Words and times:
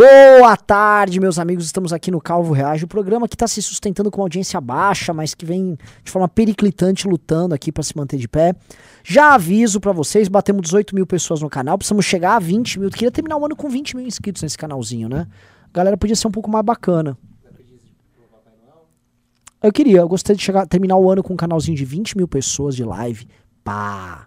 Boa 0.00 0.56
tarde, 0.56 1.20
meus 1.20 1.38
amigos. 1.38 1.66
Estamos 1.66 1.92
aqui 1.92 2.10
no 2.10 2.22
Calvo 2.22 2.54
Reage, 2.54 2.86
o 2.86 2.88
programa 2.88 3.28
que 3.28 3.34
está 3.34 3.46
se 3.46 3.60
sustentando 3.60 4.10
com 4.10 4.22
audiência 4.22 4.58
baixa, 4.58 5.12
mas 5.12 5.34
que 5.34 5.44
vem 5.44 5.76
de 6.02 6.10
forma 6.10 6.26
periclitante 6.26 7.06
lutando 7.06 7.54
aqui 7.54 7.70
para 7.70 7.82
se 7.82 7.94
manter 7.94 8.16
de 8.16 8.26
pé. 8.26 8.54
Já 9.04 9.34
aviso 9.34 9.78
para 9.78 9.92
vocês, 9.92 10.26
batemos 10.26 10.62
18 10.62 10.94
mil 10.94 11.06
pessoas 11.06 11.42
no 11.42 11.50
canal, 11.50 11.76
precisamos 11.76 12.06
chegar 12.06 12.36
a 12.36 12.38
20 12.38 12.80
mil. 12.80 12.88
Queria 12.88 13.10
terminar 13.10 13.36
o 13.36 13.44
ano 13.44 13.54
com 13.54 13.68
20 13.68 13.94
mil 13.94 14.06
inscritos 14.06 14.40
nesse 14.40 14.56
canalzinho, 14.56 15.06
né? 15.06 15.26
Galera 15.70 15.98
podia 15.98 16.16
ser 16.16 16.28
um 16.28 16.32
pouco 16.32 16.50
mais 16.50 16.64
bacana. 16.64 17.14
Eu 19.62 19.70
queria, 19.70 19.98
eu 19.98 20.08
gostaria 20.08 20.38
de 20.38 20.42
chegar, 20.42 20.66
terminar 20.66 20.96
o 20.96 21.10
ano 21.10 21.22
com 21.22 21.34
um 21.34 21.36
canalzinho 21.36 21.76
de 21.76 21.84
20 21.84 22.16
mil 22.16 22.26
pessoas 22.26 22.74
de 22.74 22.84
live. 22.84 23.28
Pá! 23.62 24.26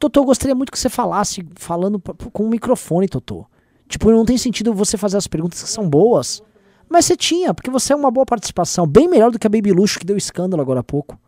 Totô, 0.00 0.18
eu 0.18 0.24
gostaria 0.24 0.56
muito 0.56 0.72
que 0.72 0.78
você 0.80 0.88
falasse 0.88 1.46
falando 1.54 2.00
com 2.00 2.44
o 2.44 2.50
microfone, 2.50 3.06
Totô. 3.06 3.46
Tipo, 3.88 4.10
não 4.10 4.24
tem 4.24 4.38
sentido 4.38 4.72
você 4.72 4.96
fazer 4.96 5.16
as 5.16 5.26
perguntas 5.26 5.62
que 5.62 5.68
são 5.68 5.88
boas. 5.88 6.42
Mas 6.88 7.06
você 7.06 7.16
tinha, 7.16 7.52
porque 7.52 7.70
você 7.70 7.92
é 7.92 7.96
uma 7.96 8.10
boa 8.10 8.26
participação. 8.26 8.86
Bem 8.86 9.08
melhor 9.08 9.30
do 9.30 9.38
que 9.38 9.46
a 9.46 9.50
Baby 9.50 9.72
Luxo, 9.72 9.98
que 9.98 10.06
deu 10.06 10.16
escândalo 10.16 10.62
agora 10.62 10.80
há 10.80 10.84
pouco. 10.84 11.18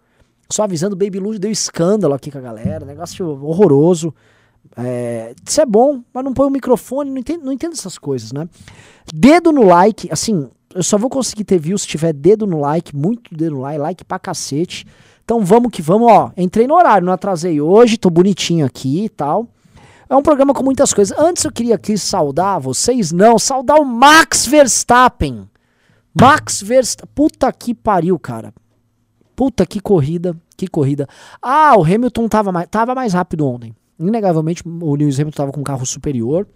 Só 0.50 0.62
avisando, 0.62 0.94
Baby 0.94 1.18
Luxo 1.18 1.38
deu 1.38 1.50
escândalo 1.50 2.14
aqui 2.14 2.30
com 2.30 2.38
a 2.38 2.40
galera. 2.40 2.84
Negócio 2.84 3.26
horroroso. 3.44 4.14
É, 4.76 5.34
isso 5.46 5.60
é 5.60 5.66
bom, 5.66 6.02
mas 6.12 6.24
não 6.24 6.32
põe 6.32 6.46
o 6.46 6.50
microfone, 6.50 7.10
não 7.10 7.18
entendo, 7.18 7.44
não 7.44 7.52
entendo 7.52 7.72
essas 7.72 7.98
coisas, 7.98 8.32
né? 8.32 8.48
Dedo 9.14 9.52
no 9.52 9.64
like, 9.64 10.08
assim, 10.10 10.48
eu 10.74 10.82
só 10.82 10.98
vou 10.98 11.08
conseguir 11.08 11.44
ter 11.44 11.58
views 11.58 11.82
se 11.82 11.88
tiver 11.88 12.12
dedo 12.12 12.46
no 12.46 12.60
like, 12.60 12.94
muito 12.94 13.34
dedo 13.34 13.56
no 13.56 13.60
like, 13.62 13.78
like 13.78 14.04
pra 14.04 14.18
cacete. 14.18 14.86
Então 15.24 15.44
vamos 15.44 15.70
que 15.70 15.82
vamos, 15.82 16.10
ó. 16.10 16.30
Entrei 16.36 16.66
no 16.66 16.74
horário, 16.74 17.06
não 17.06 17.12
atrasei 17.12 17.60
hoje, 17.60 17.96
tô 17.96 18.10
bonitinho 18.10 18.66
aqui 18.66 19.04
e 19.04 19.08
tal. 19.08 19.48
É 20.08 20.14
um 20.14 20.22
programa 20.22 20.54
com 20.54 20.62
muitas 20.62 20.94
coisas. 20.94 21.16
Antes 21.18 21.44
eu 21.44 21.50
queria 21.50 21.74
aqui 21.74 21.98
saudar 21.98 22.60
vocês, 22.60 23.10
não, 23.10 23.38
saudar 23.38 23.78
o 23.78 23.84
Max 23.84 24.46
Verstappen. 24.46 25.48
Max 26.14 26.62
Verstappen. 26.62 27.10
Puta 27.14 27.52
que 27.52 27.74
pariu, 27.74 28.18
cara. 28.18 28.54
Puta 29.34 29.66
que 29.66 29.80
corrida, 29.80 30.36
que 30.56 30.68
corrida. 30.68 31.08
Ah, 31.42 31.74
o 31.76 31.84
Hamilton 31.84 32.28
tava 32.28 32.52
mais, 32.52 32.68
tava 32.68 32.94
mais 32.94 33.12
rápido 33.12 33.46
ontem. 33.46 33.74
Inegavelmente, 33.98 34.62
o 34.64 34.94
Lewis 34.94 35.18
Hamilton 35.18 35.36
tava 35.36 35.52
com 35.52 35.60
um 35.60 35.64
carro 35.64 35.84
superior. 35.84 36.46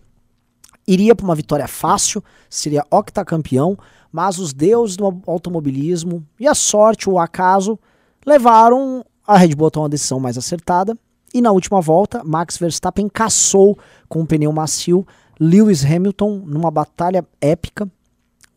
Iria 0.86 1.14
para 1.14 1.24
uma 1.24 1.34
vitória 1.34 1.69
fácil, 1.69 2.22
seria 2.48 2.84
octacampeão, 2.91 3.77
mas 4.11 4.39
os 4.39 4.52
deuses 4.52 4.96
do 4.96 5.22
automobilismo 5.27 6.27
e 6.39 6.46
a 6.46 6.55
sorte, 6.55 7.08
o 7.08 7.19
acaso, 7.19 7.78
levaram 8.24 9.05
a 9.27 9.36
Red 9.36 9.55
Bull 9.55 9.67
a 9.67 9.70
tomar 9.70 9.84
uma 9.84 9.91
decisão 9.91 10.19
mais 10.19 10.39
acertada. 10.39 10.96
E 11.33 11.41
na 11.41 11.53
última 11.53 11.81
volta, 11.81 12.23
Max 12.25 12.59
Verstappen 12.59 13.09
caçou 13.09 13.78
com 14.09 14.20
um 14.20 14.27
pneu 14.27 14.53
macio 14.53 15.06
Lewis 15.39 15.84
Hamilton 15.84 16.42
numa 16.45 16.70
batalha 16.70 17.25
épica. 17.41 17.91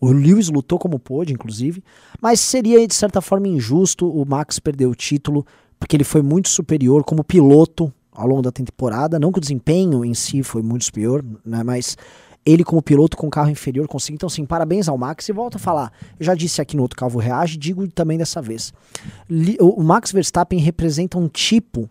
O 0.01 0.11
Lewis 0.11 0.49
lutou 0.49 0.77
como 0.77 0.99
pôde, 0.99 1.31
inclusive, 1.31 1.83
mas 2.21 2.39
seria 2.39 2.85
de 2.85 2.93
certa 2.93 3.21
forma 3.21 3.47
injusto 3.47 4.09
o 4.09 4.25
Max 4.25 4.59
perder 4.59 4.87
o 4.87 4.95
título, 4.95 5.45
porque 5.79 5.95
ele 5.95 6.03
foi 6.03 6.21
muito 6.21 6.49
superior 6.49 7.03
como 7.03 7.23
piloto 7.23 7.93
ao 8.11 8.27
longo 8.27 8.41
da 8.41 8.51
temporada. 8.51 9.17
Não 9.17 9.31
que 9.31 9.37
o 9.37 9.41
desempenho 9.41 10.03
em 10.03 10.13
si 10.13 10.43
foi 10.43 10.61
muito 10.61 10.83
superior, 10.83 11.23
né, 11.45 11.63
mas 11.63 11.95
ele 12.45 12.63
como 12.63 12.81
piloto 12.81 13.15
com 13.15 13.29
carro 13.29 13.49
inferior 13.49 13.87
conseguiu. 13.87 14.15
Então, 14.15 14.27
sim, 14.29 14.45
parabéns 14.45 14.89
ao 14.89 14.97
Max. 14.97 15.29
E 15.29 15.31
volto 15.31 15.55
a 15.55 15.59
falar, 15.59 15.93
eu 16.19 16.25
já 16.25 16.35
disse 16.35 16.61
aqui 16.61 16.75
no 16.75 16.81
outro 16.81 16.97
Calvo 16.97 17.19
Reage, 17.19 17.57
digo 17.57 17.87
também 17.87 18.17
dessa 18.17 18.41
vez. 18.41 18.73
O 19.61 19.81
Max 19.83 20.11
Verstappen 20.11 20.59
representa 20.59 21.17
um 21.17 21.29
tipo 21.29 21.89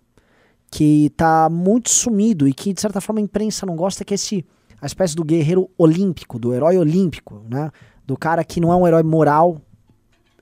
que 0.72 1.10
tá 1.18 1.50
muito 1.50 1.90
sumido 1.90 2.48
e 2.48 2.54
que, 2.54 2.72
de 2.72 2.80
certa 2.80 2.98
forma, 2.98 3.20
a 3.20 3.22
imprensa 3.22 3.66
não 3.66 3.76
gosta, 3.76 4.06
que 4.06 4.14
é 4.14 4.16
esse, 4.16 4.42
a 4.80 4.86
espécie 4.86 5.14
do 5.14 5.22
guerreiro 5.22 5.68
olímpico, 5.76 6.38
do 6.38 6.54
herói 6.54 6.78
olímpico, 6.78 7.42
né? 7.46 7.70
Do 8.06 8.16
cara 8.16 8.42
que 8.42 8.58
não 8.58 8.72
é 8.72 8.76
um 8.76 8.86
herói 8.86 9.02
moral, 9.02 9.60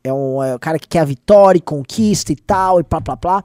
é 0.04 0.12
um, 0.12 0.40
é 0.40 0.54
um 0.54 0.58
cara 0.60 0.78
que 0.78 0.86
quer 0.86 1.00
a 1.00 1.04
vitória 1.04 1.58
e 1.58 1.60
conquista 1.60 2.30
e 2.30 2.36
tal, 2.36 2.78
e 2.78 2.84
plá, 2.84 3.00
plá, 3.00 3.16
plá. 3.16 3.44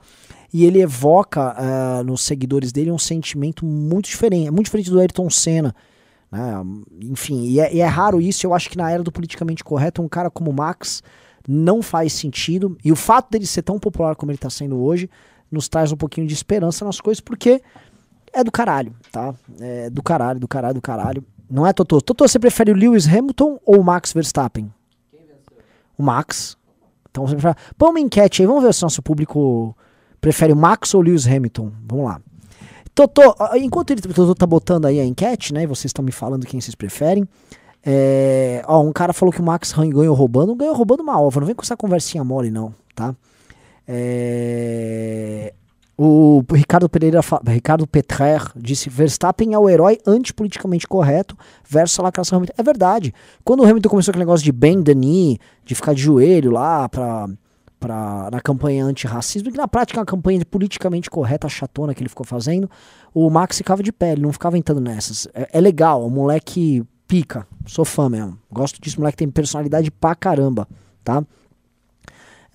E 0.53 0.63
ele 0.63 0.79
evoca 0.79 1.55
uh, 1.59 2.03
nos 2.03 2.21
seguidores 2.21 2.71
dele 2.71 2.91
um 2.91 2.99
sentimento 2.99 3.65
muito 3.65 4.05
diferente, 4.05 4.47
é 4.47 4.51
muito 4.51 4.65
diferente 4.65 4.91
do 4.91 4.99
Ayrton 4.99 5.27
Senna, 5.27 5.75
né? 6.31 6.53
Enfim, 7.01 7.45
e 7.45 7.59
é, 7.59 7.73
e 7.73 7.81
é, 7.81 7.85
raro 7.87 8.21
isso. 8.21 8.45
Eu 8.45 8.53
acho 8.53 8.69
que 8.69 8.77
na 8.77 8.91
era 8.91 9.01
do 9.01 9.11
politicamente 9.11 9.63
correto, 9.63 10.03
um 10.03 10.07
cara 10.07 10.29
como 10.29 10.53
Max 10.53 11.01
não 11.47 11.81
faz 11.81 12.13
sentido. 12.13 12.77
E 12.85 12.91
o 12.91 12.95
fato 12.95 13.31
dele 13.31 13.47
ser 13.47 13.63
tão 13.63 13.79
popular 13.79 14.15
como 14.15 14.31
ele 14.31 14.37
está 14.37 14.51
sendo 14.51 14.77
hoje 14.77 15.09
nos 15.51 15.67
traz 15.67 15.91
um 15.91 15.97
pouquinho 15.97 16.27
de 16.27 16.33
esperança 16.33 16.83
nas 16.83 16.99
coisas, 16.99 17.21
porque 17.21 17.61
é 18.33 18.43
do 18.43 18.51
caralho, 18.51 18.93
tá? 19.11 19.33
É 19.59 19.89
do 19.89 20.03
caralho, 20.03 20.39
do 20.39 20.47
caralho, 20.47 20.73
do 20.75 20.81
caralho. 20.81 21.23
Não 21.49 21.65
é, 21.65 21.71
Totô? 21.71 22.01
Totô, 22.01 22.27
você 22.27 22.39
prefere 22.39 22.71
o 22.71 22.75
Lewis 22.75 23.07
Hamilton 23.07 23.59
ou 23.65 23.79
o 23.79 23.83
Max 23.83 24.11
Verstappen? 24.11 24.71
Quem 25.11 25.21
venceu? 25.21 25.63
O 25.97 26.03
Max. 26.03 26.57
Então 27.09 27.25
você 27.25 27.35
prefere... 27.35 27.55
Põe 27.77 27.89
uma 27.91 27.99
enquete 27.99 28.41
aí, 28.41 28.47
vamos 28.47 28.63
ver 28.63 28.73
se 28.73 28.81
nosso 28.81 29.01
público 29.01 29.75
prefere 30.19 30.51
o 30.51 30.55
Max 30.55 30.93
ou 30.93 31.01
o 31.01 31.03
Lewis 31.03 31.27
Hamilton. 31.27 31.71
Vamos 31.87 32.05
lá. 32.05 32.19
Totô, 32.93 33.35
enquanto 33.55 33.91
ele 33.91 34.01
Totô 34.01 34.33
tá 34.33 34.45
botando 34.45 34.85
aí 34.85 34.99
a 34.99 35.05
enquete, 35.05 35.53
né? 35.53 35.67
Vocês 35.67 35.89
estão 35.89 36.03
me 36.03 36.11
falando 36.11 36.45
quem 36.45 36.59
vocês 36.59 36.75
preferem. 36.75 37.27
É, 37.85 38.63
ó, 38.65 38.81
um 38.81 38.91
cara 38.91 39.13
falou 39.13 39.31
que 39.31 39.39
o 39.39 39.43
Max 39.43 39.71
ganhou 39.73 40.15
roubando, 40.15 40.55
ganhou 40.55 40.73
roubando 40.73 41.01
uma 41.01 41.21
ova. 41.21 41.39
Não 41.39 41.45
vem 41.45 41.55
com 41.55 41.61
essa 41.61 41.77
conversinha 41.77 42.23
mole, 42.23 42.49
não, 42.49 42.73
tá? 42.95 43.15
É, 43.87 45.53
o 45.97 46.43
Ricardo 46.51 46.89
Pereira, 46.89 47.21
Ricardo 47.47 47.87
Petrer 47.87 48.41
disse: 48.55 48.89
Verstappen 48.89 49.53
é 49.53 49.59
o 49.59 49.69
herói 49.69 49.99
antipoliticamente 50.05 50.87
correto 50.87 51.37
versus 51.67 51.99
a 51.99 52.03
lacração 52.03 52.37
Hamilton. 52.37 52.53
É 52.57 52.63
verdade. 52.63 53.13
Quando 53.43 53.61
o 53.61 53.65
Hamilton 53.65 53.89
começou 53.89 54.11
aquele 54.11 54.25
negócio 54.25 54.43
de 54.43 54.51
the 54.83 54.93
knee, 54.93 55.39
de 55.63 55.73
ficar 55.75 55.93
de 55.93 56.01
joelho 56.01 56.51
lá 56.51 56.89
pra 56.89 57.29
pra, 57.79 58.29
na 58.31 58.41
campanha 58.41 58.83
antirracismo, 58.83 59.51
que 59.51 59.57
na 59.57 59.67
prática 59.67 59.99
é 59.99 60.01
uma 60.01 60.05
campanha 60.05 60.43
politicamente 60.43 61.09
correta, 61.09 61.47
chatona 61.47 61.93
que 61.93 62.01
ele 62.01 62.09
ficou 62.09 62.25
fazendo, 62.25 62.69
o 63.13 63.29
Max 63.29 63.57
ficava 63.57 63.83
de 63.83 63.91
pé, 63.91 64.13
ele 64.13 64.21
não 64.21 64.33
ficava 64.33 64.57
entrando 64.57 64.81
nessas. 64.81 65.27
É, 65.33 65.49
é 65.53 65.61
legal, 65.61 66.05
o 66.05 66.09
moleque 66.09 66.83
pica, 67.07 67.45
sou 67.65 67.85
fã 67.85 68.09
mesmo. 68.09 68.39
Gosto 68.51 68.81
disso, 68.81 68.99
moleque 68.99 69.17
tem 69.17 69.29
personalidade 69.29 69.91
pra 69.91 70.15
caramba, 70.15 70.67
tá? 71.03 71.23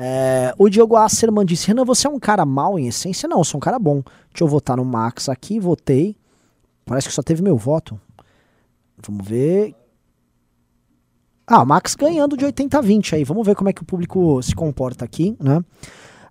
É, 0.02 0.54
o 0.56 0.70
Diogo 0.70 0.96
Asserman 0.96 1.44
disse: 1.44 1.66
Renan, 1.66 1.84
você 1.84 2.06
é 2.06 2.10
um 2.10 2.18
cara 2.18 2.46
mal 2.46 2.78
em 2.78 2.88
essência? 2.88 3.28
Não, 3.28 3.38
eu 3.38 3.44
sou 3.44 3.58
um 3.58 3.60
cara 3.60 3.78
bom. 3.78 4.02
Deixa 4.30 4.42
eu 4.42 4.48
votar 4.48 4.78
no 4.78 4.84
Max 4.84 5.28
aqui, 5.28 5.60
votei. 5.60 6.16
Parece 6.86 7.06
que 7.06 7.12
só 7.14 7.22
teve 7.22 7.42
meu 7.42 7.58
voto. 7.58 8.00
Vamos 9.06 9.28
ver. 9.28 9.74
Ah, 11.46 11.66
Max 11.66 11.94
ganhando 11.94 12.34
de 12.34 12.46
80 12.46 12.78
a 12.78 12.80
20 12.80 13.14
aí. 13.14 13.24
Vamos 13.24 13.44
ver 13.46 13.54
como 13.54 13.68
é 13.68 13.74
que 13.74 13.82
o 13.82 13.84
público 13.84 14.42
se 14.42 14.54
comporta 14.54 15.04
aqui, 15.04 15.36
né? 15.38 15.62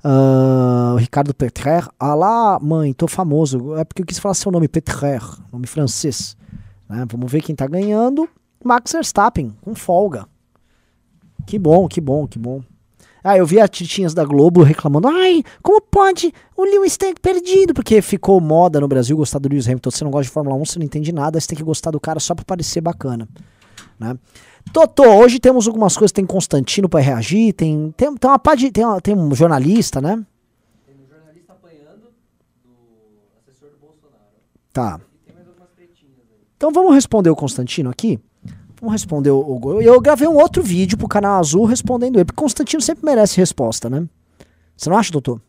Uh, 0.04 0.96
Ricardo 0.96 1.32
Petrer. 1.36 1.88
Ah 2.00 2.16
lá, 2.16 2.60
mãe, 2.60 2.92
tô 2.92 3.08
famoso. 3.08 3.76
É 3.76 3.84
porque 3.84 4.02
eu 4.02 4.06
quis 4.06 4.18
falar 4.18 4.34
seu 4.34 4.52
nome, 4.52 4.68
Petrer, 4.68 5.22
nome 5.52 5.68
francês. 5.68 6.36
Né? 6.88 7.06
Vamos 7.08 7.32
ver 7.32 7.44
quem 7.44 7.54
tá 7.54 7.68
ganhando. 7.68 8.28
Max 8.64 8.94
Verstappen, 8.94 9.56
com 9.62 9.76
folga. 9.76 10.26
Que 11.46 11.60
bom, 11.60 11.88
que 11.88 12.02
bom, 12.02 12.26
que 12.28 12.40
bom. 12.40 12.64
Ah, 13.24 13.38
eu 13.38 13.46
vi 13.46 13.60
as 13.60 13.70
titinhas 13.70 14.14
da 14.14 14.24
Globo 14.24 14.64
reclamando. 14.64 15.08
Ai, 15.08 15.44
como 15.62 15.82
pode 15.82 16.34
o 16.56 16.64
Lewis 16.64 16.98
ter 16.98 17.14
perdido? 17.20 17.74
Porque 17.74 18.02
ficou 18.02 18.40
moda 18.40 18.80
no 18.80 18.88
Brasil 18.88 19.18
gostar 19.18 19.40
do 19.40 19.50
Lewis 19.50 19.68
Hamilton. 19.68 19.92
Você 19.92 20.04
não 20.04 20.12
gosta 20.12 20.24
de 20.24 20.30
Fórmula 20.30 20.56
1, 20.56 20.66
você 20.66 20.80
não 20.80 20.86
entende 20.86 21.12
nada. 21.12 21.40
Você 21.40 21.48
tem 21.48 21.58
que 21.58 21.64
gostar 21.64 21.92
do 21.92 22.00
cara 22.00 22.20
só 22.20 22.34
pra 22.34 22.46
parecer 22.46 22.82
bacana. 22.82 23.28
Né? 24.00 24.18
Totô, 24.72 25.04
hoje 25.04 25.40
temos 25.40 25.68
algumas 25.68 25.98
coisas, 25.98 26.12
tem 26.12 26.26
Constantino 26.26 26.88
para 26.88 27.02
reagir, 27.02 27.54
tem, 27.54 27.94
tem, 27.98 28.16
tem 28.16 28.30
uma 28.30 28.40
parte, 28.40 28.72
tem, 28.72 28.84
tem 29.02 29.16
um 29.16 29.34
jornalista, 29.34 30.00
né? 30.00 30.24
Tem 30.86 30.96
um 30.96 31.08
jornalista 31.10 31.54
apanhando 31.54 32.14
do 32.64 32.72
assessor 33.40 33.70
do 33.70 33.78
Bolsonaro. 33.78 34.24
Tá. 34.72 35.00
Então 36.56 36.72
vamos 36.72 36.94
responder 36.94 37.30
o 37.30 37.36
Constantino 37.36 37.90
aqui? 37.90 38.20
Vamos 38.82 38.94
responder 38.94 39.32
o, 39.32 39.40
o 39.40 39.82
Eu 39.82 40.00
gravei 40.00 40.28
um 40.28 40.36
outro 40.36 40.64
vídeo 40.64 40.98
pro 40.98 41.08
canal 41.08 41.40
Azul 41.40 41.66
respondendo 41.66 42.16
ele, 42.16 42.26
porque 42.26 42.42
Constantino 42.42 42.82
sempre 42.82 43.06
merece 43.06 43.38
resposta, 43.38 43.90
né? 43.90 44.06
Você 44.76 44.90
não 44.90 44.98
acha, 44.98 45.12
doutor? 45.12 45.42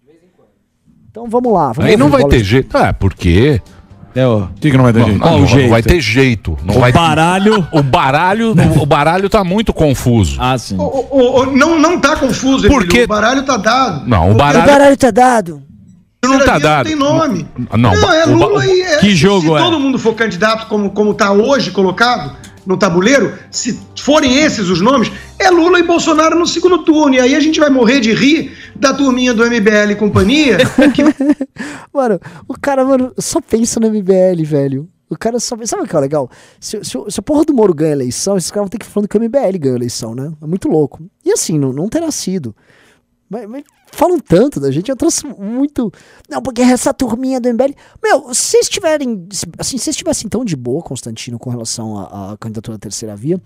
De 0.00 0.12
vez 0.12 0.22
em 0.22 0.28
quando. 0.36 0.48
Então 1.10 1.28
vamos 1.28 1.52
lá. 1.52 1.72
Vamos 1.72 1.90
Aí 1.90 1.96
não 1.96 2.08
vai 2.08 2.24
ter 2.24 2.44
jeito. 2.44 2.76
Ah, 2.76 2.92
porque 2.92 3.60
é, 4.14 4.26
ó. 4.26 4.46
que, 4.60 4.70
que 4.70 4.76
não 4.76 4.84
vai 4.84 4.92
ter 4.92 5.04
jeito? 5.04 5.18
Não, 5.18 5.38
não, 5.38 5.46
jeito? 5.46 5.70
vai 5.70 5.82
ter 5.82 6.00
jeito. 6.00 6.58
Não 6.64 6.76
o 6.76 6.80
vai 6.80 6.92
baralho. 6.92 7.66
O 7.72 7.82
baralho, 7.82 8.54
o 8.80 8.86
baralho 8.86 9.28
tá 9.28 9.44
muito 9.44 9.72
confuso. 9.72 10.36
Ah, 10.40 10.56
sim. 10.56 10.76
O, 10.76 10.82
o, 10.82 11.40
o, 11.40 11.46
não, 11.46 11.78
não 11.78 12.00
tá 12.00 12.16
confuso, 12.16 12.68
Porque... 12.68 13.04
O 13.04 13.08
baralho 13.08 13.44
tá 13.44 13.56
dado. 13.56 14.08
Não, 14.08 14.30
o 14.30 14.34
baralho. 14.34 14.64
O 14.64 14.66
baralho 14.66 14.96
tá 14.96 15.10
dado. 15.10 15.62
Não 16.24 16.44
tá 16.44 16.58
dado. 16.58 16.86
tem 16.86 16.96
nome. 16.96 17.46
Não, 17.72 17.94
não 17.94 18.12
é 18.12 18.24
Lula 18.24 18.66
e. 18.66 18.80
É, 18.82 18.96
que 18.98 19.14
jogo 19.14 19.46
se 19.46 19.54
é? 19.54 19.58
todo 19.58 19.78
mundo 19.78 19.98
for 19.98 20.14
candidato 20.14 20.66
como, 20.66 20.90
como 20.90 21.14
tá 21.14 21.30
hoje 21.30 21.70
colocado, 21.70 22.36
no 22.68 22.76
tabuleiro, 22.76 23.32
se 23.50 23.80
forem 23.96 24.36
esses 24.36 24.68
os 24.68 24.82
nomes, 24.82 25.10
é 25.38 25.48
Lula 25.50 25.80
e 25.80 25.82
Bolsonaro 25.82 26.38
no 26.38 26.46
segundo 26.46 26.84
turno. 26.84 27.14
E 27.14 27.20
aí 27.20 27.34
a 27.34 27.40
gente 27.40 27.58
vai 27.58 27.70
morrer 27.70 27.98
de 27.98 28.12
rir 28.12 28.52
da 28.76 28.92
turminha 28.92 29.32
do 29.32 29.42
MBL 29.42 29.92
e 29.92 29.96
companhia. 29.96 30.58
mano, 31.90 32.20
o 32.46 32.52
cara, 32.60 32.84
mano, 32.84 33.10
só 33.16 33.40
pensa 33.40 33.80
no 33.80 33.88
MBL, 33.88 34.44
velho. 34.44 34.86
O 35.08 35.16
cara 35.16 35.40
só. 35.40 35.56
Sabe 35.64 35.84
o 35.84 35.86
que 35.86 35.96
é 35.96 36.00
legal? 36.00 36.30
Se, 36.60 36.84
se, 36.84 36.92
se 37.08 37.20
a 37.20 37.22
porra 37.22 37.46
do 37.46 37.54
Moro 37.54 37.72
ganha 37.72 37.92
eleição, 37.92 38.36
esses 38.36 38.50
caras 38.50 38.64
vão 38.64 38.68
ter 38.68 38.78
que 38.78 38.84
falar 38.84 39.08
que 39.08 39.16
o 39.16 39.20
MBL 39.20 39.58
ganhou 39.58 39.74
a 39.74 39.78
eleição, 39.78 40.14
né? 40.14 40.30
É 40.42 40.46
muito 40.46 40.68
louco. 40.68 41.02
E 41.24 41.32
assim, 41.32 41.58
não, 41.58 41.72
não 41.72 41.88
terá 41.88 42.10
sido. 42.10 42.54
Mas, 43.30 43.48
mas 43.48 43.64
falam 43.92 44.18
tanto 44.18 44.60
da 44.60 44.70
gente, 44.70 44.90
eu 44.90 44.96
trouxe 44.96 45.26
muito. 45.26 45.92
Não, 46.28 46.42
porque 46.42 46.62
essa 46.62 46.92
turminha 46.92 47.40
do 47.40 47.48
MBL. 47.52 47.74
Meu, 48.02 48.34
se 48.34 48.58
vocês. 48.62 48.70
Assim, 49.58 49.78
se 49.78 49.84
vocês 49.84 49.88
estivessem 49.88 50.28
tão 50.28 50.44
de 50.44 50.56
boa, 50.56 50.82
Constantino, 50.82 51.38
com 51.38 51.50
relação 51.50 51.98
à, 51.98 52.32
à 52.32 52.36
candidatura 52.36 52.76
da 52.76 52.82
terceira 52.82 53.16
via, 53.16 53.40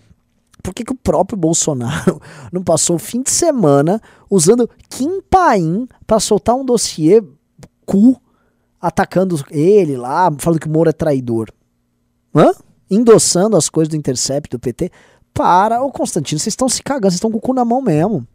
por 0.62 0.72
que, 0.72 0.84
que 0.84 0.92
o 0.92 0.96
próprio 0.96 1.36
Bolsonaro 1.36 2.20
não 2.52 2.62
passou 2.62 2.96
o 2.96 2.98
fim 2.98 3.22
de 3.22 3.30
semana 3.30 4.00
usando 4.30 4.68
Kim 4.88 5.20
Paim 5.22 5.88
pra 6.06 6.20
soltar 6.20 6.54
um 6.54 6.64
dossiê 6.64 7.22
cu 7.84 8.20
atacando 8.80 9.42
ele 9.50 9.96
lá, 9.96 10.32
falando 10.38 10.60
que 10.60 10.68
o 10.68 10.70
Moro 10.70 10.90
é 10.90 10.92
traidor? 10.92 11.50
Hã? 12.34 12.52
Endossando 12.90 13.56
as 13.56 13.68
coisas 13.68 13.88
do 13.88 13.96
Intercept, 13.96 14.50
do 14.50 14.58
PT. 14.58 14.90
Para, 15.34 15.82
ô 15.82 15.90
Constantino, 15.90 16.38
vocês 16.38 16.52
estão 16.52 16.68
se 16.68 16.82
cagando, 16.82 17.10
vocês 17.10 17.14
estão 17.14 17.30
com 17.30 17.38
o 17.38 17.40
cu 17.40 17.54
na 17.54 17.64
mão 17.64 17.80
mesmo. 17.80 18.26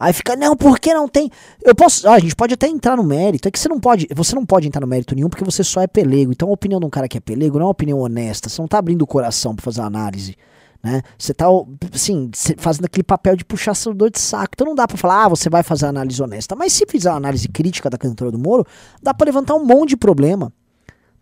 Aí 0.00 0.14
fica, 0.14 0.34
não, 0.34 0.56
por 0.56 0.80
que 0.80 0.94
não 0.94 1.06
tem? 1.06 1.30
Eu 1.62 1.74
posso. 1.74 2.08
Ah, 2.08 2.14
a 2.14 2.18
gente 2.18 2.34
pode 2.34 2.54
até 2.54 2.66
entrar 2.66 2.96
no 2.96 3.04
mérito. 3.04 3.46
É 3.46 3.50
que 3.50 3.58
você 3.58 3.68
não 3.68 3.78
pode. 3.78 4.08
Você 4.14 4.34
não 4.34 4.46
pode 4.46 4.66
entrar 4.66 4.80
no 4.80 4.86
mérito 4.86 5.14
nenhum 5.14 5.28
porque 5.28 5.44
você 5.44 5.62
só 5.62 5.82
é 5.82 5.86
pelego. 5.86 6.32
Então 6.32 6.48
a 6.48 6.52
opinião 6.52 6.80
de 6.80 6.86
um 6.86 6.90
cara 6.90 7.06
que 7.06 7.18
é 7.18 7.20
pelego 7.20 7.58
não 7.58 7.64
é 7.64 7.66
uma 7.66 7.72
opinião 7.72 7.98
honesta. 8.00 8.48
Você 8.48 8.62
não 8.62 8.66
tá 8.66 8.78
abrindo 8.78 9.02
o 9.02 9.06
coração 9.06 9.54
pra 9.54 9.62
fazer 9.62 9.82
uma 9.82 9.88
análise. 9.88 10.36
Né? 10.82 11.02
Você 11.18 11.34
tá, 11.34 11.44
assim, 11.92 12.30
fazendo 12.56 12.86
aquele 12.86 13.04
papel 13.04 13.36
de 13.36 13.44
puxar 13.44 13.74
seu 13.74 13.92
dor 13.92 14.10
de 14.10 14.18
saco. 14.18 14.52
Então 14.54 14.68
não 14.68 14.74
dá 14.74 14.88
pra 14.88 14.96
falar, 14.96 15.26
ah, 15.26 15.28
você 15.28 15.50
vai 15.50 15.62
fazer 15.62 15.84
análise 15.84 16.22
honesta. 16.22 16.56
Mas 16.56 16.72
se 16.72 16.86
fizer 16.86 17.10
uma 17.10 17.18
análise 17.18 17.46
crítica 17.46 17.90
da 17.90 17.98
candidatura 17.98 18.30
do 18.30 18.38
Moro, 18.38 18.64
dá 19.02 19.12
pra 19.12 19.26
levantar 19.26 19.54
um 19.54 19.64
monte 19.66 19.90
de 19.90 19.96
problema. 19.98 20.50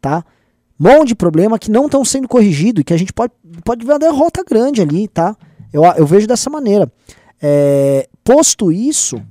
Tá? 0.01 0.25
Um 0.79 0.85
monte 0.85 1.09
de 1.09 1.15
problema 1.17 1.59
que 1.59 1.69
não 1.69 1.87
estão 1.87 2.05
sendo 2.05 2.29
corrigidos 2.29 2.83
e 2.83 2.85
que 2.85 2.95
a 2.95 2.97
gente 2.97 3.13
pode, 3.13 3.33
pode 3.65 3.85
ver 3.85 3.95
uma 3.95 3.99
derrota 3.99 4.45
grande 4.49 4.81
ali, 4.81 5.09
tá? 5.09 5.37
Eu, 5.73 5.83
eu 5.97 6.07
vejo 6.07 6.29
dessa 6.29 6.49
maneira. 6.49 6.89
É, 7.43 8.09
posto 8.29 8.71
isso, 8.71 9.23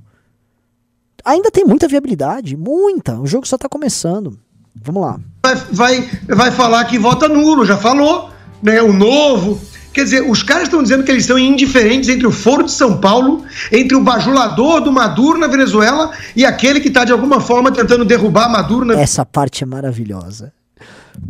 ainda 1.24 1.52
tem 1.52 1.64
muita 1.64 1.86
viabilidade, 1.86 2.56
muita. 2.56 3.20
O 3.20 3.28
jogo 3.28 3.46
só 3.46 3.54
está 3.54 3.68
começando. 3.68 4.36
Vamos 4.74 5.02
lá. 5.02 5.20
Vai, 5.44 5.54
vai, 5.70 6.10
vai 6.26 6.50
falar 6.50 6.84
que 6.86 6.98
vota 6.98 7.28
nulo, 7.28 7.64
já 7.64 7.76
falou, 7.76 8.28
né? 8.60 8.82
O 8.82 8.92
novo. 8.92 9.60
Quer 9.92 10.02
dizer, 10.02 10.28
os 10.28 10.42
caras 10.42 10.64
estão 10.64 10.82
dizendo 10.82 11.04
que 11.04 11.12
eles 11.12 11.24
são 11.24 11.38
indiferentes 11.38 12.08
entre 12.08 12.26
o 12.26 12.32
Foro 12.32 12.64
de 12.64 12.72
São 12.72 13.00
Paulo, 13.00 13.44
entre 13.70 13.96
o 13.96 14.00
bajulador 14.00 14.80
do 14.80 14.90
Maduro 14.90 15.38
na 15.38 15.46
Venezuela 15.46 16.10
e 16.34 16.44
aquele 16.44 16.80
que 16.80 16.88
está 16.88 17.04
de 17.04 17.12
alguma 17.12 17.40
forma 17.40 17.70
tentando 17.70 18.04
derrubar 18.04 18.50
Maduro 18.50 18.84
na 18.84 19.00
Essa 19.00 19.24
parte 19.24 19.62
é 19.62 19.66
maravilhosa. 19.66 20.52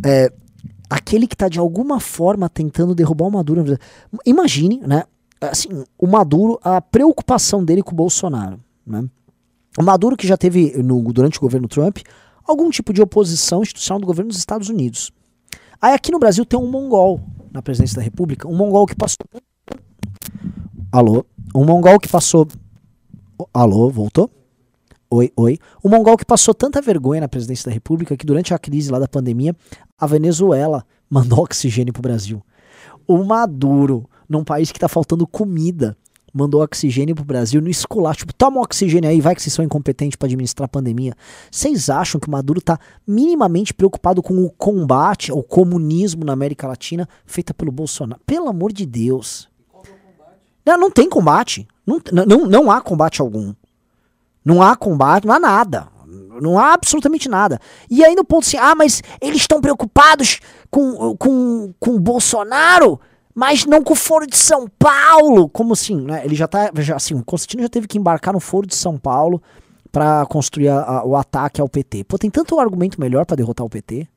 É, 0.05 0.33
aquele 0.89 1.27
que 1.27 1.35
está 1.35 1.51
de 1.51 1.59
alguma 1.59 2.01
forma 2.01 2.49
tentando 2.49 2.95
derrubar 2.95 3.27
o 3.27 3.31
Maduro 3.31 3.61
na 3.61 3.65
Venezuela. 3.65 3.89
Imagine, 4.25 4.81
né? 4.87 5.05
Assim, 5.41 5.85
o 5.99 6.07
Maduro, 6.07 6.59
a 6.63 6.81
preocupação 6.81 7.65
dele 7.65 7.83
com 7.83 7.93
o 7.93 7.97
Bolsonaro. 7.97 8.61
Né? 8.87 9.09
O 9.79 9.83
Maduro 9.83 10.17
que 10.17 10.27
já 10.27 10.37
teve, 10.37 10.77
no, 10.83 11.13
durante 11.13 11.39
o 11.39 11.41
governo 11.41 11.69
Trump, 11.69 11.99
algum 12.45 12.71
tipo 12.71 12.93
de 12.93 13.03
oposição 13.03 13.63
institucional 13.63 14.01
do 14.01 14.07
governo 14.07 14.31
dos 14.31 14.39
Estados 14.39 14.69
Unidos. 14.69 15.13
Aí 15.81 15.95
aqui 15.95 16.11
no 16.11 16.19
Brasil 16.19 16.45
tem 16.45 16.59
um 16.59 16.71
mongol 16.71 17.21
na 17.53 17.63
presidência 17.63 17.97
da 17.97 18.03
República, 18.03 18.49
um 18.49 18.57
mongol 18.57 18.87
que 18.87 18.97
passou. 18.97 19.27
Alô? 20.91 21.25
Um 21.55 21.65
mongol 21.65 22.01
que 22.01 22.09
passou. 22.09 22.49
Alô, 23.53 23.91
voltou? 23.91 24.31
Oi, 25.11 25.33
oi. 25.37 25.59
Um 25.85 25.89
mongol 25.89 26.17
que 26.17 26.25
passou 26.25 26.53
tanta 26.53 26.83
vergonha 26.83 27.21
na 27.21 27.29
presidência 27.29 27.67
da 27.67 27.73
República 27.73 28.17
que 28.17 28.27
durante 28.27 28.53
a 28.53 28.59
crise 28.59 28.91
lá 28.91 28.99
da 28.99 29.09
pandemia, 29.09 29.55
a 29.99 30.07
Venezuela 30.07 30.85
mandou 31.09 31.41
oxigênio 31.41 31.93
pro 31.93 32.03
Brasil. 32.03 32.43
O 33.07 33.25
Maduro, 33.25 34.09
num 34.29 34.45
país 34.45 34.71
que 34.71 34.79
tá 34.79 34.89
faltando 34.89 35.27
comida, 35.27 35.97
mandou 36.33 36.63
oxigênio 36.63 37.15
pro 37.15 37.25
Brasil 37.25 37.61
no 37.61 37.69
escolar. 37.69 38.15
Tipo, 38.15 38.33
toma 38.33 38.61
oxigênio 38.61 39.09
aí, 39.09 39.21
vai 39.21 39.35
que 39.35 39.43
vocês 39.43 39.53
são 39.53 39.65
incompetentes 39.65 40.17
para 40.17 40.27
administrar 40.27 40.67
a 40.67 40.69
pandemia. 40.69 41.15
Vocês 41.51 41.89
acham 41.89 42.21
que 42.21 42.29
o 42.29 42.31
Maduro 42.31 42.61
tá 42.61 42.79
minimamente 43.07 43.73
preocupado 43.73 44.23
com 44.23 44.45
o 44.45 44.51
combate 44.51 45.31
ao 45.31 45.43
comunismo 45.43 46.25
na 46.25 46.33
América 46.33 46.67
Latina 46.67 47.09
feita 47.25 47.55
pelo 47.55 47.73
Bolsonaro? 47.73 48.21
Pelo 48.27 48.49
amor 48.49 48.73
de 48.73 48.85
Deus. 48.87 49.49
Não, 50.65 50.79
não 50.79 50.91
tem 50.91 51.09
combate. 51.09 51.67
Não, 51.87 52.01
não, 52.13 52.47
não 52.47 52.71
há 52.71 52.81
combate 52.81 53.21
algum. 53.21 53.55
Não 54.45 54.63
há 54.63 54.77
combate, 54.77 55.27
não 55.27 55.35
há 55.35 55.41
nada. 55.41 55.89
Não 56.41 56.59
há 56.59 56.73
absolutamente 56.73 57.29
nada. 57.29 57.59
E 57.91 58.05
aí 58.05 58.15
no 58.15 58.25
ponto 58.25 58.47
assim, 58.47 58.59
ah, 58.59 58.75
mas 58.75 59.03
eles 59.21 59.39
estão 59.39 59.61
preocupados 59.61 60.41
com, 60.71 61.17
com, 61.17 61.75
com 61.81 62.01
Bolsonaro 62.01 63.01
mas 63.39 63.65
não 63.65 63.85
com 63.85 63.93
o 63.93 63.97
Foro 63.97 64.27
de 64.27 64.37
São 64.37 64.67
Paulo. 64.67 65.49
Como 65.49 65.73
assim, 65.73 65.95
né? 65.95 66.25
Ele 66.25 66.35
já 66.35 66.49
tá, 66.49 66.73
já, 66.79 66.97
assim, 66.97 67.15
o 67.15 67.25
Constantino 67.25 67.63
já 67.63 67.69
teve 67.69 67.87
que 67.87 67.97
embarcar 67.97 68.35
no 68.35 68.41
Foro 68.41 68.67
de 68.67 68.75
São 68.75 68.99
Paulo 68.99 69.41
para 69.93 70.27
construir 70.27 70.71
a, 70.71 70.83
a, 70.83 71.05
o 71.07 71.15
ataque 71.15 71.61
ao 71.61 71.69
PT. 71.69 72.03
Pô, 72.03 72.19
tem 72.19 72.29
tanto 72.29 72.59
argumento 72.59 73.01
melhor 73.01 73.25
para 73.25 73.37
derrotar 73.37 73.65
o 73.65 73.71
PT. 73.71 74.09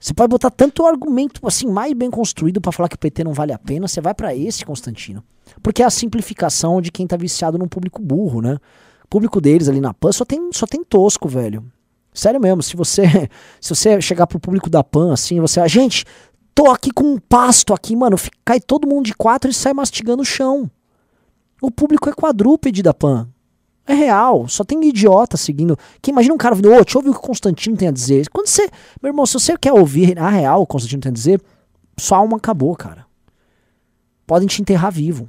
Você 0.00 0.14
pode 0.14 0.30
botar 0.30 0.48
tanto 0.48 0.86
argumento 0.86 1.46
assim 1.46 1.66
mais 1.66 1.92
bem 1.92 2.10
construído 2.10 2.58
para 2.58 2.72
falar 2.72 2.88
que 2.88 2.96
o 2.96 2.98
PT 2.98 3.22
não 3.22 3.34
vale 3.34 3.52
a 3.52 3.58
pena, 3.58 3.86
você 3.86 4.00
vai 4.00 4.14
para 4.14 4.34
esse, 4.34 4.64
Constantino. 4.64 5.22
Porque 5.62 5.82
é 5.82 5.84
a 5.84 5.90
simplificação 5.90 6.80
de 6.80 6.90
quem 6.90 7.06
tá 7.06 7.18
viciado 7.18 7.58
num 7.58 7.68
público 7.68 8.00
burro, 8.00 8.40
né? 8.40 8.56
O 9.04 9.08
público 9.08 9.42
deles 9.42 9.68
ali 9.68 9.78
na 9.78 9.92
PAN 9.92 10.12
só 10.12 10.24
tem, 10.24 10.50
só 10.54 10.66
tem 10.66 10.82
tosco, 10.82 11.28
velho. 11.28 11.62
Sério 12.16 12.40
mesmo, 12.40 12.62
se 12.62 12.74
você 12.74 13.28
se 13.60 13.74
você 13.74 14.00
chegar 14.00 14.26
pro 14.26 14.40
público 14.40 14.70
da 14.70 14.82
PAN 14.82 15.12
assim, 15.12 15.38
você, 15.38 15.60
a 15.60 15.68
gente, 15.68 16.06
Tô 16.56 16.70
aqui 16.70 16.90
com 16.90 17.04
um 17.04 17.18
pasto 17.18 17.74
aqui, 17.74 17.94
mano. 17.94 18.16
Cai 18.42 18.58
todo 18.58 18.88
mundo 18.88 19.04
de 19.04 19.14
quatro 19.14 19.50
e 19.50 19.52
sai 19.52 19.74
mastigando 19.74 20.22
o 20.22 20.24
chão. 20.24 20.70
O 21.60 21.70
público 21.70 22.08
é 22.08 22.14
quadrúpede 22.14 22.82
da 22.82 22.94
PAN. 22.94 23.28
É 23.86 23.92
real. 23.92 24.48
Só 24.48 24.64
tem 24.64 24.82
idiota 24.82 25.36
seguindo. 25.36 25.78
Que 26.00 26.10
imagina 26.10 26.34
um 26.34 26.38
cara 26.38 26.54
vindo, 26.54 26.72
ô, 26.72 26.82
deixa 26.82 26.96
eu 26.96 27.00
ouvir 27.00 27.10
o 27.10 27.12
que 27.12 27.18
o 27.18 27.22
Constantino 27.22 27.76
tem 27.76 27.88
a 27.88 27.92
dizer. 27.92 28.30
Quando 28.30 28.46
você. 28.46 28.70
Meu 29.02 29.10
irmão, 29.10 29.26
se 29.26 29.34
você 29.34 29.54
quer 29.58 29.74
ouvir 29.74 30.18
a 30.18 30.30
real 30.30 30.62
o 30.62 30.66
Constantino 30.66 31.02
tem 31.02 31.10
a 31.10 31.12
dizer, 31.12 31.42
sua 31.98 32.16
alma 32.16 32.38
acabou, 32.38 32.74
cara. 32.74 33.04
Podem 34.26 34.48
te 34.48 34.62
enterrar 34.62 34.90
vivo. 34.90 35.28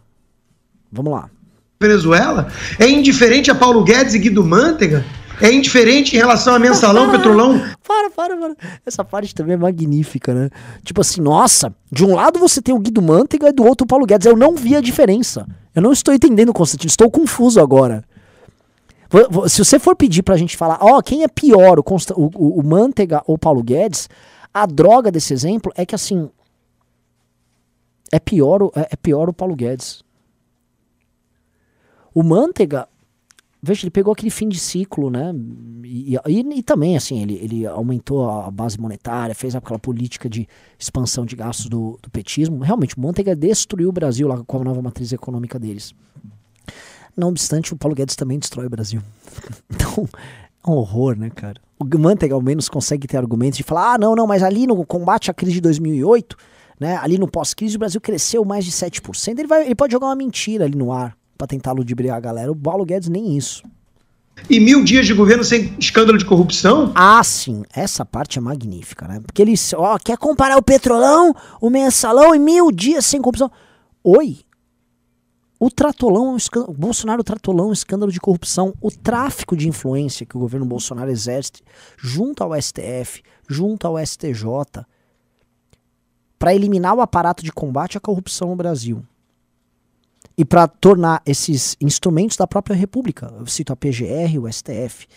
Vamos 0.90 1.12
lá. 1.12 1.30
Venezuela? 1.78 2.50
É 2.80 2.88
indiferente 2.90 3.52
a 3.52 3.56
Paulo 3.56 3.84
Guedes 3.84 4.14
e 4.14 4.20
Guido 4.20 4.46
Mantega? 4.46 5.06
É 5.40 5.54
indiferente 5.54 6.16
em 6.16 6.20
relação 6.20 6.56
a 6.56 6.60
mensalão, 6.60 7.10
petrolão? 7.12 7.60
Para, 7.86 8.10
para, 8.10 8.36
para. 8.36 8.56
Essa 8.86 9.04
parte 9.04 9.36
também 9.36 9.54
é 9.54 9.58
magnífica, 9.58 10.34
né? 10.34 10.50
Tipo 10.84 11.02
assim, 11.02 11.22
nossa, 11.22 11.74
de 11.92 12.04
um 12.04 12.16
lado 12.16 12.40
você 12.40 12.62
tem 12.62 12.74
o 12.74 12.80
Guido 12.80 13.02
Mantega 13.02 13.50
e 13.50 13.54
do 13.54 13.64
outro 13.64 13.86
o 13.86 13.88
Paulo 13.88 14.06
Guedes. 14.06 14.26
Eu 14.26 14.36
não 14.36 14.56
vi 14.56 14.76
a 14.76 14.82
diferença. 14.82 15.48
Eu 15.76 15.82
não 15.82 15.92
estou 15.92 16.14
entendendo, 16.14 16.54
Constantino. 16.54 16.90
Estou 16.90 17.10
confuso 17.12 17.60
agora. 17.60 18.04
Se 19.48 19.64
você 19.64 19.80
for 19.80 19.96
pedir 19.96 20.22
pra 20.22 20.36
gente 20.36 20.58
falar, 20.58 20.80
ó, 20.82 20.98
oh, 20.98 21.04
quem 21.04 21.24
é 21.24 21.28
pior, 21.28 21.80
o, 21.80 21.84
Const 21.84 22.12
o, 22.12 22.30
o, 22.36 22.60
o 22.60 22.64
Mantega 22.64 23.24
ou 23.26 23.36
o 23.36 23.40
Paulo 23.40 23.64
Guedes, 23.64 24.10
a 24.54 24.66
droga 24.66 25.12
desse 25.12 25.34
exemplo 25.34 25.72
é 25.76 25.86
que 25.86 25.96
assim. 25.96 26.30
É 28.12 28.20
pior, 28.20 28.72
é, 28.76 28.88
é 28.92 28.96
pior 28.96 29.30
o 29.30 29.34
Paulo 29.34 29.56
Guedes. 29.56 30.04
O 32.14 32.24
Mantega, 32.24 32.88
veja, 33.68 33.84
ele 33.84 33.92
pegou 33.92 34.14
aquele 34.14 34.30
fim 34.30 34.48
de 34.48 34.58
ciclo, 34.58 35.10
né? 35.10 35.34
E, 35.84 36.16
e, 36.16 36.40
e, 36.40 36.64
também, 36.64 36.96
assim, 36.96 37.22
ele, 37.22 37.36
ele 37.36 37.68
aumentou 37.68 38.30
a 38.30 38.50
base 38.50 38.80
monetária, 38.80 39.36
fez 39.36 39.56
aquela 39.56 39.78
política 39.78 40.30
de 40.30 40.48
expansão 40.80 41.26
de 41.26 41.36
gastos 41.36 41.68
do, 41.68 42.00
do 42.02 42.10
petismo. 42.10 42.60
Realmente, 42.60 42.98
o 42.98 43.02
Manteiga 43.02 43.36
destruiu 43.36 43.90
o 43.90 43.92
Brasil 43.92 44.28
lá 44.28 44.42
com 44.46 44.62
a 44.62 44.64
nova 44.64 44.82
matriz 44.82 45.12
econômica 45.12 45.60
deles. 45.60 45.94
Não 47.16 47.30
obstante, 47.30 47.74
o 47.74 47.78
Paulo 47.78 47.96
Guedes 47.96 48.16
também 48.16 48.40
destrói 48.40 48.68
o 48.68 48.70
Brasil. 48.70 49.02
Então, 49.70 50.08
é 50.66 50.70
um 50.70 50.74
horror, 50.74 51.18
né, 51.18 51.30
cara? 51.30 51.62
O 51.80 52.00
Manteiga, 52.00 52.36
ao 52.36 52.42
menos, 52.42 52.70
consegue 52.70 53.08
ter 53.08 53.18
argumentos 53.18 53.58
de 53.58 53.64
falar: 53.64 53.94
ah, 53.94 53.98
não, 53.98 54.16
não, 54.16 54.26
mas 54.26 54.44
ali 54.44 54.66
no 54.66 54.86
combate 54.86 55.30
à 55.30 55.34
crise 55.34 55.54
de 55.54 55.62
2008, 55.62 56.36
né, 56.80 56.98
ali 56.98 57.18
no 57.18 57.28
pós-crise, 57.28 57.76
o 57.76 57.80
Brasil 57.80 58.02
cresceu 58.02 58.44
mais 58.44 58.66
de 58.66 58.72
7%. 58.72 59.40
Ele, 59.40 59.48
vai, 59.48 59.66
ele 59.66 59.76
pode 59.76 59.92
jogar 59.92 60.08
uma 60.08 60.16
mentira 60.16 60.66
ali 60.66 60.76
no 60.76 60.92
ar 60.92 61.16
para 61.38 61.48
tentar 61.48 61.72
ludibriar 61.72 62.18
a 62.18 62.20
galera. 62.20 62.52
O 62.52 62.56
Paulo 62.56 62.86
Guedes 62.86 63.10
nem 63.10 63.38
isso. 63.38 63.64
E 64.50 64.60
mil 64.60 64.84
dias 64.84 65.06
de 65.06 65.14
governo 65.14 65.44
sem 65.44 65.74
escândalo 65.80 66.18
de 66.18 66.26
corrupção? 66.26 66.92
Ah, 66.96 67.24
sim. 67.24 67.64
Essa 67.74 68.06
parte 68.06 68.38
é 68.38 68.42
magnífica, 68.42 69.08
né? 69.08 69.20
Porque 69.20 69.42
eles, 69.42 69.74
ó, 69.74 69.98
quer 69.98 70.18
comparar 70.18 70.58
o 70.58 70.62
petrolão, 70.62 71.34
o 71.60 71.70
mensalão 71.70 72.36
e 72.36 72.40
mil 72.40 72.72
dias 72.72 73.06
sem 73.06 73.22
corrupção. 73.22 73.52
Oi. 74.04 74.38
O 75.60 75.72
tratolão, 75.72 76.38
o 76.68 76.74
Bolsonaro 76.74 77.24
tratolão, 77.24 77.70
um 77.70 77.74
escândalo 77.74 78.12
de 78.12 78.20
corrupção, 78.20 78.74
o 78.80 78.92
tráfico 78.92 79.58
de 79.58 79.68
influência 79.68 80.26
que 80.26 80.38
o 80.38 80.40
governo 80.40 80.68
Bolsonaro 80.68 81.10
exerce 81.10 81.64
junto 81.98 82.44
ao 82.44 82.54
STF, 82.62 83.24
junto 83.50 83.88
ao 83.88 83.98
STJ, 83.98 84.86
para 86.38 86.54
eliminar 86.54 86.94
o 86.94 87.02
aparato 87.02 87.44
de 87.44 87.52
combate 87.52 87.98
à 87.98 88.00
corrupção 88.00 88.50
no 88.50 88.56
Brasil 88.56 89.04
e 90.38 90.46
para 90.46 90.68
tornar 90.68 91.22
esses 91.26 91.76
instrumentos 91.82 92.38
da 92.38 92.46
própria 92.46 92.76
República, 92.76 93.34
eu 93.40 93.48
cito 93.48 93.74
a 93.74 93.76
PGR, 93.76 94.38
o 94.40 94.52
STF, 94.52 95.08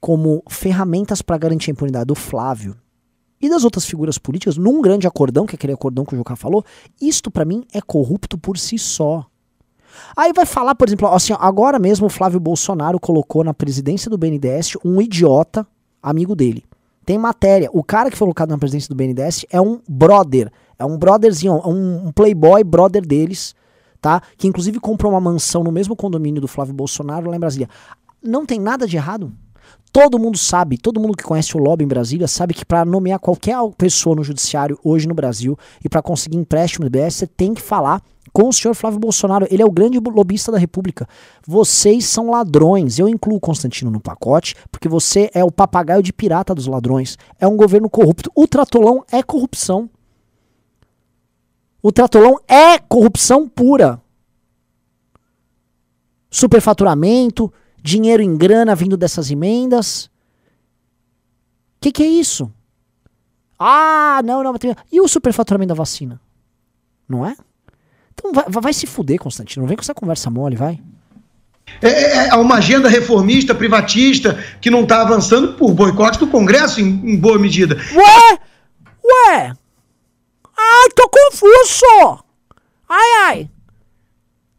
como 0.00 0.42
ferramentas 0.48 1.22
para 1.22 1.38
garantir 1.38 1.70
a 1.70 1.72
impunidade 1.72 2.06
do 2.06 2.14
Flávio. 2.14 2.76
e 3.40 3.48
das 3.48 3.62
outras 3.62 3.84
figuras 3.84 4.16
políticas 4.16 4.56
num 4.56 4.80
grande 4.80 5.06
acordão, 5.06 5.44
que 5.44 5.54
é 5.54 5.56
aquele 5.56 5.74
acordão 5.74 6.04
que 6.06 6.14
o 6.14 6.16
Jucá 6.16 6.34
falou, 6.34 6.64
isto 6.98 7.30
para 7.30 7.44
mim 7.44 7.62
é 7.74 7.80
corrupto 7.82 8.38
por 8.38 8.56
si 8.56 8.78
só. 8.78 9.26
Aí 10.16 10.32
vai 10.32 10.46
falar, 10.46 10.74
por 10.74 10.88
exemplo, 10.88 11.06
assim, 11.08 11.34
agora 11.38 11.78
mesmo 11.78 12.06
o 12.06 12.10
Flávio 12.10 12.40
Bolsonaro 12.40 12.98
colocou 12.98 13.44
na 13.44 13.52
presidência 13.52 14.10
do 14.10 14.16
BNDES 14.16 14.78
um 14.82 14.98
idiota 15.00 15.66
amigo 16.02 16.34
dele. 16.34 16.64
Tem 17.04 17.18
matéria. 17.18 17.68
O 17.72 17.84
cara 17.84 18.10
que 18.10 18.16
foi 18.16 18.24
colocado 18.24 18.48
na 18.48 18.58
presidência 18.58 18.88
do 18.88 18.94
BNDES 18.94 19.44
é 19.50 19.60
um 19.60 19.78
brother. 19.86 20.50
É 20.78 20.84
um 20.84 20.96
brotherzinho, 20.96 21.60
um, 21.66 22.06
um 22.08 22.12
playboy 22.12 22.64
brother 22.64 23.06
deles, 23.06 23.54
tá? 24.04 24.20
Que 24.36 24.46
inclusive 24.46 24.78
comprou 24.78 25.10
uma 25.10 25.20
mansão 25.20 25.64
no 25.64 25.72
mesmo 25.72 25.96
condomínio 25.96 26.38
do 26.38 26.46
Flávio 26.46 26.74
Bolsonaro 26.74 27.30
lá 27.30 27.36
em 27.36 27.40
Brasília. 27.40 27.70
Não 28.22 28.44
tem 28.44 28.60
nada 28.60 28.86
de 28.86 28.98
errado. 28.98 29.32
Todo 29.90 30.18
mundo 30.18 30.36
sabe, 30.36 30.76
todo 30.76 31.00
mundo 31.00 31.16
que 31.16 31.24
conhece 31.24 31.56
o 31.56 31.60
lobby 31.60 31.84
em 31.84 31.88
Brasília 31.88 32.28
sabe 32.28 32.52
que 32.52 32.66
para 32.66 32.84
nomear 32.84 33.18
qualquer 33.18 33.56
pessoa 33.78 34.14
no 34.14 34.22
judiciário 34.22 34.78
hoje 34.84 35.08
no 35.08 35.14
Brasil 35.14 35.56
e 35.82 35.88
para 35.88 36.02
conseguir 36.02 36.36
empréstimo 36.36 36.84
do 36.84 36.90
BS, 36.90 37.14
você 37.14 37.26
tem 37.26 37.54
que 37.54 37.62
falar 37.62 38.02
com 38.30 38.46
o 38.46 38.52
senhor 38.52 38.74
Flávio 38.74 38.98
Bolsonaro. 38.98 39.46
Ele 39.50 39.62
é 39.62 39.66
o 39.66 39.70
grande 39.70 39.98
lobista 39.98 40.52
da 40.52 40.58
República. 40.58 41.08
Vocês 41.46 42.04
são 42.04 42.28
ladrões. 42.28 42.98
Eu 42.98 43.08
incluo 43.08 43.40
Constantino 43.40 43.90
no 43.90 44.00
pacote, 44.00 44.54
porque 44.70 44.86
você 44.86 45.30
é 45.32 45.42
o 45.42 45.50
papagaio 45.50 46.02
de 46.02 46.12
pirata 46.12 46.54
dos 46.54 46.66
ladrões. 46.66 47.16
É 47.40 47.48
um 47.48 47.56
governo 47.56 47.88
corrupto. 47.88 48.30
O 48.34 48.46
Tratolão 48.46 49.02
é 49.10 49.22
corrupção. 49.22 49.88
O 51.84 51.92
Tratolão 51.92 52.40
é 52.48 52.78
corrupção 52.78 53.46
pura. 53.46 54.00
Superfaturamento, 56.30 57.52
dinheiro 57.76 58.22
em 58.22 58.38
grana 58.38 58.74
vindo 58.74 58.96
dessas 58.96 59.30
emendas. 59.30 60.06
O 60.06 60.10
que, 61.82 61.92
que 61.92 62.02
é 62.02 62.06
isso? 62.06 62.50
Ah, 63.58 64.22
não, 64.24 64.42
não. 64.42 64.54
E 64.90 64.98
o 64.98 65.06
superfaturamento 65.06 65.68
da 65.68 65.74
vacina? 65.74 66.18
Não 67.06 67.26
é? 67.26 67.36
Então 68.14 68.32
vai, 68.32 68.46
vai 68.48 68.72
se 68.72 68.86
fuder, 68.86 69.18
Constantino. 69.18 69.64
Não 69.64 69.68
vem 69.68 69.76
com 69.76 69.82
essa 69.82 69.92
conversa 69.92 70.30
mole, 70.30 70.56
vai. 70.56 70.80
É, 71.82 71.88
é, 71.88 72.28
é 72.28 72.34
uma 72.36 72.54
agenda 72.54 72.88
reformista, 72.88 73.54
privatista, 73.54 74.42
que 74.58 74.70
não 74.70 74.84
está 74.84 75.02
avançando 75.02 75.52
por 75.52 75.74
boicote 75.74 76.18
do 76.18 76.28
Congresso 76.28 76.80
em, 76.80 76.86
em, 76.86 77.16
boa 77.18 77.38
medida. 77.38 77.76
Ué? 77.94 78.38
Ué? 79.04 79.54
Ai, 80.64 80.88
tô 80.94 81.08
confuso! 81.08 82.24
Ai, 82.88 83.10
ai. 83.26 83.50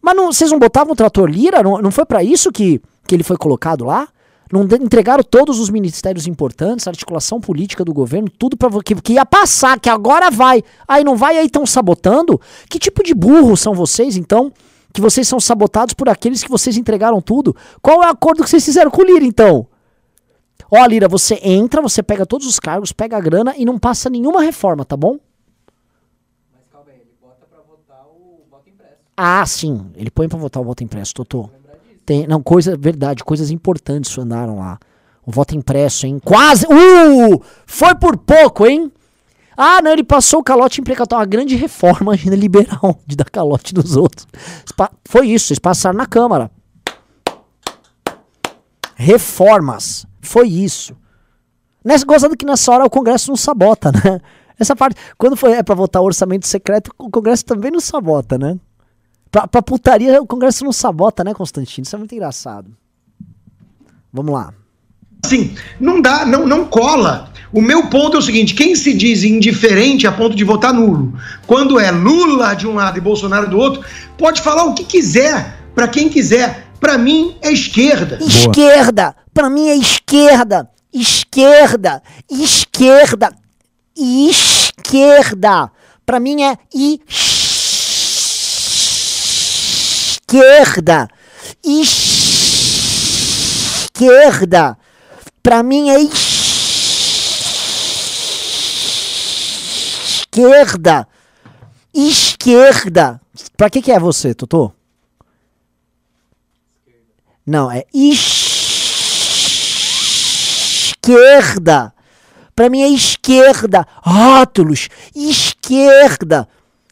Mas 0.02 0.16
não, 0.16 0.32
vocês 0.32 0.52
não 0.52 0.60
botavam 0.60 0.94
o 0.94 0.96
trator 0.96 1.28
Lira? 1.30 1.64
Não, 1.64 1.82
não 1.82 1.92
foi 1.92 2.06
para 2.06 2.24
isso 2.24 2.52
que, 2.52 2.80
que 3.08 3.16
ele 3.16 3.24
foi 3.24 3.38
colocado 3.38 3.86
lá? 3.86 4.08
Não 4.52 4.64
entregaram 4.64 5.24
todos 5.24 5.60
os 5.60 5.72
ministérios 5.72 6.28
importantes, 6.28 6.88
a 6.88 6.92
articulação 6.92 7.42
política 7.42 7.84
do 7.84 7.94
governo, 7.94 8.30
tudo 8.30 8.56
para 8.56 8.70
que, 8.84 8.94
que 9.02 9.14
ia 9.14 9.26
passar, 9.26 9.80
que 9.80 9.90
agora 9.90 10.30
vai. 10.30 10.64
Aí 10.88 11.04
não 11.04 11.16
vai, 11.18 11.38
aí 11.38 11.48
estão 11.48 11.66
sabotando? 11.66 12.40
Que 12.70 12.78
tipo 12.78 13.04
de 13.04 13.14
burros 13.16 13.60
são 13.60 13.74
vocês, 13.74 14.16
então? 14.16 14.54
Que 14.94 15.02
vocês 15.02 15.28
são 15.28 15.40
sabotados 15.40 15.96
por 15.96 16.08
aqueles 16.08 16.44
que 16.44 16.50
vocês 16.50 16.78
entregaram 16.78 17.20
tudo? 17.20 17.56
Qual 17.82 18.04
é 18.04 18.08
o 18.08 18.10
acordo 18.10 18.44
que 18.44 18.50
vocês 18.50 18.64
fizeram 18.64 18.92
com 18.92 19.02
o 19.02 19.06
Lira, 19.06 19.26
então? 19.26 19.68
Ó, 20.72 20.86
Lira, 20.86 21.08
você 21.08 21.40
entra, 21.44 21.82
você 21.82 22.04
pega 22.04 22.26
todos 22.26 22.48
os 22.48 22.60
cargos, 22.60 22.92
pega 22.92 23.18
a 23.18 23.22
grana 23.22 23.56
e 23.58 23.66
não 23.66 23.80
passa 23.80 24.10
nenhuma 24.10 24.42
reforma, 24.42 24.86
tá 24.86 24.96
bom? 24.96 25.18
Mas 26.54 26.68
calma 26.72 26.92
aí, 26.92 27.00
ele 27.00 27.14
bota 27.22 27.46
pra 27.46 27.62
votar 27.62 28.06
o 28.06 28.46
voto 28.50 28.70
impresso. 28.70 29.05
Ah, 29.18 29.46
sim, 29.46 29.86
ele 29.96 30.12
põe 30.12 30.28
pra 30.28 30.38
votar 30.38 30.62
o 30.62 30.66
voto 30.66 30.84
impresso, 30.84 31.14
Totô. 31.14 31.50
Tem, 32.06 32.28
não, 32.28 32.42
coisa, 32.42 32.78
verdade, 32.78 33.24
coisas 33.24 33.50
importantes 33.50 34.16
andaram 34.18 34.60
lá. 34.60 34.78
O 35.26 35.32
voto 35.32 35.56
impresso, 35.56 36.06
hein? 36.06 36.20
Quase! 36.24 36.68
Uh! 36.68 37.42
Foi 37.66 37.96
por 37.96 38.18
pouco, 38.18 38.66
hein? 38.66 38.92
Ah, 39.58 39.82
não, 39.82 39.92
ele 39.92 40.04
passou 40.04 40.42
o 40.42 40.44
calote 40.44 40.82
imprecatório. 40.82 41.22
Uma 41.24 41.30
grande 41.30 41.56
reforma 41.56 42.14
ainda 42.14 42.36
liberal 42.36 43.00
de 43.08 43.16
dar 43.16 43.30
calote 43.30 43.74
nos 43.74 43.96
outros. 43.96 44.28
Foi 45.06 45.28
isso, 45.28 45.52
eles 45.52 45.60
passaram 45.60 45.98
na 45.98 46.06
Câmara. 46.06 46.52
Reformas. 48.96 50.06
Foi 50.22 50.48
isso. 50.48 50.96
Nessa, 51.84 52.06
gozado 52.06 52.38
que 52.38 52.46
nessa 52.46 52.72
hora 52.72 52.86
o 52.86 52.90
Congresso 52.90 53.30
não 53.30 53.38
sabota, 53.38 53.92
né? 53.92 54.20
Essa 54.60 54.76
parte, 54.76 55.00
quando 55.18 55.36
foi 55.36 55.52
é 55.52 55.64
para 55.64 55.76
votar 55.76 56.02
orçamento 56.02 56.48
secreto, 56.48 56.92
o 56.98 57.10
Congresso 57.10 57.46
também 57.46 57.72
não 57.72 57.80
sabota, 57.80 58.38
né? 58.38 58.58
Pra, 59.36 59.46
pra 59.50 59.62
putaria, 59.62 60.22
o 60.22 60.26
Congresso 60.26 60.64
não 60.64 60.72
sabota, 60.72 61.22
né, 61.22 61.34
Constantino? 61.34 61.84
Isso 61.84 61.94
é 61.94 62.00
muito 62.00 62.16
engraçado. 62.16 62.72
Vamos 64.14 64.34
lá. 64.34 64.54
Assim, 65.26 65.54
não 65.78 66.02
dá, 66.02 66.26
não, 66.26 66.48
não 66.48 66.64
cola. 66.64 67.34
O 67.52 67.62
meu 67.62 67.90
ponto 67.90 68.16
é 68.16 68.20
o 68.20 68.22
seguinte: 68.22 68.54
quem 68.54 68.74
se 68.76 68.94
diz 68.94 69.26
indiferente 69.26 70.08
a 70.08 70.12
ponto 70.14 70.38
de 70.38 70.46
votar 70.46 70.74
nulo, 70.74 71.20
quando 71.46 71.78
é 71.78 71.92
Lula 71.92 72.54
de 72.54 72.66
um 72.66 72.76
lado 72.76 72.98
e 72.98 73.02
Bolsonaro 73.02 73.50
do 73.50 73.58
outro, 73.58 73.84
pode 74.18 74.42
falar 74.42 74.64
o 74.64 74.74
que 74.74 74.86
quiser, 74.86 75.60
para 75.76 75.90
quem 75.90 76.08
quiser. 76.08 76.68
Para 76.80 76.98
mim 76.98 77.36
é 77.42 77.52
esquerda. 77.52 78.18
Esquerda. 78.22 79.18
Para 79.34 79.50
mim 79.50 79.68
é 79.68 79.76
esquerda. 79.76 80.70
Esquerda. 80.94 82.02
Esquerda. 82.32 83.36
Esquerda. 83.98 85.70
Para 86.06 86.22
mim 86.22 86.42
é 86.42 86.58
esquerda 86.74 87.35
esquerda. 90.36 91.08
Esquerda. 93.94 94.78
Para 95.42 95.64
mim 95.64 95.90
é 95.90 96.00
esquerda. 100.32 101.08
Esquerda. 101.94 103.22
Para 103.56 103.70
que 103.70 103.82
que 103.82 103.92
é 103.92 104.00
você, 104.00 104.34
Totô? 104.34 104.74
Não, 107.46 107.72
é 107.72 107.86
esquerda. 107.94 108.74
Para 112.56 112.70
mim 112.70 112.82
é 112.82 112.90
esquerda. 112.90 113.88
Rótulos. 114.02 114.90
Esquerda. 115.16 116.50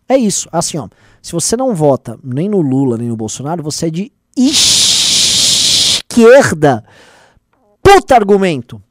É 0.07 0.15
isso, 0.17 0.47
assim, 0.51 0.77
ó. 0.77 0.87
Se 1.23 1.31
você 1.31 1.55
não 1.55 1.73
vota 1.73 2.19
nem 2.21 2.49
no 2.49 2.59
Lula 2.59 2.97
nem 2.97 3.07
no 3.07 3.15
Bolsonaro, 3.15 3.63
você 3.63 3.87
é 3.87 3.89
de 3.89 4.11
esquerda. 4.35 5.23
Puta 7.81 8.13
argumento. 8.13 8.83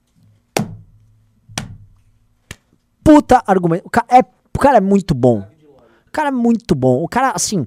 Puta 3.05 3.43
argumento. 3.47 3.87
O 3.87 3.91
cara 3.91 4.07
é, 4.11 4.21
o 4.21 4.59
cara 4.59 4.79
é 4.79 4.81
muito 4.81 5.15
bom. 5.15 5.47
O 6.09 6.11
cara 6.11 6.29
é 6.29 6.33
muito 6.33 6.75
bom. 6.75 7.03
O 7.05 7.09
cara, 7.09 7.33
assim, 7.33 7.67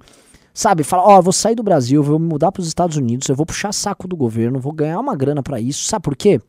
sabe, 0.51 0.83
fala: 0.83 1.03
Ó, 1.03 1.19
oh, 1.19 1.21
vou 1.21 1.31
sair 1.33 1.53
do 1.53 1.61
Brasil, 1.61 2.01
vou 2.01 2.17
me 2.17 2.25
mudar 2.27 2.51
para 2.51 2.61
os 2.61 2.67
Estados 2.67 2.97
Unidos, 2.97 3.29
eu 3.29 3.35
vou 3.35 3.45
puxar 3.45 3.71
saco 3.71 4.07
do 4.07 4.15
governo, 4.15 4.59
vou 4.59 4.73
ganhar 4.73 4.99
uma 4.99 5.15
grana 5.15 5.43
para 5.43 5.61
isso. 5.61 5.83
Sabe 5.83 6.01
por 6.01 6.15
quê? 6.15 6.41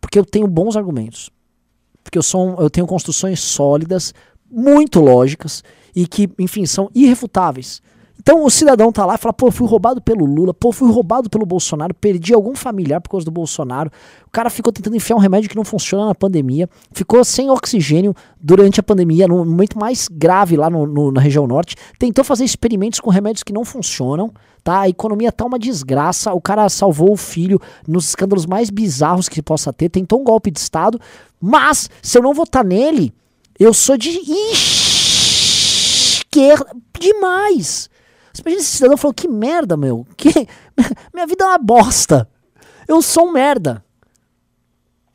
Porque 0.00 0.16
eu 0.16 0.24
tenho 0.24 0.46
bons 0.46 0.76
argumentos. 0.76 1.28
Porque 2.04 2.18
eu, 2.18 2.22
sou, 2.22 2.54
eu 2.60 2.70
tenho 2.70 2.86
construções 2.86 3.40
sólidas, 3.40 4.14
muito 4.48 5.00
lógicas 5.00 5.64
e 5.94 6.06
que, 6.06 6.28
enfim, 6.38 6.66
são 6.66 6.90
irrefutáveis. 6.94 7.82
Então 8.24 8.42
o 8.42 8.48
cidadão 8.48 8.90
tá 8.90 9.04
lá 9.04 9.16
e 9.16 9.18
fala, 9.18 9.34
pô, 9.34 9.50
fui 9.50 9.68
roubado 9.68 10.00
pelo 10.00 10.24
Lula, 10.24 10.54
pô, 10.54 10.72
fui 10.72 10.90
roubado 10.90 11.28
pelo 11.28 11.44
Bolsonaro, 11.44 11.92
perdi 11.92 12.32
algum 12.32 12.54
familiar 12.56 12.98
por 12.98 13.10
causa 13.10 13.26
do 13.26 13.30
Bolsonaro. 13.30 13.90
O 14.26 14.30
cara 14.30 14.48
ficou 14.48 14.72
tentando 14.72 14.96
enfiar 14.96 15.14
um 15.16 15.18
remédio 15.18 15.50
que 15.50 15.56
não 15.56 15.64
funciona 15.64 16.06
na 16.06 16.14
pandemia, 16.14 16.66
ficou 16.90 17.22
sem 17.22 17.50
oxigênio 17.50 18.14
durante 18.40 18.80
a 18.80 18.82
pandemia, 18.82 19.28
no 19.28 19.44
momento 19.44 19.78
mais 19.78 20.08
grave 20.10 20.56
lá 20.56 20.70
no, 20.70 20.86
no, 20.86 21.12
na 21.12 21.20
região 21.20 21.46
norte, 21.46 21.76
tentou 21.98 22.24
fazer 22.24 22.44
experimentos 22.44 22.98
com 22.98 23.10
remédios 23.10 23.42
que 23.42 23.52
não 23.52 23.62
funcionam, 23.62 24.32
tá? 24.62 24.80
A 24.80 24.88
economia 24.88 25.30
tá 25.30 25.44
uma 25.44 25.58
desgraça, 25.58 26.32
o 26.32 26.40
cara 26.40 26.66
salvou 26.70 27.12
o 27.12 27.18
filho 27.18 27.60
nos 27.86 28.08
escândalos 28.08 28.46
mais 28.46 28.70
bizarros 28.70 29.28
que 29.28 29.42
possa 29.42 29.70
ter, 29.70 29.90
tentou 29.90 30.18
um 30.18 30.24
golpe 30.24 30.50
de 30.50 30.60
Estado, 30.60 30.98
mas 31.38 31.90
se 32.00 32.16
eu 32.16 32.22
não 32.22 32.32
votar 32.32 32.64
nele, 32.64 33.12
eu 33.60 33.74
sou 33.74 33.98
de. 33.98 34.08
Ixi! 34.08 34.83
Esquerda. 36.34 36.66
Demais. 36.98 37.88
Você 38.32 38.42
imagina 38.42 38.62
esse 38.62 38.76
cidadão 38.76 38.96
falou: 38.96 39.14
que 39.14 39.28
merda, 39.28 39.76
meu. 39.76 40.06
Que... 40.16 40.32
Minha 41.14 41.26
vida 41.26 41.44
é 41.44 41.48
uma 41.48 41.58
bosta. 41.58 42.28
Eu 42.88 43.00
sou 43.00 43.28
um 43.28 43.32
merda. 43.32 43.84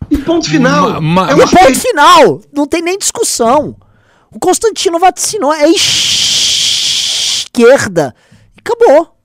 E 0.10 0.18
ponto 0.18 0.50
final. 0.50 1.02
Ma, 1.02 1.26
ma, 1.26 1.32
é 1.32 1.36
ponto 1.36 1.80
final. 1.80 2.42
Não 2.52 2.66
tem 2.66 2.82
nem 2.82 2.98
discussão. 2.98 3.76
O 4.32 4.40
Constantino 4.40 4.98
vaticinou. 4.98 5.54
É 5.54 5.70
esquerda. 7.50 8.16
Acabou. 8.58 9.16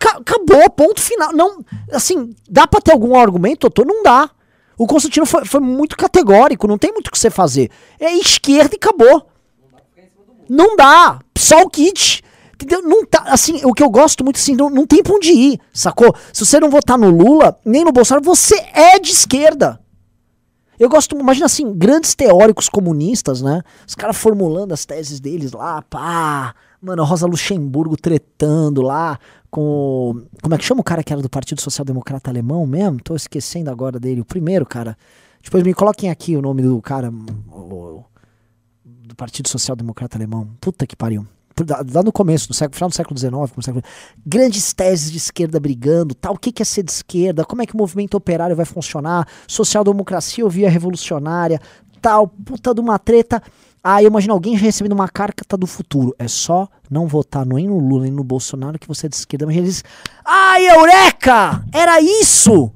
Acabou, 0.00 0.70
ponto 0.70 1.00
final. 1.00 1.32
Não, 1.32 1.64
assim, 1.92 2.34
dá 2.48 2.66
pra 2.66 2.80
ter 2.80 2.92
algum 2.92 3.16
argumento, 3.18 3.62
doutor? 3.62 3.86
Não 3.86 4.02
dá. 4.02 4.30
O 4.76 4.86
Constantino 4.86 5.26
foi, 5.26 5.44
foi 5.44 5.60
muito 5.60 5.96
categórico, 5.96 6.68
não 6.68 6.78
tem 6.78 6.92
muito 6.92 7.08
o 7.08 7.10
que 7.10 7.18
você 7.18 7.30
fazer. 7.30 7.68
É 7.98 8.12
esquerda 8.14 8.74
e 8.74 8.76
acabou. 8.76 9.28
Não 10.48 10.76
dá. 10.76 11.18
Só 11.36 11.62
o 11.62 11.70
kit. 11.70 12.22
Entendeu? 12.54 12.82
Não 12.82 13.06
tá, 13.06 13.22
assim, 13.28 13.60
o 13.64 13.72
que 13.72 13.82
eu 13.82 13.88
gosto 13.88 14.24
muito 14.24 14.36
assim, 14.36 14.56
não, 14.56 14.68
não 14.68 14.84
tem 14.84 15.00
pra 15.00 15.14
onde 15.14 15.30
ir, 15.30 15.60
sacou? 15.72 16.12
Se 16.32 16.44
você 16.44 16.58
não 16.58 16.68
votar 16.68 16.98
no 16.98 17.08
Lula, 17.08 17.56
nem 17.64 17.84
no 17.84 17.92
Bolsonaro, 17.92 18.24
você 18.24 18.56
é 18.74 18.98
de 18.98 19.12
esquerda. 19.12 19.78
Eu 20.76 20.88
gosto, 20.88 21.16
imagina 21.16 21.46
assim, 21.46 21.72
grandes 21.72 22.16
teóricos 22.16 22.68
comunistas, 22.68 23.42
né? 23.42 23.62
Os 23.86 23.94
caras 23.94 24.16
formulando 24.16 24.72
as 24.72 24.84
teses 24.84 25.20
deles 25.20 25.52
lá, 25.52 25.82
pá. 25.82 26.52
Mano, 26.82 27.04
Rosa 27.04 27.26
Luxemburgo 27.26 27.96
tretando 27.96 28.82
lá 28.82 29.18
com. 29.50 30.24
Como 30.42 30.54
é 30.54 30.58
que 30.58 30.64
chama 30.64 30.80
o 30.80 30.84
cara 30.84 31.02
que 31.04 31.12
era 31.12 31.22
do 31.22 31.28
Partido 31.30 31.60
Social 31.60 31.84
Democrata 31.84 32.30
Alemão 32.30 32.64
mesmo? 32.66 33.00
Tô 33.02 33.14
esquecendo 33.16 33.70
agora 33.70 33.98
dele. 34.00 34.20
O 34.20 34.24
primeiro, 34.24 34.64
cara. 34.66 34.96
Depois 35.42 35.62
me 35.64 35.74
coloquem 35.74 36.10
aqui 36.10 36.36
o 36.36 36.42
nome 36.42 36.62
do 36.62 36.80
cara. 36.82 37.10
o- 37.52 38.04
Partido 39.18 39.48
Social 39.48 39.76
Democrata 39.76 40.16
Alemão. 40.16 40.48
Puta 40.60 40.86
que 40.86 40.96
pariu. 40.96 41.26
Lá 41.92 42.04
no 42.04 42.12
começo, 42.12 42.48
no 42.48 42.54
século, 42.54 42.76
final 42.76 42.88
do 42.88 42.94
século 42.94 43.18
XIX, 43.18 43.64
século- 43.64 43.82
grandes 44.24 44.72
teses 44.72 45.10
de 45.10 45.16
esquerda 45.18 45.58
brigando, 45.58 46.14
tal, 46.14 46.34
o 46.34 46.38
que 46.38 46.62
é 46.62 46.64
ser 46.64 46.84
de 46.84 46.92
esquerda, 46.92 47.44
como 47.44 47.60
é 47.60 47.66
que 47.66 47.74
o 47.74 47.76
movimento 47.76 48.14
operário 48.16 48.54
vai 48.54 48.64
funcionar, 48.64 49.26
social-democracia 49.48 50.44
ou 50.44 50.48
via 50.50 50.70
revolucionária, 50.70 51.60
tal, 52.00 52.28
puta 52.28 52.72
de 52.72 52.80
uma 52.80 52.96
treta. 52.96 53.42
Aí 53.82 54.06
imagina 54.06 54.34
alguém 54.34 54.54
recebendo 54.54 54.92
uma 54.92 55.08
carta 55.08 55.56
do 55.56 55.66
futuro. 55.66 56.14
É 56.16 56.28
só 56.28 56.68
não 56.88 57.08
votar 57.08 57.44
nem 57.44 57.66
no 57.66 57.78
Lula 57.80 58.04
nem 58.04 58.12
no 58.12 58.22
Bolsonaro 58.22 58.78
que 58.78 58.86
você 58.86 59.06
é 59.06 59.08
de 59.08 59.16
esquerda. 59.16 59.44
Imagina 59.44 59.64
eles. 59.64 59.82
Ai, 60.24 60.64
Eureka! 60.68 61.64
Era 61.72 62.00
isso! 62.00 62.72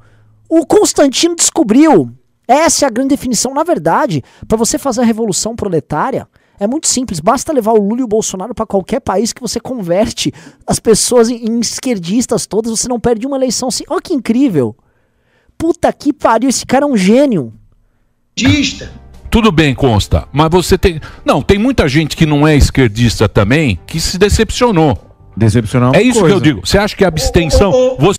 O 0.49 0.67
Constantino 0.67 1.37
descobriu. 1.37 2.11
Essa 2.47 2.85
é 2.85 2.89
a 2.89 2.91
grande 2.91 3.11
definição. 3.11 3.55
Na 3.55 3.63
verdade, 3.63 4.23
para 4.47 4.57
você 4.59 4.79
fazer 4.79 5.01
a 5.01 5.05
revolução 5.05 5.55
proletária, 5.55 6.29
é 6.59 6.67
muito 6.67 6.87
simples. 6.87 7.21
Basta 7.21 7.53
levar 7.53 7.73
o 7.73 7.81
Lula 7.83 8.01
e 8.01 8.05
o 8.05 8.09
Bolsonaro 8.09 8.55
para 8.55 8.67
qualquer 8.67 9.01
país 9.01 9.33
que 9.33 9.41
você 9.41 9.59
converte 9.59 10.33
as 10.67 10.79
pessoas 10.79 11.29
em, 11.29 11.37
em 11.47 11.61
esquerdistas 11.61 12.47
todas. 12.47 12.71
Você 12.73 12.89
não 12.89 13.01
perde 13.01 13.27
uma 13.27 13.37
eleição 13.37 13.69
assim. 13.69 13.85
Olha 13.89 14.01
que 14.01 14.13
incrível. 14.15 14.77
Puta 15.57 15.93
que 15.93 16.13
pariu. 16.13 16.49
Esse 16.49 16.67
cara 16.67 16.85
é 16.85 16.89
um 16.89 16.97
gênio. 16.97 17.53
Dista. 18.37 18.91
Tudo 19.31 19.51
bem, 19.51 19.75
consta. 19.75 20.29
Mas 20.33 20.51
você 20.51 20.77
tem. 20.77 21.01
Não, 21.25 21.41
tem 21.41 21.59
muita 21.59 21.89
gente 21.89 22.17
que 22.17 22.27
não 22.27 22.47
é 22.47 22.55
esquerdista 22.55 23.29
também 23.29 23.79
que 23.87 23.99
se 23.99 24.19
decepcionou. 24.19 24.99
Decepcionar 25.37 25.91
uma 25.91 25.97
É 25.97 26.03
isso 26.03 26.21
coisa. 26.21 26.35
que 26.35 26.39
eu 26.39 26.41
digo. 26.41 26.67
Você 26.67 26.77
acha 26.77 26.95
que 26.95 27.05
a 27.05 27.09
abstenção. 27.09 27.71
Ô, 27.71 27.75
ô, 27.75 27.95
ô. 27.95 27.97
Você, 27.99 28.19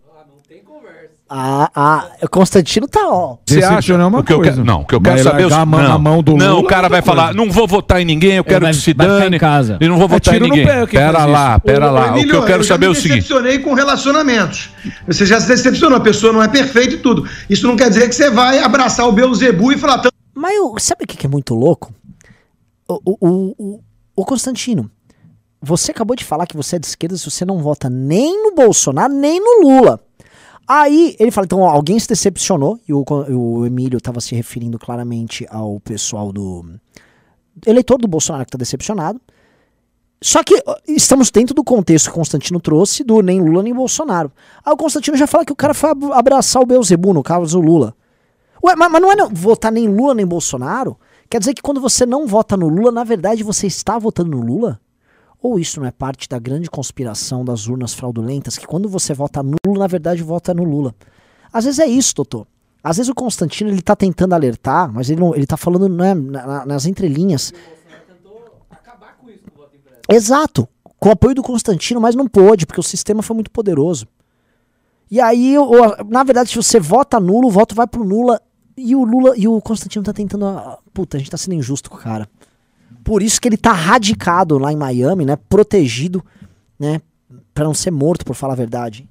Ah, 1.35 1.71
ah, 1.75 2.07
o 2.21 2.29
Constantino 2.29 2.87
tá, 2.87 3.07
ó. 3.09 3.37
você 3.43 3.57
acha. 3.57 3.69
Decepcionar 3.69 4.05
é 4.05 4.07
uma 4.07 4.19
o 4.19 4.23
que 4.23 4.31
eu 4.31 4.37
coisa. 4.37 4.51
quero, 4.51 4.63
não, 4.63 4.81
o 4.81 4.85
que 4.85 4.93
eu 4.93 5.01
quero 5.01 5.15
Mas 5.15 5.23
saber 5.23 5.49
é 5.49 5.53
a 5.55 5.65
mão 5.65 5.81
não, 5.81 5.89
na 5.89 5.97
mão 5.97 6.21
do 6.21 6.37
Não, 6.37 6.47
Lula 6.57 6.59
o 6.59 6.67
cara 6.67 6.85
é 6.85 6.89
vai 6.91 6.99
outra 6.99 7.11
falar: 7.11 7.23
coisa. 7.33 7.37
não 7.45 7.51
vou 7.51 7.67
votar 7.67 7.99
em 8.01 8.05
ninguém, 8.05 8.33
eu 8.33 8.43
quero 8.43 8.65
vai- 8.65 8.71
que 8.71 8.77
se 8.79 8.93
dane. 8.93 9.35
em 9.35 9.39
casa. 9.39 9.79
E 9.81 9.87
não 9.87 9.95
vou 9.97 10.05
É 10.05 10.09
votar 10.09 10.35
em 10.35 10.39
ninguém. 10.41 10.63
pé 10.63 10.85
Pera 10.85 11.25
lá, 11.25 11.59
pera 11.59 11.89
Ô, 11.89 11.91
lá. 11.91 12.11
O 12.11 12.23
que 12.23 12.35
eu 12.35 12.45
quero 12.45 12.61
já 12.61 12.75
saber 12.75 12.85
é 12.85 12.89
o 12.89 12.93
seguinte. 12.93 13.15
decepcionei 13.21 13.57
com 13.57 13.73
relacionamentos. 13.73 14.69
Você 15.07 15.25
já 15.25 15.39
se 15.41 15.47
decepcionou, 15.47 15.97
a 15.97 16.01
pessoa 16.01 16.31
não 16.31 16.43
é 16.43 16.47
perfeita 16.47 16.93
e 16.93 16.97
tudo. 16.99 17.27
Isso 17.49 17.65
não 17.65 17.75
quer 17.75 17.89
dizer 17.89 18.07
que 18.07 18.13
você 18.13 18.29
vai 18.29 18.59
abraçar 18.59 19.07
o 19.07 19.11
Beuzebu 19.11 19.71
e 19.71 19.77
falar, 19.79 19.97
"Tamo 19.97 20.11
Mas 20.35 20.55
eu- 20.55 20.75
sabe 20.77 21.03
o 21.03 21.07
que 21.07 21.25
é 21.25 21.29
muito 21.29 21.55
louco? 21.55 21.91
O, 22.87 22.99
o, 23.05 23.17
o, 23.27 23.55
o- 23.57 23.79
o 24.17 24.23
Constantino, 24.25 24.87
você 25.59 25.89
acabou 25.89 26.15
de 26.15 26.23
falar 26.23 26.45
que 26.45 26.55
você 26.55 26.75
é 26.75 26.79
de 26.79 26.85
esquerda 26.85 27.17
se 27.17 27.27
você 27.29 27.43
não 27.43 27.57
vota 27.57 27.89
nem 27.89 28.43
no 28.43 28.53
Bolsonaro, 28.53 29.11
nem 29.11 29.39
no 29.39 29.67
Lula. 29.67 29.99
Aí 30.67 31.15
ele 31.19 31.31
fala, 31.31 31.45
então 31.45 31.59
ó, 31.59 31.69
alguém 31.69 31.99
se 31.99 32.07
decepcionou, 32.07 32.79
e 32.87 32.93
o, 32.93 33.03
o 33.29 33.65
Emílio 33.65 33.97
estava 33.97 34.21
se 34.21 34.33
referindo 34.33 34.79
claramente 34.79 35.45
ao 35.49 35.79
pessoal 35.79 36.31
do 36.31 36.65
eleitor 37.65 37.97
do 37.99 38.07
Bolsonaro 38.07 38.45
que 38.45 38.49
está 38.49 38.57
decepcionado. 38.57 39.19
Só 40.21 40.41
que 40.41 40.55
estamos 40.87 41.29
dentro 41.29 41.53
do 41.53 41.65
contexto 41.65 42.09
que 42.09 42.15
Constantino 42.15 42.59
trouxe 42.61 43.03
do 43.03 43.21
nem 43.21 43.41
Lula 43.41 43.61
nem 43.61 43.73
Bolsonaro. 43.73 44.31
Aí 44.65 44.73
o 44.73 44.77
Constantino 44.77 45.17
já 45.17 45.27
fala 45.27 45.43
que 45.43 45.51
o 45.51 45.55
cara 45.55 45.73
foi 45.73 45.89
ab- 45.89 46.13
abraçar 46.13 46.61
o 46.61 46.65
Beuzebu, 46.65 47.13
no 47.13 47.21
caso 47.21 47.59
o 47.59 47.61
Lula. 47.61 47.93
Ué, 48.63 48.73
mas, 48.73 48.89
mas 48.89 49.01
não 49.01 49.11
é 49.11 49.15
não 49.17 49.27
votar 49.29 49.69
nem 49.69 49.85
Lula 49.85 50.13
nem 50.15 50.25
Bolsonaro? 50.25 50.97
Quer 51.29 51.39
dizer 51.39 51.53
que 51.53 51.61
quando 51.61 51.81
você 51.81 52.05
não 52.05 52.25
vota 52.25 52.55
no 52.55 52.69
Lula, 52.69 52.89
na 52.89 53.03
verdade 53.03 53.43
você 53.43 53.67
está 53.67 53.99
votando 53.99 54.31
no 54.31 54.41
Lula? 54.41 54.79
Ou 55.43 55.59
isso 55.59 55.79
não 55.81 55.85
é 55.85 55.91
parte 55.91 56.27
da 56.29 56.39
grande 56.39 56.69
conspiração 56.69 57.43
das 57.43 57.67
urnas 57.67 57.93
fraudulentas, 57.93 58.57
que 58.57 58.65
quando 58.65 58.87
você 58.87 59.13
vota 59.13 59.43
no 59.43 59.57
Lula, 59.67 59.79
na 59.79 59.87
verdade 59.87 60.23
vota 60.23 60.53
no 60.53 60.63
Lula? 60.63 60.95
Às 61.51 61.65
vezes 61.65 61.79
é 61.79 61.85
isso, 61.85 62.15
Totô. 62.15 62.47
Às 62.81 62.95
vezes 62.97 63.09
o 63.09 63.13
Constantino 63.15 63.69
ele 63.69 63.81
tá 63.81 63.93
tentando 63.95 64.33
alertar, 64.33 64.91
mas 64.91 65.09
ele, 65.09 65.19
não, 65.19 65.35
ele 65.35 65.45
tá 65.45 65.57
falando 65.57 65.89
né, 65.89 66.13
na- 66.13 66.47
na- 66.47 66.65
nas 66.65 66.85
entrelinhas. 66.85 67.53
Exato, 70.09 70.67
com 70.99 71.09
o 71.09 71.11
apoio 71.11 71.35
do 71.35 71.43
Constantino, 71.43 71.99
mas 71.99 72.15
não 72.15 72.27
pôde, 72.27 72.65
porque 72.65 72.79
o 72.79 72.83
sistema 72.83 73.21
foi 73.21 73.33
muito 73.35 73.51
poderoso. 73.51 74.07
E 75.11 75.19
aí, 75.21 75.55
na 76.09 76.23
verdade, 76.23 76.49
se 76.51 76.55
você 76.55 76.79
vota 76.79 77.19
nulo, 77.19 77.47
o 77.49 77.51
voto 77.51 77.75
vai 77.75 77.85
pro 77.85 78.01
Lula. 78.01 78.41
E 78.75 78.95
o 78.95 79.03
Lula 79.03 79.33
e 79.37 79.47
o 79.47 79.61
Constantino 79.61 80.03
tá 80.03 80.11
tentando. 80.13 80.45
Puta, 80.93 81.17
a 81.17 81.19
gente 81.19 81.29
tá 81.29 81.37
sendo 81.37 81.53
injusto 81.53 81.89
com 81.89 81.97
o 81.97 81.99
cara. 81.99 82.27
Por 83.03 83.21
isso 83.21 83.39
que 83.41 83.47
ele 83.47 83.57
tá 83.57 83.71
radicado 83.73 84.57
lá 84.57 84.71
em 84.71 84.75
Miami, 84.77 85.25
né? 85.25 85.35
Protegido, 85.49 86.23
né? 86.79 87.01
Pra 87.53 87.63
não 87.65 87.73
ser 87.73 87.91
morto, 87.91 88.25
por 88.25 88.35
falar 88.35 88.53
a 88.53 88.57
verdade. 88.57 89.07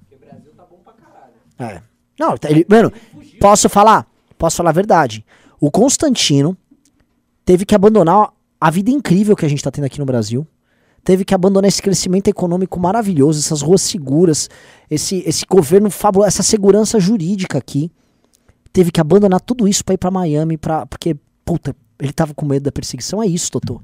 É. 1.59 1.83
Não, 2.19 2.37
tá- 2.37 2.51
ele, 2.51 2.65
mano, 2.69 2.93
posso 3.41 3.69
falar? 3.69 4.07
Posso 4.39 4.57
falar 4.57 4.71
a 4.71 4.73
verdade. 4.73 5.25
O 5.61 5.71
Constantino 5.71 6.57
teve 7.45 7.65
que 7.65 7.75
abandonar 7.75 8.33
a 8.61 8.71
vida 8.71 8.91
incrível 8.91 9.37
que 9.37 9.45
a 9.45 9.49
gente 9.49 9.63
tá 9.63 9.71
tendo 9.71 9.85
aqui 9.85 9.99
no 9.99 10.07
Brasil. 10.07 10.47
Teve 11.05 11.25
que 11.25 11.35
abandonar 11.35 11.69
esse 11.69 11.83
crescimento 11.83 12.29
econômico 12.29 12.79
maravilhoso, 12.79 13.41
essas 13.41 13.61
ruas 13.61 13.83
seguras, 13.83 14.49
esse, 14.89 15.23
esse 15.27 15.45
governo 15.49 15.91
fabuloso, 15.91 16.29
essa 16.29 16.43
segurança 16.45 16.99
jurídica 17.01 17.59
aqui. 17.59 17.91
Teve 18.73 18.91
que 18.93 19.01
abandonar 19.01 19.41
tudo 19.41 19.67
isso 19.69 19.85
pra 19.85 19.95
ir 19.95 19.99
pra 19.99 20.11
Miami, 20.13 20.57
pra, 20.57 20.87
porque, 20.87 21.17
puta, 21.45 21.75
ele 22.03 22.13
tava 22.13 22.35
com 22.35 22.45
medo 22.45 22.65
da 22.65 22.73
perseguição. 22.73 23.23
É 23.23 23.27
isso, 23.27 23.51
Totô. 23.53 23.81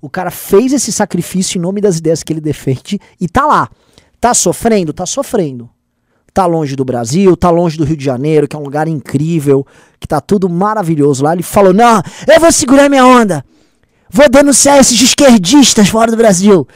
O 0.00 0.08
cara 0.08 0.30
fez 0.30 0.72
esse 0.72 0.90
sacrifício 0.90 1.58
em 1.58 1.60
nome 1.60 1.82
das 1.82 1.98
ideias 1.98 2.22
que 2.22 2.32
ele 2.32 2.40
defende 2.40 2.98
e 3.20 3.28
tá 3.28 3.44
lá. 3.44 3.68
Tá 4.18 4.32
sofrendo? 4.32 4.92
Tá 4.92 5.04
sofrendo. 5.04 5.68
Tá 6.32 6.46
longe 6.46 6.74
do 6.74 6.84
Brasil, 6.84 7.36
tá 7.36 7.50
longe 7.50 7.76
do 7.76 7.84
Rio 7.84 7.96
de 7.96 8.04
Janeiro, 8.04 8.48
que 8.48 8.56
é 8.56 8.58
um 8.58 8.62
lugar 8.62 8.88
incrível, 8.88 9.66
que 10.00 10.08
tá 10.08 10.20
tudo 10.20 10.48
maravilhoso 10.48 11.22
lá. 11.22 11.34
Ele 11.34 11.42
falou: 11.42 11.74
Não, 11.74 12.00
eu 12.26 12.40
vou 12.40 12.50
segurar 12.50 12.88
minha 12.88 13.04
onda. 13.04 13.44
Vou 14.10 14.28
denunciar 14.30 14.78
esses 14.78 15.00
esquerdistas 15.00 15.88
fora 15.88 16.10
do 16.10 16.16
Brasil. 16.16 16.66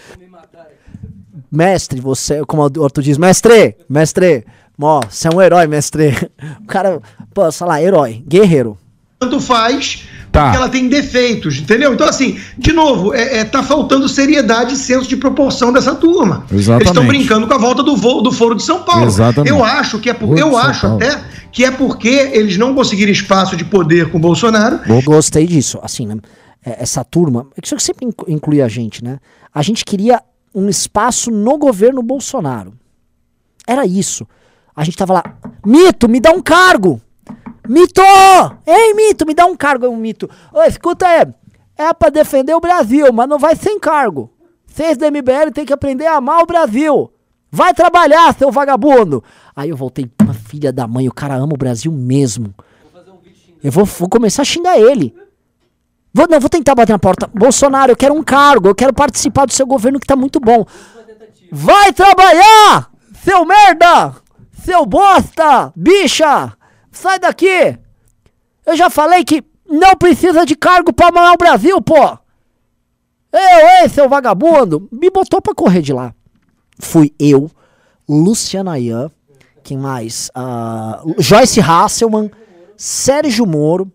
Mestre, 1.51 2.01
você, 2.01 2.45
como 2.45 2.63
o 2.63 2.85
Arthur 2.85 3.03
diz, 3.03 3.19
mestre, 3.19 3.77
mestre, 3.89 4.45
ó, 4.81 5.01
você 5.09 5.29
é 5.29 5.31
um 5.35 5.41
herói, 5.41 5.67
mestre. 5.67 6.13
O 6.63 6.67
cara, 6.67 7.01
pô, 7.33 7.51
sei 7.51 7.67
lá, 7.67 7.83
herói, 7.83 8.23
guerreiro. 8.27 8.79
tanto 9.19 9.41
faz, 9.41 10.07
Tá. 10.33 10.45
porque 10.45 10.57
ela 10.57 10.69
tem 10.71 10.89
defeitos, 10.89 11.59
entendeu? 11.59 11.93
Então, 11.93 12.09
assim, 12.09 12.41
de 12.57 12.73
novo, 12.73 13.13
é, 13.15 13.41
é, 13.41 13.45
tá 13.45 13.63
faltando 13.63 14.09
seriedade 14.09 14.73
e 14.73 14.77
senso 14.79 15.07
de 15.07 15.15
proporção 15.17 15.71
dessa 15.71 15.95
turma. 15.95 16.47
Exatamente. 16.51 16.71
Eles 16.83 16.89
estão 16.89 17.07
brincando 17.07 17.47
com 17.47 17.53
a 17.53 17.59
volta 17.59 17.83
do, 17.83 17.95
voo, 17.97 18.23
do 18.23 18.33
Foro 18.33 18.55
de 18.55 18.63
São 18.63 18.83
Paulo. 18.83 19.05
Exatamente. 19.05 19.51
Eu 19.51 19.63
acho 19.63 19.99
que 19.99 20.09
é 20.09 20.15
por, 20.15 20.39
eu 20.39 20.57
acho 20.57 20.81
Paulo. 20.81 20.97
até 20.97 21.23
que 21.53 21.67
é 21.67 21.71
porque 21.71 22.09
eles 22.09 22.57
não 22.57 22.75
conseguiram 22.75 23.13
espaço 23.13 23.55
de 23.57 23.65
poder 23.67 24.11
com 24.11 24.17
o 24.17 24.21
Bolsonaro. 24.21 24.81
Gostei 25.05 25.47
disso, 25.47 25.79
assim, 25.83 26.07
né? 26.07 26.17
É, 26.65 26.83
Essa 26.83 27.05
turma, 27.05 27.47
é 27.55 27.61
que 27.61 27.67
isso 27.67 27.79
sempre 27.79 28.07
inclu- 28.07 28.27
inclui 28.27 28.63
a 28.63 28.69
gente, 28.69 29.05
né? 29.05 29.19
A 29.55 29.61
gente 29.61 29.85
queria 29.85 30.23
um 30.55 30.67
espaço 30.69 31.31
no 31.31 31.59
governo 31.59 32.03
Bolsonaro. 32.03 32.73
Era 33.67 33.85
isso. 33.85 34.27
A 34.75 34.83
gente 34.83 34.97
tava 34.97 35.13
lá, 35.13 35.23
Mito, 35.67 36.09
me 36.09 36.21
dá 36.21 36.31
um 36.31 36.41
cargo! 36.41 37.01
Mito! 37.69 38.03
Ei, 38.67 38.95
Mito, 38.95 39.27
me 39.27 39.35
dá 39.35 39.47
um 39.47 39.57
cargo. 39.57 39.89
Um 39.89 39.97
Mito, 39.97 40.29
ô, 40.53 40.63
escuta 40.63 41.07
aí, 41.07 41.27
é 41.77 41.93
pra 41.93 42.11
defender 42.11 42.55
o 42.55 42.61
Brasil, 42.61 43.13
mas 43.13 43.29
não 43.29 43.39
vai 43.39 43.55
sem 43.57 43.79
cargo. 43.79 44.31
Vocês 44.67 44.97
da 44.97 45.11
MBL 45.11 45.51
tem 45.53 45.65
que 45.65 45.73
aprender 45.73 46.07
a 46.07 46.17
amar 46.17 46.43
o 46.43 46.47
Brasil. 46.47 47.13
Vai 47.51 47.75
trabalhar, 47.75 48.35
seu 48.35 48.51
vagabundo. 48.51 49.23
Aí 49.55 49.69
eu 49.69 49.77
voltei, 49.77 50.11
"Ah, 50.21 50.33
filha 50.33 50.73
da 50.73 50.87
mãe, 50.87 51.07
o 51.09 51.13
cara 51.13 51.35
ama 51.35 51.53
o 51.53 51.59
Brasil 51.59 51.93
mesmo. 51.93 52.55
Eu 53.63 53.71
vou, 53.71 53.85
vou 53.85 54.09
começar 54.09 54.43
a 54.43 54.45
xingar 54.45 54.79
ele. 54.79 55.15
Vou, 56.13 56.27
não, 56.29 56.41
vou 56.41 56.51
tentar 56.51 56.75
bater 56.75 56.93
na 56.93 56.99
porta. 56.99 57.31
Bolsonaro, 57.33 57.93
eu 57.93 57.97
quero 57.97 58.15
um 58.15 58.23
cargo, 58.23 58.69
eu 58.69 58.75
quero 58.75 58.93
participar 58.93 59.47
do 59.47 59.53
seu 59.53 59.67
governo 59.67 60.01
que 60.01 60.07
tá 60.07 60.17
muito 60.17 60.41
bom. 60.41 60.65
Vai 61.51 61.93
trabalhar, 61.93 62.91
seu 63.23 63.45
merda! 63.45 64.17
Seu 64.65 64.87
bosta! 64.87 65.73
Bicha! 65.77 66.53
Sai 66.93 67.19
daqui! 67.19 67.79
Eu 68.65 68.77
já 68.77 68.89
falei 68.91 69.25
que 69.25 69.43
não 69.69 69.97
precisa 69.97 70.45
de 70.45 70.55
cargo 70.55 70.93
pra 70.93 71.09
amar 71.09 71.33
o 71.33 71.39
Brasil, 71.39 71.81
pô! 71.81 72.19
Eu, 73.33 73.81
ei, 73.81 73.89
seu 73.89 74.09
vagabundo! 74.09 74.89
Me 74.93 75.11
botou 75.11 75.41
pra 75.41 75.55
correr 75.55 75.81
de 75.81 75.93
lá. 75.93 76.15
Fui 76.79 77.13
eu, 77.19 77.51
Luciana 78.09 78.73
Ayan, 78.73 79.11
quem 79.63 79.79
mais? 79.79 80.31
Ah, 80.35 81.03
Joyce 81.19 81.61
Hasselman, 81.61 82.31
Sérgio 82.77 83.47
Moro. 83.47 83.91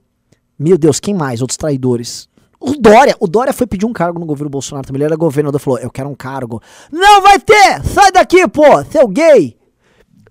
Meu 0.58 0.78
Deus, 0.78 1.00
quem 1.00 1.14
mais? 1.14 1.42
Outros 1.42 1.58
traidores. 1.58 2.28
O 2.60 2.72
Dória, 2.74 3.16
o 3.20 3.28
Dória 3.28 3.54
foi 3.54 3.68
pedir 3.68 3.86
um 3.86 3.94
cargo 3.94 4.20
no 4.20 4.26
governo 4.26 4.50
Bolsonaro 4.50 4.88
também. 4.88 4.98
Ele 4.98 5.06
era 5.06 5.16
governador, 5.16 5.60
falou: 5.60 5.80
Eu 5.80 5.92
quero 5.92 6.10
um 6.10 6.16
cargo. 6.16 6.62
Não 6.92 7.22
vai 7.22 7.38
ter! 7.40 7.84
Sai 7.84 8.12
daqui, 8.12 8.48
pô, 8.48 8.64
seu 8.90 9.08
gay! 9.08 9.57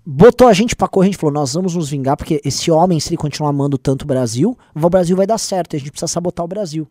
Botou 0.07 0.47
a 0.47 0.53
gente 0.53 0.77
pra 0.77 0.87
correr, 0.87 1.09
a 1.09 1.11
gente 1.11 1.21
falou, 1.21 1.35
nós 1.35 1.55
vamos 1.55 1.75
nos 1.75 1.91
vingar, 1.91 2.17
porque 2.17 2.41
esse 2.45 2.71
homem, 2.71 3.01
se 3.01 3.09
ele 3.09 3.17
continuar 3.17 3.51
amando 3.51 3.77
tanto 3.77 4.03
o 4.03 4.07
Brasil, 4.07 4.57
o 4.73 4.89
Brasil 4.89 5.17
vai 5.17 5.27
dar 5.27 5.39
certo, 5.39 5.75
a 5.75 5.79
gente 5.79 5.91
precisa 5.91 6.07
sabotar 6.07 6.45
o 6.45 6.49
Brasil. 6.49 6.87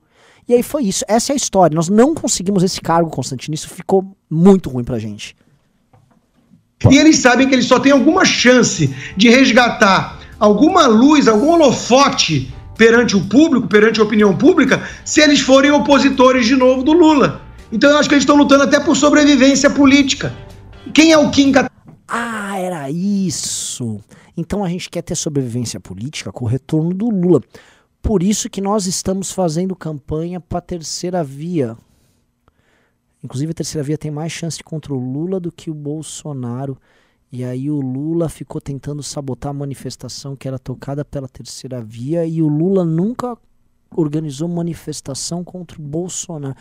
E 0.48 0.54
aí 0.54 0.62
foi 0.62 0.84
isso, 0.84 1.06
essa 1.08 1.32
é 1.32 1.34
a 1.34 1.38
história. 1.38 1.74
Nós 1.74 1.88
não 1.88 2.14
conseguimos 2.14 2.62
esse 2.62 2.82
cargo, 2.82 3.10
Constantino, 3.10 3.56
isso 3.56 3.70
ficou 3.70 4.06
muito 4.30 4.70
ruim 4.70 4.84
pra 4.84 5.00
gente. 5.00 5.36
E 6.92 6.98
eles 6.98 7.18
sabem 7.18 7.48
que 7.48 7.56
eles 7.56 7.66
só 7.66 7.80
têm 7.80 7.94
alguma 7.94 8.26
chance 8.26 8.94
de 9.16 9.30
resgatar 9.30 10.20
alguma 10.38 10.86
luz, 10.86 11.28
algum 11.28 11.52
holofote 11.52 12.54
perante 12.78 13.16
o 13.16 13.26
público, 13.26 13.68
perante 13.68 14.02
a 14.02 14.04
opinião 14.04 14.36
pública, 14.36 14.84
se 15.06 15.22
eles 15.22 15.40
forem 15.40 15.72
opositores 15.72 16.46
de 16.46 16.56
novo 16.56 16.84
do 16.84 16.92
Lula. 16.92 17.42
Então 17.72 17.90
eu 17.90 17.98
acho 17.98 18.10
que 18.10 18.16
eles 18.16 18.24
estão 18.24 18.36
lutando 18.36 18.66
até 18.66 18.80
por 18.80 18.96
sobrevivência 18.96 19.70
política. 19.70 20.36
Quem 20.94 21.14
é 21.14 21.18
o 21.18 21.32
Kim 21.32 21.54
Ah, 22.08 22.58
era 22.60 22.90
isso. 22.90 24.00
Então 24.38 24.64
a 24.64 24.70
gente 24.70 24.90
quer 24.90 25.02
ter 25.02 25.16
sobrevivência 25.16 25.80
política 25.80 26.32
com 26.32 26.46
o 26.46 26.48
retorno 26.48 26.94
do 26.94 27.10
Lula. 27.10 27.42
Por 28.02 28.22
isso 28.22 28.50
que 28.50 28.62
nós 28.62 28.86
estamos 28.86 29.32
fazendo 29.32 29.76
campanha 29.76 30.40
para 30.40 30.60
a 30.60 30.62
terceira 30.62 31.24
via. 31.24 31.76
Inclusive 33.24 33.52
a 33.52 33.56
terceira 33.56 33.84
via 33.84 33.98
tem 33.98 34.12
mais 34.12 34.32
chance 34.32 34.64
contra 34.64 34.94
o 34.94 35.00
Lula 35.00 35.40
do 35.40 35.52
que 35.52 35.72
o 35.72 35.74
Bolsonaro. 35.74 36.78
E 37.32 37.44
aí 37.44 37.72
o 37.72 37.82
Lula 37.82 38.30
ficou 38.30 38.62
tentando 38.62 39.02
sabotar 39.02 39.50
a 39.50 39.54
manifestação 39.54 40.36
que 40.36 40.48
era 40.48 40.60
tocada 40.60 41.04
pela 41.04 41.28
terceira 41.28 41.82
via 41.82 42.26
e 42.26 42.42
o 42.42 42.48
Lula 42.48 42.86
nunca 42.86 43.36
organizou 43.90 44.48
manifestação 44.48 45.44
contra 45.44 45.80
o 45.80 45.84
Bolsonaro. 45.84 46.56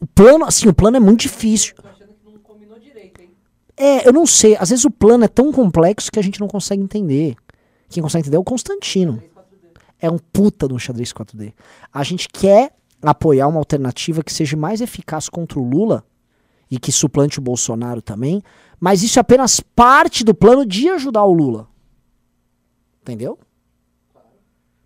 O 0.00 0.06
plano, 0.06 0.44
assim, 0.44 0.68
o 0.68 0.74
plano 0.74 0.96
é 0.96 1.00
muito 1.00 1.20
difícil. 1.20 1.74
É, 3.76 4.08
eu 4.08 4.12
não 4.12 4.24
sei. 4.26 4.56
Às 4.56 4.70
vezes 4.70 4.84
o 4.84 4.90
plano 4.90 5.24
é 5.24 5.28
tão 5.28 5.52
complexo 5.52 6.10
que 6.10 6.18
a 6.18 6.22
gente 6.22 6.40
não 6.40 6.48
consegue 6.48 6.82
entender. 6.82 7.36
Quem 7.88 8.02
consegue 8.02 8.22
entender 8.22 8.36
é 8.36 8.40
o 8.40 8.44
Constantino. 8.44 9.22
É 10.00 10.10
um 10.10 10.18
puta 10.18 10.66
do 10.66 10.78
xadrez 10.78 11.12
4D. 11.12 11.52
A 11.92 12.02
gente 12.02 12.28
quer 12.28 12.72
apoiar 13.02 13.48
uma 13.48 13.58
alternativa 13.58 14.22
que 14.22 14.32
seja 14.32 14.56
mais 14.56 14.80
eficaz 14.80 15.28
contra 15.28 15.58
o 15.58 15.68
Lula 15.68 16.04
e 16.70 16.78
que 16.78 16.90
suplante 16.90 17.38
o 17.38 17.42
Bolsonaro 17.42 18.02
também, 18.02 18.42
mas 18.80 19.02
isso 19.02 19.18
é 19.18 19.20
apenas 19.20 19.60
parte 19.60 20.24
do 20.24 20.34
plano 20.34 20.66
de 20.66 20.88
ajudar 20.88 21.24
o 21.24 21.32
Lula. 21.32 21.68
Entendeu? 23.02 23.38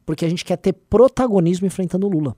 Porque 0.04 0.24
a 0.24 0.28
gente 0.28 0.44
quer 0.44 0.56
ter 0.56 0.72
protagonismo 0.72 1.66
enfrentando 1.66 2.06
o 2.06 2.10
Lula. 2.10 2.36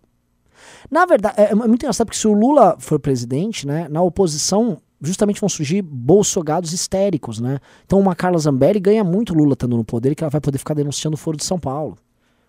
Na 0.91 1.05
verdade, 1.05 1.41
é, 1.41 1.51
é 1.51 1.55
muito 1.55 1.83
engraçado 1.83 2.07
porque 2.07 2.19
se 2.19 2.29
o 2.29 2.33
Lula 2.33 2.77
for 2.79 3.01
presidente, 3.01 3.67
né, 3.67 3.89
na 3.89 4.01
oposição 4.03 4.81
justamente 5.03 5.41
vão 5.41 5.49
surgir 5.49 5.83
bolsogados 5.83 6.73
histéricos, 6.73 7.41
né? 7.41 7.59
Então 7.85 7.99
uma 7.99 8.15
Carla 8.15 8.39
Zambelli 8.39 8.79
ganha 8.79 9.03
muito 9.03 9.35
Lula 9.35 9.55
estando 9.55 9.77
no 9.77 9.85
poder 9.85 10.15
que 10.15 10.23
ela 10.23 10.31
vai 10.31 10.41
poder 10.41 10.59
ficar 10.59 10.75
denunciando 10.75 11.15
o 11.15 11.19
Foro 11.19 11.37
de 11.37 11.45
São 11.45 11.59
Paulo. 11.59 11.97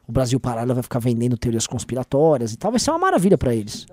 O 0.08 0.12
Brasil 0.12 0.40
Paralelo 0.40 0.76
vai 0.76 0.84
ficar 0.84 1.00
vendendo 1.00 1.38
teorias 1.38 1.66
conspiratórias 1.66 2.54
e 2.54 2.58
tal, 2.58 2.72
vai 2.72 2.80
ser 2.80 2.92
uma 2.92 3.00
maravilha 3.00 3.38
para 3.38 3.56
eles. 3.56 3.86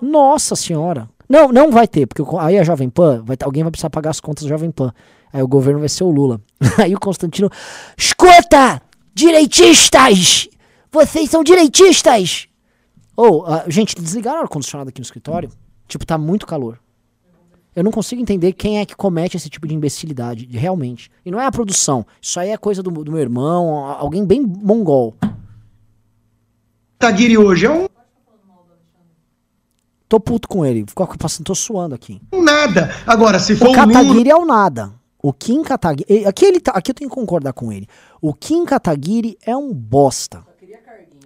Nossa 0.00 0.56
senhora. 0.56 1.08
Não, 1.28 1.48
não 1.48 1.70
vai 1.70 1.86
ter, 1.86 2.06
porque 2.06 2.22
aí 2.38 2.58
a 2.58 2.64
Jovem 2.64 2.90
Pan, 2.90 3.22
vai, 3.24 3.36
alguém 3.42 3.62
vai 3.62 3.70
precisar 3.70 3.90
pagar 3.90 4.10
as 4.10 4.20
contas 4.20 4.44
da 4.44 4.50
Jovem 4.50 4.70
Pan. 4.70 4.92
Aí 5.32 5.42
o 5.42 5.48
governo 5.48 5.80
vai 5.80 5.88
ser 5.88 6.04
o 6.04 6.10
Lula. 6.10 6.40
Aí 6.76 6.94
o 6.94 7.00
Constantino, 7.00 7.48
escuta, 7.96 8.82
direitistas! 9.14 10.48
Vocês 10.90 11.30
são 11.30 11.42
direitistas! 11.42 12.48
Ou, 13.16 13.46
oh, 13.46 13.70
gente, 13.70 13.94
desligaram 13.94 14.40
o 14.40 14.42
ar-condicionado 14.42 14.90
aqui 14.90 15.00
no 15.00 15.04
escritório? 15.04 15.50
Tipo, 15.88 16.04
tá 16.04 16.18
muito 16.18 16.46
calor. 16.46 16.78
Eu 17.74 17.82
não 17.82 17.90
consigo 17.90 18.20
entender 18.20 18.52
quem 18.52 18.80
é 18.80 18.86
que 18.86 18.94
comete 18.94 19.36
esse 19.36 19.48
tipo 19.48 19.66
de 19.66 19.74
imbecilidade, 19.74 20.46
realmente. 20.46 21.10
E 21.24 21.30
não 21.30 21.40
é 21.40 21.46
a 21.46 21.50
produção. 21.50 22.04
Isso 22.20 22.38
aí 22.38 22.50
é 22.50 22.56
coisa 22.56 22.82
do, 22.82 22.90
do 22.90 23.10
meu 23.10 23.20
irmão, 23.20 23.86
alguém 23.86 24.24
bem 24.24 24.42
mongol. 24.42 25.16
Taguiri 26.98 27.38
hoje 27.38 27.66
é 27.66 27.70
um. 27.70 27.86
Tô 30.08 30.20
puto 30.20 30.46
com 30.46 30.64
ele. 30.64 30.84
Tô 31.42 31.54
suando 31.54 31.94
aqui. 31.94 32.20
Nada. 32.32 32.94
Agora, 33.06 33.38
se 33.38 33.56
for 33.56 33.70
o 33.70 33.72
Kataguiri 33.72 34.30
Lula... 34.30 34.30
é 34.30 34.36
o 34.36 34.44
nada. 34.44 34.92
O 35.22 35.32
Kim 35.32 35.62
Kataguiri. 35.62 36.26
Aqui, 36.26 36.44
ele 36.44 36.60
tá, 36.60 36.72
aqui 36.72 36.90
eu 36.90 36.94
tenho 36.94 37.08
que 37.08 37.16
concordar 37.16 37.54
com 37.54 37.72
ele. 37.72 37.88
O 38.20 38.34
Kim 38.34 38.66
Kataguiri 38.66 39.38
é 39.46 39.56
um 39.56 39.72
bosta. 39.72 40.44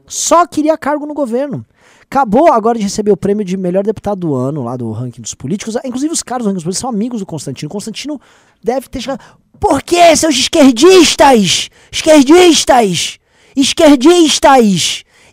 Só 0.07 0.47
queria 0.47 0.79
cargo 0.79 1.05
no 1.05 1.15
governo. 1.15 1.67
Acabou 2.09 2.53
agora 2.53 2.79
de 2.79 2.85
receber 2.85 3.11
o 3.11 3.17
prêmio 3.17 3.45
de 3.45 3.57
melhor 3.57 3.83
deputado 3.83 4.21
do 4.21 4.35
ano 4.35 4.63
lá 4.63 4.77
do 4.77 4.93
ranking 4.93 5.21
dos 5.21 5.35
políticos. 5.35 5.77
Inclusive 5.85 6.13
os 6.13 6.23
caras 6.23 6.45
do 6.45 6.49
ranking 6.49 6.57
dos 6.57 6.65
políticos 6.65 6.81
são 6.81 6.91
amigos 6.91 7.21
do 7.21 7.27
Constantino. 7.27 7.69
Constantino 7.69 8.21
deve 8.63 8.89
ter 8.89 9.01
chegado. 9.01 9.21
Por 9.59 9.83
que, 9.83 10.15
seus 10.15 10.37
esquerdistas? 10.37 11.69
Esquerdistas! 11.91 13.19
Esquerdistas! 13.57 14.79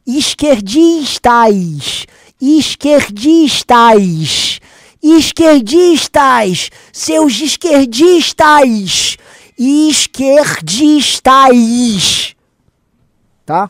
Esquerdistas! 0.05 2.07
Esquerdistas! 2.41 4.59
Esquerdistas! 5.01 6.69
Seus 6.91 7.39
esquerdistas! 7.39 9.17
Esquerdistas! 9.57 12.35
Tá? 13.45 13.69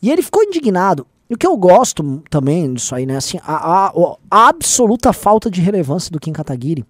E 0.00 0.10
ele 0.10 0.22
ficou 0.22 0.42
indignado. 0.42 1.06
E 1.28 1.34
o 1.34 1.38
que 1.38 1.46
eu 1.46 1.56
gosto 1.56 2.22
também 2.28 2.74
disso 2.74 2.94
aí, 2.94 3.06
né? 3.06 3.16
Assim, 3.16 3.38
a, 3.42 3.86
a, 3.86 3.92
a 4.30 4.48
absoluta 4.48 5.12
falta 5.12 5.50
de 5.50 5.60
relevância 5.60 6.10
do 6.10 6.20
Kim 6.20 6.32
Kataguiri. 6.32 6.84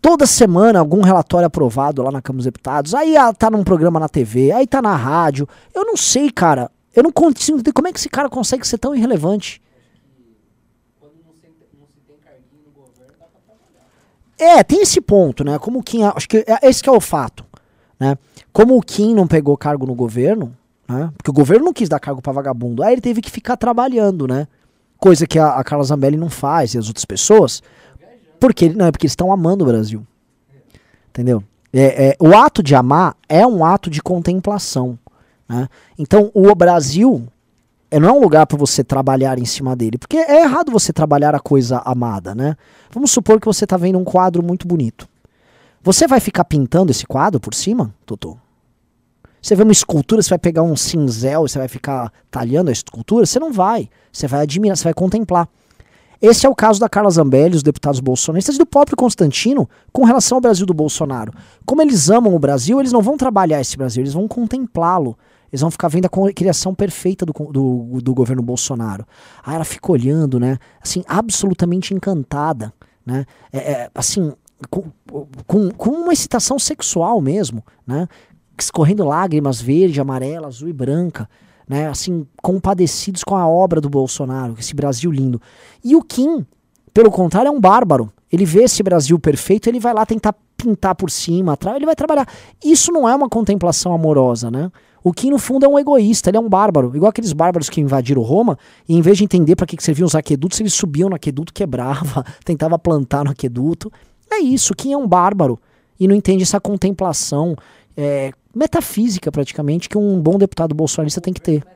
Toda 0.00 0.26
semana 0.26 0.80
algum 0.80 1.00
relatório 1.00 1.46
aprovado 1.46 2.02
lá 2.02 2.10
na 2.10 2.20
Câmara 2.20 2.38
dos 2.38 2.44
Deputados, 2.44 2.94
aí 2.94 3.16
ah, 3.16 3.32
tá 3.32 3.50
num 3.50 3.62
programa 3.62 4.00
na 4.00 4.08
TV, 4.08 4.50
aí 4.50 4.66
tá 4.66 4.82
na 4.82 4.96
rádio. 4.96 5.48
Eu 5.72 5.84
não 5.84 5.96
sei, 5.96 6.30
cara. 6.30 6.70
Eu 6.94 7.04
não 7.04 7.12
consigo 7.12 7.56
entender 7.56 7.72
como 7.72 7.88
é 7.88 7.92
que 7.92 7.98
esse 7.98 8.08
cara 8.08 8.28
consegue 8.28 8.66
ser 8.66 8.78
tão 8.78 8.94
irrelevante. 8.94 9.62
É, 14.38 14.64
tem 14.64 14.82
esse 14.82 15.00
ponto, 15.00 15.44
né? 15.44 15.56
Como 15.58 15.78
o 15.78 15.82
Kim, 15.82 16.02
acho 16.02 16.28
que 16.28 16.38
é, 16.38 16.68
esse 16.68 16.82
que 16.82 16.88
é 16.88 16.92
o 16.92 17.00
fato, 17.00 17.46
né? 17.98 18.18
Como 18.52 18.76
o 18.76 18.82
Kim 18.82 19.14
não 19.14 19.26
pegou 19.26 19.56
cargo 19.56 19.86
no 19.86 19.94
governo, 19.94 20.56
né? 20.88 21.10
Porque 21.16 21.30
o 21.30 21.34
governo 21.34 21.66
não 21.66 21.72
quis 21.72 21.88
dar 21.88 22.00
cargo 22.00 22.20
para 22.20 22.32
vagabundo. 22.32 22.82
Aí 22.82 22.94
ele 22.94 23.00
teve 23.00 23.20
que 23.20 23.30
ficar 23.30 23.56
trabalhando, 23.56 24.26
né? 24.26 24.46
Coisa 24.98 25.26
que 25.26 25.38
a, 25.38 25.54
a 25.54 25.64
Carla 25.64 25.84
Zambelli 25.84 26.16
não 26.16 26.30
faz 26.30 26.74
e 26.74 26.78
as 26.78 26.88
outras 26.88 27.04
pessoas. 27.04 27.62
Porque, 28.38 28.68
não, 28.68 28.86
é 28.86 28.92
porque 28.92 29.06
eles 29.06 29.12
estão 29.12 29.32
amando 29.32 29.64
o 29.64 29.66
Brasil. 29.66 30.06
Entendeu? 31.10 31.42
É, 31.72 32.08
é, 32.08 32.16
o 32.20 32.34
ato 32.36 32.62
de 32.62 32.74
amar 32.74 33.16
é 33.28 33.46
um 33.46 33.64
ato 33.64 33.88
de 33.88 34.02
contemplação. 34.02 34.98
Né? 35.48 35.68
Então, 35.98 36.30
o 36.34 36.54
Brasil 36.54 37.26
é, 37.90 38.00
não 38.00 38.08
é 38.08 38.12
um 38.12 38.20
lugar 38.20 38.46
para 38.46 38.56
você 38.56 38.82
trabalhar 38.82 39.38
em 39.38 39.44
cima 39.44 39.76
dele. 39.76 39.98
Porque 39.98 40.16
é 40.16 40.42
errado 40.42 40.72
você 40.72 40.92
trabalhar 40.92 41.34
a 41.34 41.40
coisa 41.40 41.82
amada, 41.84 42.34
né? 42.34 42.56
Vamos 42.90 43.10
supor 43.10 43.38
que 43.38 43.46
você 43.46 43.64
está 43.64 43.76
vendo 43.76 43.98
um 43.98 44.04
quadro 44.04 44.42
muito 44.42 44.66
bonito. 44.66 45.08
Você 45.82 46.06
vai 46.06 46.20
ficar 46.20 46.44
pintando 46.44 46.90
esse 46.90 47.06
quadro 47.06 47.40
por 47.40 47.54
cima, 47.54 47.94
Totô? 48.06 48.38
Você 49.42 49.56
vê 49.56 49.64
uma 49.64 49.72
escultura, 49.72 50.22
você 50.22 50.30
vai 50.30 50.38
pegar 50.38 50.62
um 50.62 50.76
cinzel 50.76 51.44
e 51.44 51.48
você 51.48 51.58
vai 51.58 51.66
ficar 51.66 52.12
talhando 52.30 52.68
a 52.68 52.72
escultura? 52.72 53.26
Você 53.26 53.40
não 53.40 53.52
vai. 53.52 53.90
Você 54.12 54.28
vai 54.28 54.42
admirar, 54.42 54.76
você 54.76 54.84
vai 54.84 54.94
contemplar. 54.94 55.48
Esse 56.20 56.46
é 56.46 56.48
o 56.48 56.54
caso 56.54 56.78
da 56.78 56.88
Carla 56.88 57.10
Zambelli, 57.10 57.56
os 57.56 57.64
deputados 57.64 57.98
bolsonaristas 57.98 58.54
e 58.54 58.58
do 58.58 58.64
próprio 58.64 58.96
Constantino 58.96 59.68
com 59.92 60.04
relação 60.04 60.36
ao 60.36 60.40
Brasil 60.40 60.64
do 60.64 60.72
Bolsonaro. 60.72 61.32
Como 61.66 61.82
eles 61.82 62.08
amam 62.08 62.32
o 62.32 62.38
Brasil, 62.38 62.78
eles 62.78 62.92
não 62.92 63.02
vão 63.02 63.16
trabalhar 63.16 63.60
esse 63.60 63.76
Brasil, 63.76 64.04
eles 64.04 64.14
vão 64.14 64.28
contemplá-lo. 64.28 65.18
Eles 65.52 65.60
vão 65.60 65.70
ficar 65.70 65.88
vendo 65.88 66.06
a 66.06 66.32
criação 66.32 66.74
perfeita 66.74 67.26
do, 67.26 67.32
do, 67.32 68.00
do 68.00 68.14
governo 68.14 68.42
Bolsonaro. 68.42 69.04
Aí 69.44 69.56
ela 69.56 69.64
fica 69.64 69.90
olhando, 69.92 70.38
né? 70.40 70.56
Assim, 70.80 71.02
absolutamente 71.06 71.92
encantada, 71.92 72.72
né? 73.04 73.26
É, 73.52 73.58
é, 73.58 73.90
assim, 73.94 74.32
com, 74.70 74.84
com, 75.46 75.70
com 75.72 75.90
uma 75.90 76.12
excitação 76.12 76.58
sexual 76.58 77.20
mesmo, 77.20 77.62
né? 77.86 78.08
Escorrendo 78.58 79.04
lágrimas 79.04 79.60
verde, 79.60 80.00
amarela, 80.00 80.48
azul 80.48 80.68
e 80.68 80.72
branca, 80.72 81.28
né? 81.68 81.88
Assim, 81.88 82.26
compadecidos 82.42 83.24
com 83.24 83.36
a 83.36 83.46
obra 83.46 83.80
do 83.80 83.88
Bolsonaro, 83.88 84.56
esse 84.58 84.74
Brasil 84.74 85.10
lindo. 85.10 85.40
E 85.84 85.96
o 85.96 86.02
Kim, 86.02 86.44
pelo 86.92 87.10
contrário, 87.10 87.48
é 87.48 87.50
um 87.50 87.60
bárbaro. 87.60 88.12
Ele 88.30 88.44
vê 88.44 88.64
esse 88.64 88.82
Brasil 88.82 89.18
perfeito, 89.18 89.68
ele 89.68 89.78
vai 89.78 89.92
lá 89.92 90.06
tentar 90.06 90.34
pintar 90.56 90.94
por 90.94 91.10
cima, 91.10 91.58
ele 91.74 91.86
vai 91.86 91.94
trabalhar. 91.94 92.26
Isso 92.64 92.92
não 92.92 93.08
é 93.08 93.14
uma 93.14 93.28
contemplação 93.28 93.92
amorosa, 93.92 94.50
né? 94.50 94.70
O 95.04 95.12
Kim, 95.12 95.30
no 95.30 95.38
fundo, 95.38 95.66
é 95.66 95.68
um 95.68 95.78
egoísta, 95.78 96.30
ele 96.30 96.36
é 96.36 96.40
um 96.40 96.48
bárbaro. 96.48 96.92
Igual 96.94 97.10
aqueles 97.10 97.32
bárbaros 97.32 97.68
que 97.68 97.80
invadiram 97.80 98.22
Roma, 98.22 98.56
e 98.88 98.96
em 98.96 99.02
vez 99.02 99.18
de 99.18 99.24
entender 99.24 99.56
para 99.56 99.66
que, 99.66 99.76
que 99.76 99.82
serviam 99.82 100.06
os 100.06 100.14
aquedutos, 100.14 100.60
eles 100.60 100.72
subiam 100.72 101.08
no 101.08 101.16
aqueduto, 101.16 101.52
quebrava, 101.52 102.24
tentava 102.44 102.78
plantar 102.78 103.24
no 103.24 103.30
aqueduto. 103.30 103.92
É 104.30 104.38
isso, 104.38 104.72
o 104.72 104.76
Kim 104.76 104.92
é 104.92 104.96
um 104.96 105.06
bárbaro. 105.06 105.58
E 105.98 106.06
não 106.06 106.14
entende 106.14 106.42
essa 106.42 106.60
contemplação 106.60 107.56
é, 107.96 108.32
metafísica, 108.54 109.30
praticamente, 109.30 109.88
que 109.88 109.98
um 109.98 110.20
bom 110.20 110.38
deputado 110.38 110.74
bolsonarista 110.74 111.20
tem 111.20 111.32
que 111.32 111.40
ter. 111.40 111.66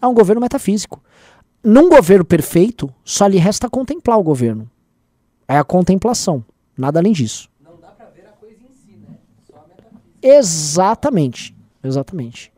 É 0.00 0.06
um 0.06 0.14
governo 0.14 0.40
metafísico. 0.40 1.02
Num 1.62 1.88
governo 1.88 2.24
perfeito, 2.24 2.92
só 3.04 3.26
lhe 3.26 3.38
resta 3.38 3.70
contemplar 3.70 4.18
o 4.18 4.22
governo. 4.22 4.70
É 5.48 5.56
a 5.56 5.64
contemplação. 5.64 6.44
Nada 6.76 6.98
além 6.98 7.12
disso. 7.12 7.48
Não 7.62 7.76
dá 7.80 7.88
pra 7.88 8.06
ver 8.06 8.26
a 8.26 8.32
coisa 8.32 8.56
em 8.62 8.74
si, 8.74 8.98
né? 8.98 9.16
Exatamente. 10.22 11.54
Exatamente. 11.82 12.52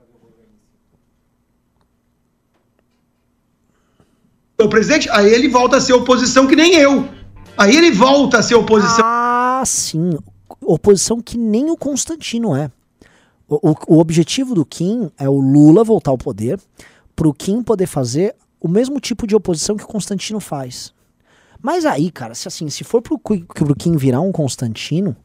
O 4.59 4.69
presidente, 4.69 5.09
aí 5.11 5.33
ele 5.33 5.49
volta 5.49 5.77
a 5.77 5.81
ser 5.81 5.93
oposição 5.93 6.47
que 6.47 6.57
nem 6.57 6.75
eu. 6.75 7.09
Aí 7.59 7.77
ele 7.77 7.91
volta 7.91 8.39
a 8.39 8.43
ser 8.43 8.55
oposição. 8.55 9.05
Ah, 9.05 9.63
sim. 9.67 10.19
Oposição 10.61 11.21
que 11.21 11.37
nem 11.37 11.71
o 11.71 11.77
Constantino 11.77 12.57
é. 12.57 12.71
O, 13.49 13.71
o, 13.71 13.77
o 13.97 13.99
objetivo 13.99 14.55
do 14.55 14.65
Kim 14.65 15.11
é 15.19 15.29
o 15.29 15.39
Lula 15.39 15.85
voltar 15.85 16.11
ao 16.11 16.19
poder, 16.19 16.61
pro 17.15 17.33
Kim 17.33 17.63
poder 17.63 17.87
fazer 17.87 18.35
o 18.61 18.69
mesmo 18.69 18.99
tipo 19.01 19.27
de 19.27 19.37
oposição 19.37 19.77
que 19.77 19.85
o 19.85 19.89
Constantino 19.89 20.41
faz. 20.41 20.93
Mas 21.63 21.85
aí, 21.85 22.11
cara, 22.11 22.35
se 22.35 22.49
assim, 22.49 22.69
se 22.69 22.85
for 22.85 23.01
pro, 23.01 23.19
pro 23.19 23.77
Kim 23.77 23.97
virar 23.97 24.21
um 24.21 24.33
Constantino, 24.33 25.17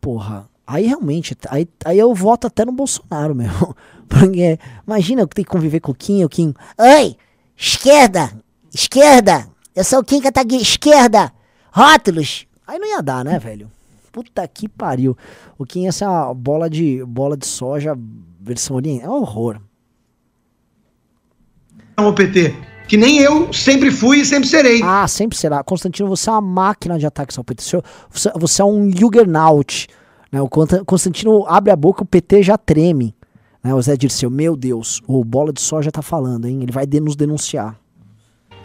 porra, 0.00 0.48
aí 0.66 0.86
realmente, 0.86 1.36
aí, 1.48 1.68
aí 1.84 1.98
eu 1.98 2.14
voto 2.14 2.46
até 2.46 2.64
no 2.64 2.72
Bolsonaro, 2.72 3.34
meu. 3.34 3.50
Porque, 4.08 4.58
imagina 4.86 5.22
eu 5.22 5.26
ter 5.26 5.42
que 5.42 5.50
conviver 5.50 5.80
com 5.80 5.92
o 5.92 5.94
Kim, 5.94 6.24
o 6.24 6.28
Kim, 6.28 6.54
oi, 6.78 7.16
esquerda, 7.56 8.32
esquerda, 8.72 9.48
eu 9.74 9.82
sou 9.82 9.98
o 9.98 10.04
Kim 10.04 10.20
Kataguiri, 10.20 10.62
esquerda, 10.62 11.32
rótulos. 11.72 12.46
Aí 12.66 12.78
não 12.78 12.88
ia 12.88 13.02
dar, 13.02 13.24
né, 13.24 13.38
velho? 13.38 13.70
Puta 14.16 14.48
que 14.48 14.66
pariu. 14.66 15.14
O 15.58 15.66
Kim 15.66 15.82
ia 15.82 15.92
ser 15.92 16.06
uma 16.06 16.32
bola 16.32 16.70
de, 16.70 17.04
bola 17.04 17.36
de 17.36 17.46
soja 17.46 17.94
versão 18.40 18.74
oriental. 18.74 19.06
É 19.06 19.10
um 19.10 19.20
horror. 19.20 19.60
O 21.98 22.14
PT. 22.14 22.54
Que 22.88 22.96
nem 22.96 23.18
eu 23.18 23.52
sempre 23.52 23.90
fui 23.90 24.20
e 24.20 24.24
sempre 24.24 24.48
serei. 24.48 24.80
Ah, 24.82 25.06
sempre 25.06 25.36
será. 25.36 25.62
Constantino, 25.62 26.08
você 26.08 26.30
é 26.30 26.32
uma 26.32 26.40
máquina 26.40 26.98
de 26.98 27.04
ataques 27.04 27.36
ao 27.36 27.44
PT. 27.44 27.62
Você, 28.10 28.32
você 28.34 28.62
é 28.62 28.64
um 28.64 28.90
Juggernaut. 28.90 29.86
Né? 30.32 30.40
O 30.40 30.48
Constantino 30.48 31.44
abre 31.46 31.70
a 31.70 31.76
boca, 31.76 32.02
o 32.02 32.06
PT 32.06 32.42
já 32.42 32.56
treme. 32.56 33.14
Né? 33.62 33.74
O 33.74 33.82
Zé 33.82 33.98
Dirceu, 33.98 34.30
meu 34.30 34.56
Deus, 34.56 35.02
o 35.06 35.22
Bola 35.22 35.52
de 35.52 35.60
Soja 35.60 35.92
tá 35.92 36.00
falando, 36.00 36.46
hein? 36.46 36.62
Ele 36.62 36.72
vai 36.72 36.86
nos 37.02 37.16
denunciar. 37.16 37.78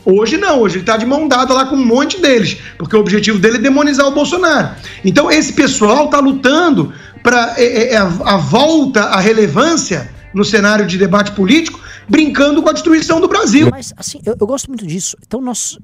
Hoje 0.05 0.37
não, 0.37 0.61
hoje 0.61 0.75
ele 0.75 0.81
está 0.81 0.97
de 0.97 1.05
mão 1.05 1.27
dada 1.27 1.53
lá 1.53 1.65
com 1.65 1.75
um 1.75 1.85
monte 1.85 2.19
deles, 2.19 2.57
porque 2.77 2.95
o 2.95 2.99
objetivo 2.99 3.37
dele 3.39 3.57
é 3.57 3.61
demonizar 3.61 4.07
o 4.07 4.11
Bolsonaro. 4.11 4.75
Então 5.05 5.29
esse 5.29 5.53
pessoal 5.53 6.05
está 6.05 6.19
lutando 6.19 6.93
para 7.21 7.53
é, 7.57 7.65
é, 7.65 7.93
é, 7.93 7.97
a, 7.97 8.37
volta 8.37 9.01
à 9.01 9.19
relevância 9.19 10.09
no 10.33 10.43
cenário 10.43 10.87
de 10.87 10.97
debate 10.97 11.31
político, 11.31 11.79
brincando 12.09 12.63
com 12.63 12.69
a 12.69 12.73
destruição 12.73 13.21
do 13.21 13.27
Brasil. 13.27 13.69
Mas 13.69 13.93
assim, 13.95 14.19
eu, 14.25 14.35
eu 14.39 14.47
gosto 14.47 14.67
muito 14.67 14.87
disso. 14.87 15.15
Então 15.25 15.39
nós 15.39 15.77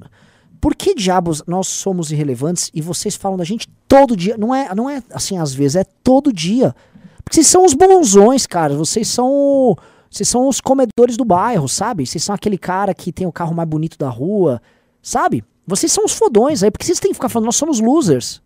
por 0.60 0.76
que 0.76 0.96
diabos 0.96 1.44
nós 1.46 1.68
somos 1.68 2.12
irrelevantes 2.12 2.72
e 2.74 2.82
vocês 2.82 3.16
falam 3.16 3.38
da 3.38 3.44
gente 3.44 3.70
todo 3.88 4.18
dia? 4.18 4.36
Não 4.38 4.54
é, 4.54 4.74
não 4.74 4.90
é 4.90 5.04
assim 5.12 5.38
às 5.38 5.54
vezes, 5.54 5.76
é 5.76 5.84
todo 6.04 6.34
dia. 6.34 6.76
Porque 7.24 7.36
vocês 7.36 7.48
são 7.48 7.66
os 7.66 7.74
bonzões, 7.74 8.48
cara. 8.48 8.74
Vocês 8.74 9.08
são 9.08 9.76
vocês 10.10 10.28
são 10.28 10.48
os 10.48 10.62
comedores 10.62 11.18
do 11.18 11.26
bairro, 11.26 11.68
sabe? 11.68 12.06
Vocês 12.06 12.24
são 12.24 12.34
aquele 12.34 12.58
cara 12.58 12.94
que 12.94 13.12
tem 13.12 13.28
o 13.28 13.32
carro 13.32 13.54
mais 13.54 13.68
bonito 13.68 13.98
da 13.98 14.10
rua, 14.10 14.62
sabe? 15.02 15.44
Vocês 15.66 15.92
são 15.92 16.06
os 16.06 16.14
fodões 16.14 16.64
aí, 16.64 16.72
porque 16.72 16.86
vocês 16.86 17.00
têm 17.00 17.12
que 17.12 17.16
ficar 17.16 17.30
falando, 17.30 17.48
nós 17.48 17.56
somos 17.56 17.80
losers. 17.80 18.42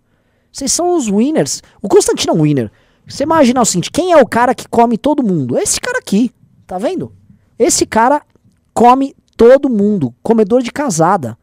Vocês 0.52 0.72
são 0.72 0.96
os 0.96 1.08
winners. 1.08 1.62
O 1.82 1.88
Constantino 1.88 2.34
é 2.34 2.36
um 2.36 2.42
winner. 2.44 2.72
Você 3.08 3.24
imagina 3.24 3.62
o 3.62 3.66
seguinte, 3.66 3.92
quem 3.92 4.12
é 4.12 4.18
o 4.18 4.28
cara 4.28 4.56
que 4.56 4.68
come 4.68 4.98
todo 4.98 5.24
mundo? 5.24 5.58
Esse 5.58 5.80
cara 5.80 6.00
aqui, 6.00 6.32
tá 6.66 6.78
vendo? 6.78 7.14
Esse 7.58 7.86
cara 7.86 8.22
come 8.74 9.16
todo 9.38 9.70
mundo, 9.70 10.14
comedor 10.22 10.62
de 10.62 10.72
casada, 10.72 11.38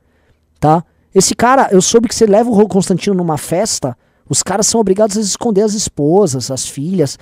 tá? 0.58 0.84
Esse 1.14 1.34
cara, 1.34 1.68
eu 1.70 1.80
soube 1.80 2.08
que 2.08 2.14
você 2.14 2.26
leva 2.26 2.50
o 2.50 2.68
Constantino 2.68 3.16
numa 3.16 3.38
festa, 3.38 3.96
os 4.28 4.42
caras 4.42 4.66
são 4.66 4.80
obrigados 4.80 5.16
a 5.16 5.20
esconder 5.20 5.62
as 5.62 5.74
esposas, 5.74 6.50
as 6.50 6.68
filhas. 6.68 7.18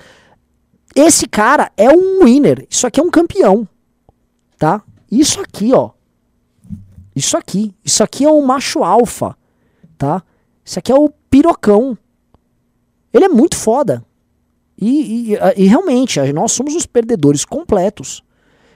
Esse 0.97 1.27
cara 1.27 1.71
é 1.77 1.91
um 1.91 2.23
winner. 2.23 2.65
Isso 2.67 2.87
aqui 2.87 2.99
é 2.99 3.03
um 3.03 3.11
campeão. 3.11 3.67
Tá? 4.57 4.81
Isso 5.11 5.39
aqui, 5.39 5.71
ó. 5.71 5.91
Isso 7.15 7.37
aqui. 7.37 7.71
Isso 7.85 8.03
aqui 8.03 8.25
é 8.25 8.31
um 8.31 8.43
macho 8.43 8.83
alfa. 8.83 9.37
Tá? 9.95 10.23
Isso 10.65 10.79
aqui 10.79 10.91
é 10.91 10.95
o 10.95 11.09
pirocão. 11.29 11.95
Ele 13.13 13.25
é 13.25 13.29
muito 13.29 13.55
foda. 13.55 14.03
E, 14.75 15.33
e, 15.33 15.37
e, 15.55 15.67
realmente, 15.67 16.19
nós 16.33 16.51
somos 16.53 16.73
os 16.73 16.87
perdedores 16.87 17.45
completos. 17.45 18.23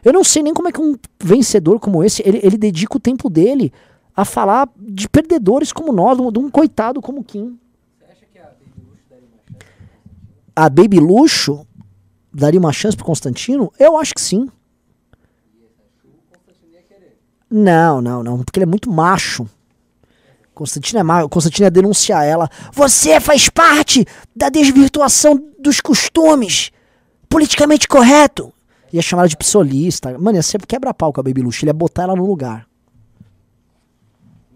Eu 0.06 0.14
não 0.14 0.24
sei 0.24 0.44
nem 0.44 0.54
como 0.54 0.68
é 0.68 0.72
que 0.72 0.80
um 0.80 0.96
vencedor 1.20 1.80
como 1.80 2.04
esse, 2.04 2.22
ele, 2.24 2.40
ele 2.44 2.58
dedica 2.58 2.98
o 2.98 3.00
tempo 3.00 3.32
dele 3.32 3.74
a 4.16 4.24
falar 4.26 4.70
de 4.78 5.10
perdedores 5.10 5.74
como 5.74 5.92
nós, 5.92 6.20
de 6.32 6.40
um 6.40 6.52
coitado 6.52 7.02
como 7.02 7.24
Kim. 7.24 7.58
Você 7.98 8.12
acha 8.12 8.26
que 8.32 8.38
a 8.38 8.44
Baby 8.60 8.80
Luxo 8.80 9.06
daria 9.10 9.28
uma 9.28 9.38
chance? 9.38 9.66
A 10.56 10.70
Baby 10.70 11.00
Luxo 11.00 11.68
daria 12.34 12.60
uma 12.60 12.74
chance 12.74 12.96
pro 12.96 13.06
Constantino? 13.06 13.72
Eu 13.80 13.98
acho 13.98 14.14
que 14.14 14.22
sim. 14.22 14.48
Não, 17.50 18.02
não, 18.02 18.24
não, 18.24 18.38
porque 18.44 18.60
ele 18.60 18.64
é 18.64 18.68
muito 18.68 18.90
macho. 18.90 19.46
Constantino 20.54 21.00
é 21.00 21.04
macho. 21.04 21.28
Constantino 21.28 21.66
ia 21.66 21.72
denunciar 21.72 22.26
ela. 22.26 22.50
Você 22.72 23.20
faz 23.20 23.50
parte 23.50 24.06
da 24.34 24.48
desvirtuação 24.48 25.42
dos 25.60 25.82
costumes. 25.82 26.72
Politicamente 27.28 27.88
correto. 27.88 28.54
Ia 28.94 29.02
chamar 29.02 29.24
ela 29.24 29.30
de 29.30 29.38
psolista. 29.38 30.18
Mano, 30.18 30.38
ia 30.38 30.44
ser 30.44 30.66
quebra-pau 30.66 31.12
com 31.12 31.20
a 31.20 31.24
Baby 31.24 31.42
Luxo. 31.42 31.64
Ele 31.64 31.70
ia 31.70 31.74
botar 31.74 32.04
ela 32.04 32.16
no 32.16 32.26
lugar. 32.26 32.66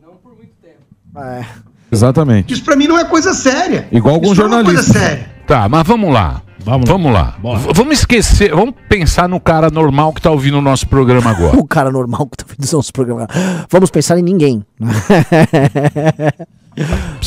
Não 0.02 0.16
por 0.16 0.36
muito 0.36 0.54
tempo. 0.62 0.80
É. 1.20 1.46
Exatamente. 1.92 2.54
Isso 2.54 2.64
pra 2.64 2.76
mim 2.76 2.88
não 2.88 2.98
é 2.98 3.06
coisa 3.06 3.34
séria. 3.34 3.88
Igual 3.92 4.16
algum 4.16 4.34
jornalista. 4.34 4.74
Não 4.74 4.80
é 4.80 4.84
coisa 4.84 5.00
séria. 5.00 5.36
Tá, 5.48 5.68
mas 5.68 5.86
vamos 5.88 6.14
lá. 6.14 6.42
Vamos, 6.66 6.90
vamos 6.90 7.14
lá. 7.14 7.38
Vamos 7.76 8.00
esquecer, 8.00 8.50
vamos 8.50 8.74
pensar 8.90 9.30
no 9.30 9.40
cara 9.40 9.70
normal 9.70 10.12
que 10.12 10.20
tá 10.20 10.32
ouvindo 10.32 10.58
o 10.58 10.62
nosso 10.62 10.88
programa 10.88 11.30
agora. 11.38 11.60
o 11.60 11.68
cara 11.68 11.92
normal 11.92 12.26
que 12.26 12.38
tá 12.38 12.46
ouvindo 12.50 12.68
o 12.68 12.76
nosso 12.76 12.92
programa. 12.92 13.28
Vamos 13.70 13.92
pensar 13.92 14.18
em 14.18 14.24
ninguém. 14.24 14.66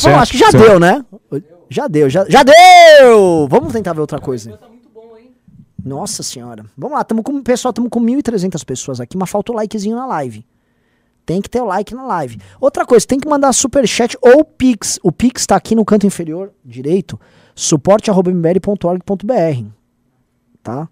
Bom, 0.03 0.17
acho 0.19 0.33
que 0.33 0.39
já 0.39 0.51
certo. 0.51 0.67
deu, 0.67 0.81
né? 0.81 1.05
Já 1.71 1.87
deu, 1.87 2.11
já, 2.11 2.27
já 2.29 2.43
deu! 2.43 3.47
Vamos 3.49 3.73
tentar 3.73 3.93
ver 3.93 4.01
outra 4.01 4.19
coisa. 4.19 4.59
Nossa 5.85 6.25
senhora. 6.25 6.65
Vamos 6.77 6.99
lá, 6.99 7.05
tamo 7.05 7.23
com, 7.23 7.41
pessoal, 7.41 7.71
estamos 7.71 7.91
com 7.91 8.01
1.300 8.01 8.65
pessoas 8.65 9.01
aqui, 9.01 9.17
mas 9.17 9.31
falta 9.31 9.53
o 9.53 9.55
likezinho 9.55 9.95
na 9.95 10.07
live. 10.07 10.45
Tem 11.25 11.41
que 11.41 11.49
ter 11.49 11.61
o 11.61 11.65
like 11.65 11.95
na 11.95 12.05
live. 12.05 12.41
Outra 12.61 12.85
coisa, 12.85 13.07
tem 13.07 13.21
que 13.21 13.29
mandar 13.29 13.53
super 13.53 13.87
chat 13.87 14.19
ou 14.21 14.45
pix. 14.45 14.99
O 15.01 15.13
pix 15.13 15.47
tá 15.47 15.55
aqui 15.55 15.77
no 15.77 15.85
canto 15.85 16.07
inferior 16.07 16.51
direito 16.65 17.21
suporte.mbl.org.br. 17.59 19.67
Tá? 20.63 20.89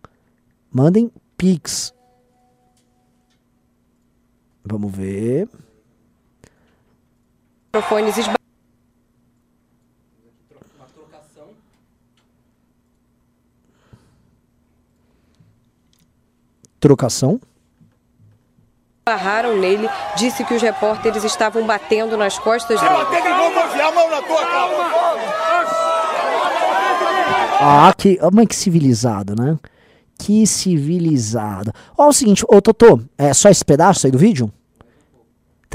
Mandem 0.69 1.13
Pix. 1.37 1.95
Vamos 4.65 4.93
ver. 4.93 5.49
Microfones 7.73 8.19
esba... 8.19 8.35
Trocação. 16.81 17.41
Barraram 19.09 19.57
nele, 19.57 19.89
disse 20.17 20.45
que 20.45 20.53
os 20.53 20.61
repórteres 20.61 21.23
estavam 21.23 21.65
batendo 21.65 22.17
nas 22.17 22.41
costas 22.41 22.81
dele. 22.81 22.93
Eu 22.93 22.99
vou 22.99 23.07
a 23.83 23.93
mão 23.93 24.11
na 24.11 24.21
tua 24.21 24.45
cara. 24.45 25.06
Ah, 27.59 27.93
que, 27.97 28.19
oh, 28.23 28.31
mas 28.33 28.49
que 28.49 28.57
civilizado, 28.57 29.35
né? 29.35 29.59
Que 30.19 30.47
civilizado. 30.47 31.73
Ó, 31.97 32.09
o 32.09 32.13
seguinte, 32.13 32.45
ô 32.49 32.61
Totô, 32.61 33.01
é 33.17 33.33
só 33.33 33.49
esse 33.49 33.65
pedaço 33.65 34.07
aí 34.07 34.11
do 34.11 34.19
vídeo? 34.19 34.53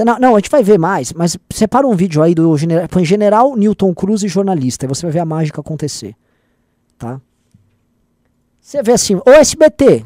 Não, 0.03 0.17
não, 0.17 0.35
a 0.35 0.39
gente 0.39 0.49
vai 0.49 0.63
ver 0.63 0.79
mais, 0.79 1.13
mas 1.13 1.37
separa 1.51 1.85
um 1.85 1.95
vídeo 1.95 2.23
aí 2.23 2.33
do 2.33 2.57
general, 2.57 2.87
põe 2.87 3.05
General 3.05 3.55
Newton 3.55 3.93
Cruz 3.93 4.23
e 4.23 4.27
jornalista, 4.27 4.85
e 4.85 4.87
você 4.87 5.03
vai 5.03 5.11
ver 5.11 5.19
a 5.19 5.25
mágica 5.25 5.61
acontecer. 5.61 6.15
Tá? 6.97 7.21
Você 8.59 8.81
vê 8.81 8.93
assim, 8.93 9.15
o 9.15 9.29
SBT. 9.29 10.05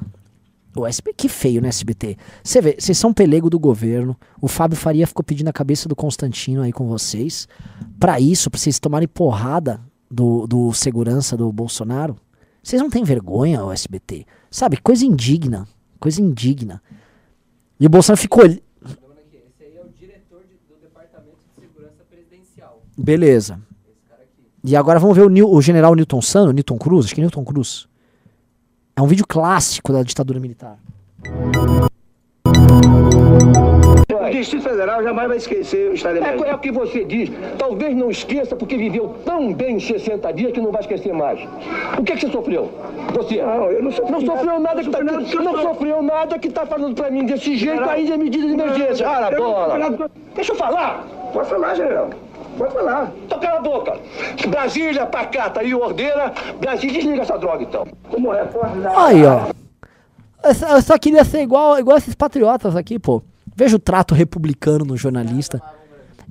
O 0.76 0.86
SBT, 0.86 1.16
que 1.16 1.30
feio, 1.30 1.62
né, 1.62 1.70
SBT? 1.70 2.18
Você 2.44 2.62
vê, 2.62 2.76
vocês 2.78 2.98
são 2.98 3.14
pelego 3.14 3.50
do 3.50 3.58
governo. 3.58 4.18
O 4.42 4.48
Fábio 4.48 4.78
Faria 4.78 5.08
ficou 5.08 5.24
pedindo 5.24 5.48
a 5.48 5.54
cabeça 5.54 5.88
do 5.88 5.96
Constantino 5.96 6.62
aí 6.62 6.74
com 6.74 6.88
vocês. 6.88 7.48
Para 7.98 8.20
isso, 8.20 8.50
pra 8.50 8.60
vocês 8.60 8.80
tomarem 8.80 9.08
porrada 9.08 9.80
do, 10.10 10.48
do 10.48 10.74
segurança 10.74 11.36
do 11.36 11.52
Bolsonaro. 11.52 12.16
Vocês 12.62 12.82
não 12.82 12.90
têm 12.90 13.04
vergonha, 13.04 13.64
o 13.64 13.72
SBT? 13.72 14.26
Sabe, 14.50 14.78
coisa 14.78 15.06
indigna. 15.06 15.68
Coisa 16.00 16.22
indigna. 16.22 16.82
E 17.80 17.86
o 17.86 17.90
Bolsonaro 17.90 18.22
ficou. 18.22 18.46
Esse 18.46 18.62
aí 19.62 19.78
é 19.78 19.82
o 19.82 19.90
diretor 19.90 20.42
do 20.70 20.82
Departamento 20.82 21.38
de 21.56 21.62
Segurança 21.62 22.04
Presidencial. 22.10 22.82
Beleza. 22.98 23.60
E 24.64 24.76
agora 24.76 25.00
vamos 25.00 25.16
ver 25.16 25.24
o, 25.24 25.50
o 25.50 25.62
general 25.62 25.94
Newton 25.94 26.22
Sano, 26.22 26.52
Newton 26.52 26.78
Cruz, 26.78 27.06
acho 27.06 27.14
que 27.14 27.22
é 27.22 27.24
Newton 27.24 27.46
Cruz. 27.46 27.88
É 28.96 29.02
um 29.02 29.08
vídeo 29.08 29.26
clássico 29.28 29.94
da 29.94 30.02
ditadura 30.02 30.40
militar. 30.40 30.80
O 34.46 34.48
Distrito 34.48 34.70
Federal 34.70 35.02
jamais 35.02 35.28
vai 35.28 35.38
esquecer 35.38 35.90
o 35.90 35.96
Estado 35.96 36.24
é, 36.24 36.50
é 36.50 36.54
o 36.54 36.60
que 36.60 36.72
você 36.72 37.04
diz. 37.04 37.32
Talvez 37.58 37.98
não 37.98 38.12
esqueça 38.12 38.56
porque 38.56 38.78
viveu 38.78 39.16
tão 39.26 39.52
bem 39.52 39.78
em 39.78 39.80
60 39.80 40.32
dias 40.34 40.52
que 40.52 40.62
não 40.62 40.72
vai 40.72 40.82
esquecer 40.82 41.12
mais. 41.12 41.40
O 41.98 42.04
que, 42.04 42.14
é 42.14 42.16
que 42.16 42.22
você 42.22 42.32
sofreu? 42.32 42.72
Você? 43.16 43.42
Não, 43.42 43.72
eu 43.72 43.82
não 43.82 43.92
sofri. 43.92 44.12
Não 44.12 44.22
sofreu 44.22 44.60
nada 44.60 44.84
que 44.84 44.90
tá, 44.92 45.04
não 45.04 45.62
sofreu 45.64 46.04
nada 46.04 46.38
que 46.38 46.48
está 46.48 46.64
falando 46.64 46.94
para 46.94 47.10
mim 47.10 47.26
desse 47.26 47.58
jeito 47.58 47.90
ainda 47.90 48.14
é 48.14 48.18
medida 48.18 48.46
de 48.46 48.54
emergência. 48.54 49.10
Ah, 49.10 49.32
bola. 49.32 50.10
Deixa 50.36 50.52
eu 50.52 50.56
falar. 50.56 51.04
Pode 51.34 51.50
falar, 51.50 51.74
general. 51.74 52.12
Pode 52.56 52.72
falar. 52.72 53.12
Então 53.26 53.40
cala 53.40 53.58
a 53.58 53.62
boca. 53.64 54.00
Brasília, 54.48 55.08
pacata 55.08 55.64
e 55.64 55.74
ordeira. 55.74 56.32
Brasília, 56.60 56.94
desliga 56.94 57.24
essa 57.24 57.38
droga 57.40 57.64
então. 57.64 57.88
Como 58.12 58.32
é? 58.32 58.48
Aí, 58.96 59.26
ó. 59.26 59.48
Eu 60.72 60.82
só 60.84 61.00
queria 61.00 61.24
ser 61.24 61.42
igual, 61.42 61.80
igual 61.80 61.98
esses 61.98 62.14
patriotas 62.14 62.76
aqui, 62.76 63.00
pô. 63.00 63.24
Veja 63.56 63.76
o 63.76 63.80
trato 63.80 64.14
republicano 64.14 64.84
no 64.84 64.98
jornalista. 64.98 65.62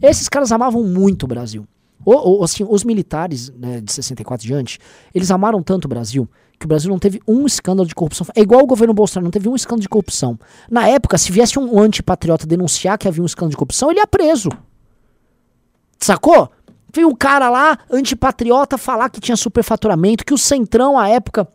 Esses 0.02 0.28
caras 0.28 0.52
amavam 0.52 0.84
muito 0.84 1.24
o 1.24 1.26
Brasil. 1.26 1.66
O, 2.04 2.44
assim, 2.44 2.66
os 2.68 2.84
militares 2.84 3.50
né, 3.50 3.80
de 3.80 3.90
64 3.90 4.46
diante, 4.46 4.78
eles 5.14 5.30
amaram 5.30 5.62
tanto 5.62 5.86
o 5.86 5.88
Brasil 5.88 6.28
que 6.58 6.66
o 6.66 6.68
Brasil 6.68 6.90
não 6.90 6.98
teve 6.98 7.20
um 7.26 7.46
escândalo 7.46 7.88
de 7.88 7.94
corrupção. 7.94 8.26
É 8.34 8.42
igual 8.42 8.62
o 8.62 8.66
governo 8.66 8.92
Bolsonaro, 8.92 9.24
não 9.24 9.30
teve 9.30 9.48
um 9.48 9.56
escândalo 9.56 9.82
de 9.82 9.88
corrupção. 9.88 10.38
Na 10.70 10.86
época, 10.86 11.16
se 11.18 11.32
viesse 11.32 11.58
um 11.58 11.80
antipatriota 11.80 12.46
denunciar 12.46 12.98
que 12.98 13.08
havia 13.08 13.22
um 13.22 13.26
escândalo 13.26 13.50
de 13.50 13.56
corrupção, 13.56 13.90
ele 13.90 14.00
ia 14.00 14.06
preso. 14.06 14.50
Sacou? 15.98 16.50
Veio 16.94 17.08
um 17.08 17.14
cara 17.14 17.48
lá, 17.48 17.78
antipatriota, 17.90 18.78
falar 18.78 19.08
que 19.08 19.20
tinha 19.20 19.36
superfaturamento, 19.36 20.24
que 20.24 20.34
o 20.34 20.38
Centrão, 20.38 20.98
à 20.98 21.08
época, 21.08 21.48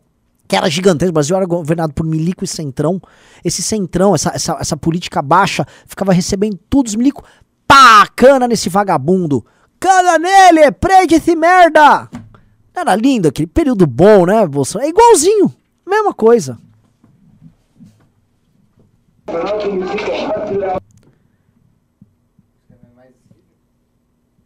que 0.50 0.56
era 0.56 0.68
gigantesco. 0.68 1.12
O 1.12 1.14
Brasil 1.14 1.38
era 1.38 1.46
governado 1.46 1.94
por 1.94 2.04
milico 2.04 2.44
e 2.44 2.48
centrão. 2.48 3.00
Esse 3.46 3.62
centrão, 3.62 4.16
essa, 4.16 4.32
essa, 4.34 4.58
essa 4.60 4.76
política 4.76 5.22
baixa, 5.22 5.64
ficava 5.86 6.12
recebendo 6.12 6.60
todos 6.68 6.94
os 6.94 6.96
milico. 6.96 7.24
Pá, 7.68 8.08
cana 8.08 8.48
nesse 8.48 8.68
vagabundo. 8.68 9.46
Cana 9.80 10.18
nele, 10.18 10.72
prende 10.72 11.16
esse 11.16 11.36
merda. 11.36 12.10
Era 12.76 12.96
lindo 12.96 13.28
aquele 13.28 13.46
período 13.46 13.86
bom, 13.86 14.26
né, 14.26 14.46
Bolsonaro? 14.48 14.88
É 14.88 14.90
igualzinho, 14.90 15.54
mesma 15.88 16.14
coisa. 16.14 16.58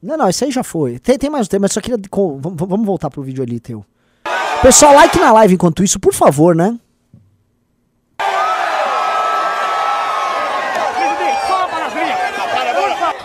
Não, 0.02 0.18
não, 0.18 0.28
isso 0.28 0.44
aí 0.44 0.52
já 0.52 0.63
foi. 0.63 1.00
Tem, 1.00 1.18
tem 1.18 1.30
mais 1.30 1.48
um 1.48 1.50
tema, 1.50 1.62
mas 1.62 1.72
só 1.72 1.80
queria. 1.80 1.98
Vamos 2.42 2.86
voltar 2.86 3.10
pro 3.10 3.24
vídeo 3.24 3.42
ali, 3.42 3.58
teu. 3.62 3.86
Pessoal, 4.63 4.93
like 4.93 5.19
na 5.19 5.34
live 5.34 5.56
enquanto 5.56 5.84
isso, 5.84 5.99
por 5.99 6.13
favor, 6.13 6.56
né? 6.56 6.80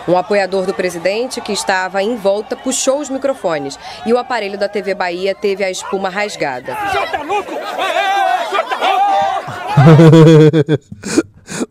Um 0.08 0.18
apoiador 0.18 0.66
do 0.66 0.74
presidente 0.74 1.40
que 1.40 1.52
estava 1.52 2.02
em 2.02 2.16
volta 2.16 2.56
puxou 2.56 2.98
os 2.98 3.08
microfones 3.08 3.78
e 4.04 4.12
o 4.12 4.18
aparelho 4.18 4.58
da 4.58 4.68
TV 4.68 4.94
Bahia 4.94 5.32
teve 5.32 5.62
a 5.62 5.70
espuma 5.70 6.08
rasgada. 6.08 6.76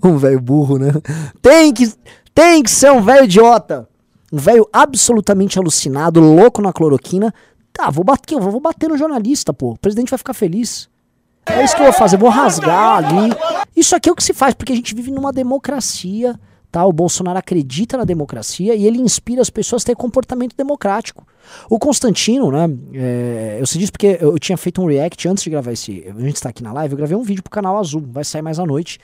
um 0.01 0.17
velho 0.17 0.39
burro, 0.39 0.77
né? 0.77 0.93
Tem 1.41 1.73
que, 1.73 1.93
tem 2.33 2.63
que 2.63 2.71
ser 2.71 2.93
um 2.93 3.01
velho 3.01 3.25
idiota. 3.25 3.85
Um 4.31 4.37
velho 4.37 4.65
absolutamente 4.71 5.59
alucinado, 5.59 6.21
louco 6.21 6.61
na 6.61 6.71
cloroquina, 6.71 7.33
Tá, 7.77 7.91
vou 7.91 8.03
bater, 8.03 8.33
eu 8.33 8.39
vou 8.41 8.59
bater 8.59 8.89
no 8.89 8.97
jornalista, 8.97 9.53
pô. 9.53 9.73
O 9.73 9.77
presidente 9.77 10.09
vai 10.09 10.17
ficar 10.17 10.33
feliz. 10.33 10.89
É 11.45 11.63
isso 11.63 11.75
que 11.75 11.81
eu 11.83 11.85
vou 11.85 11.93
fazer, 11.93 12.17
vou 12.17 12.27
rasgar 12.27 13.05
ali. 13.05 13.31
Isso 13.75 13.95
aqui 13.95 14.09
é 14.09 14.11
o 14.11 14.15
que 14.15 14.23
se 14.23 14.33
faz, 14.33 14.55
porque 14.55 14.73
a 14.73 14.75
gente 14.75 14.95
vive 14.95 15.11
numa 15.11 15.31
democracia, 15.31 16.39
tá? 16.71 16.83
O 16.83 16.91
Bolsonaro 16.91 17.37
acredita 17.37 17.95
na 17.95 18.03
democracia 18.03 18.73
e 18.73 18.87
ele 18.87 18.97
inspira 18.99 19.43
as 19.43 19.51
pessoas 19.51 19.83
a 19.83 19.85
ter 19.85 19.95
comportamento 19.95 20.55
democrático. 20.57 21.27
O 21.69 21.77
Constantino, 21.77 22.51
né? 22.51 22.67
É, 22.95 23.57
eu 23.59 23.67
sei 23.67 23.79
disso 23.79 23.91
porque 23.91 24.17
eu 24.19 24.39
tinha 24.39 24.57
feito 24.57 24.81
um 24.81 24.87
react 24.87 25.27
antes 25.27 25.43
de 25.43 25.51
gravar 25.51 25.71
esse. 25.71 26.03
A 26.09 26.19
gente 26.19 26.37
está 26.37 26.49
aqui 26.49 26.63
na 26.63 26.73
live, 26.73 26.93
eu 26.93 26.97
gravei 26.97 27.15
um 27.15 27.21
vídeo 27.21 27.43
pro 27.43 27.51
canal 27.51 27.77
Azul, 27.77 28.03
vai 28.09 28.23
sair 28.23 28.41
mais 28.41 28.57
à 28.57 28.65
noite. 28.65 28.97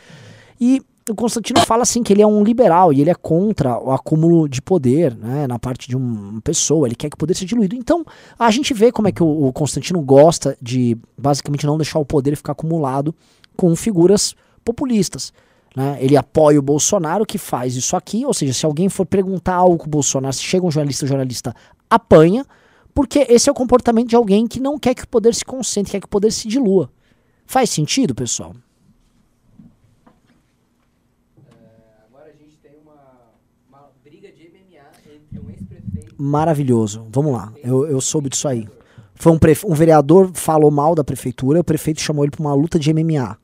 E 0.60 0.82
o 1.10 1.16
Constantino 1.16 1.60
fala 1.62 1.84
assim 1.84 2.02
que 2.02 2.14
ele 2.14 2.22
é 2.22 2.28
um 2.28 2.44
liberal 2.44 2.94
e 2.94 3.02
ele 3.02 3.10
é 3.10 3.16
contra 3.16 3.78
o 3.78 3.92
acúmulo 3.92 4.48
de 4.48 4.62
poder 4.62 5.16
né, 5.16 5.48
na 5.48 5.60
parte 5.60 5.90
de 5.90 5.98
uma 5.98 6.42
pessoa, 6.42 6.88
ele 6.88 6.96
quer 6.96 7.10
que 7.10 7.16
o 7.16 7.18
poder 7.18 7.34
seja 7.34 7.48
diluído. 7.48 7.76
Então 7.76 8.06
a 8.40 8.50
gente 8.52 8.74
vê 8.74 8.92
como 8.92 9.08
é 9.08 9.12
que 9.12 9.22
o, 9.22 9.48
o 9.48 9.54
Constantino 9.54 10.02
gosta 10.02 10.58
de 10.62 10.98
basicamente 11.18 11.66
não 11.66 11.78
deixar 11.78 12.00
o 12.00 12.06
poder 12.06 12.36
ficar 12.36 12.54
acumulado 12.54 13.14
com 13.58 13.76
figuras 13.76 14.34
populistas. 14.64 15.34
Né? 15.76 15.98
Ele 16.00 16.16
apoia 16.16 16.60
o 16.60 16.62
Bolsonaro 16.62 17.26
que 17.26 17.38
faz 17.38 17.76
isso 17.76 17.96
aqui, 17.96 18.26
ou 18.26 18.34
seja, 18.34 18.54
se 18.54 18.66
alguém 18.66 18.88
for 18.88 19.06
perguntar 19.06 19.56
algo 19.56 19.78
com 19.78 19.88
o 19.88 19.90
Bolsonaro, 19.90 20.34
se 20.34 20.44
chega 20.44 20.66
um 20.66 20.72
jornalista, 20.72 21.06
o 21.06 21.08
jornalista 21.08 21.56
apanha, 21.90 22.46
porque 22.94 23.26
esse 23.28 23.50
é 23.50 23.52
o 23.52 23.56
comportamento 23.56 24.08
de 24.08 24.16
alguém 24.16 24.48
que 24.48 24.60
não 24.60 24.78
quer 24.78 24.94
que 24.94 25.04
o 25.04 25.08
poder 25.08 25.34
se 25.34 25.44
concentre, 25.44 25.92
quer 25.92 26.00
que 26.00 26.06
o 26.06 26.10
poder 26.10 26.32
se 26.32 26.48
dilua. 26.48 26.90
Faz 27.46 27.70
sentido, 27.72 28.16
pessoal? 28.16 28.54
Maravilhoso. 36.18 37.06
Vamos 37.12 37.34
lá, 37.34 37.52
eu, 37.64 37.86
eu 37.86 38.02
soube 38.02 38.30
disso 38.30 38.48
aí. 38.48 38.68
Foi 39.16 39.32
um, 39.32 39.38
prefe... 39.38 39.66
um 39.66 39.74
vereador 39.74 40.32
falou 40.34 40.72
mal 40.72 40.96
da 40.96 41.04
prefeitura, 41.04 41.60
o 41.60 41.64
prefeito 41.64 42.02
chamou 42.02 42.24
ele 42.24 42.32
para 42.32 42.42
uma 42.42 42.54
luta 42.54 42.80
de 42.80 42.94
MMA. 42.94 43.38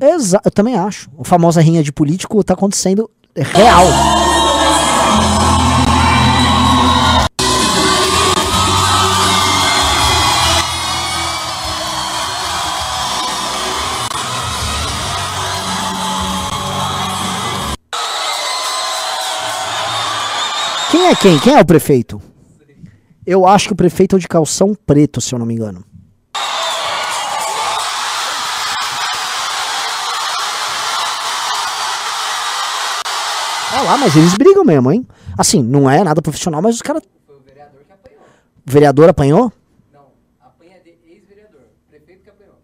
Exa 0.00 0.40
eu 0.44 0.50
também 0.50 0.74
acho. 0.74 1.10
A 1.18 1.24
famosa 1.24 1.60
rinha 1.60 1.82
de 1.82 1.92
político 1.92 2.40
está 2.40 2.54
acontecendo 2.54 3.10
real. 3.36 4.23
É 21.14 21.16
quem? 21.16 21.38
Quem 21.38 21.54
é 21.54 21.60
o 21.60 21.64
prefeito? 21.64 22.20
Eu 23.26 23.46
acho 23.46 23.68
que 23.68 23.72
o 23.72 23.76
prefeito 23.76 24.14
é 24.14 24.18
o 24.18 24.20
de 24.20 24.28
calção 24.28 24.74
preto, 24.74 25.20
se 25.20 25.34
eu 25.34 25.38
não 25.38 25.46
me 25.46 25.54
engano. 25.54 25.84
Olha 33.72 33.82
lá, 33.82 33.96
mas 33.96 34.16
eles 34.16 34.34
brigam 34.34 34.64
mesmo, 34.64 34.90
hein? 34.92 35.06
Assim, 35.38 35.62
não 35.62 35.88
é 35.88 36.02
nada 36.04 36.20
profissional, 36.20 36.60
mas 36.60 36.76
os 36.76 36.82
caras. 36.82 37.02
Foi 37.26 37.36
o 37.36 37.40
vereador 37.40 37.80
que 37.84 37.92
apanhou. 37.92 38.20
O 38.66 38.70
vereador 38.70 39.08
apanhou? 39.08 39.52
Não, 39.92 40.06
apanha 40.40 40.80
de 40.82 40.90
ex-vereador. 41.10 41.62
Prefeito 41.90 42.22
que 42.22 42.30
apanhou. 42.30 42.56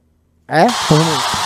É? 0.49 0.65
Então 0.65 0.97
vamos. 0.97 1.40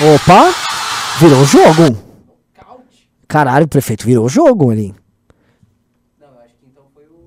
Opa! 0.00 0.54
Virou 1.18 1.44
jogo. 1.44 1.98
Caralho, 3.26 3.66
prefeito 3.66 4.06
virou 4.06 4.28
jogo 4.28 4.70
ali. 4.70 4.94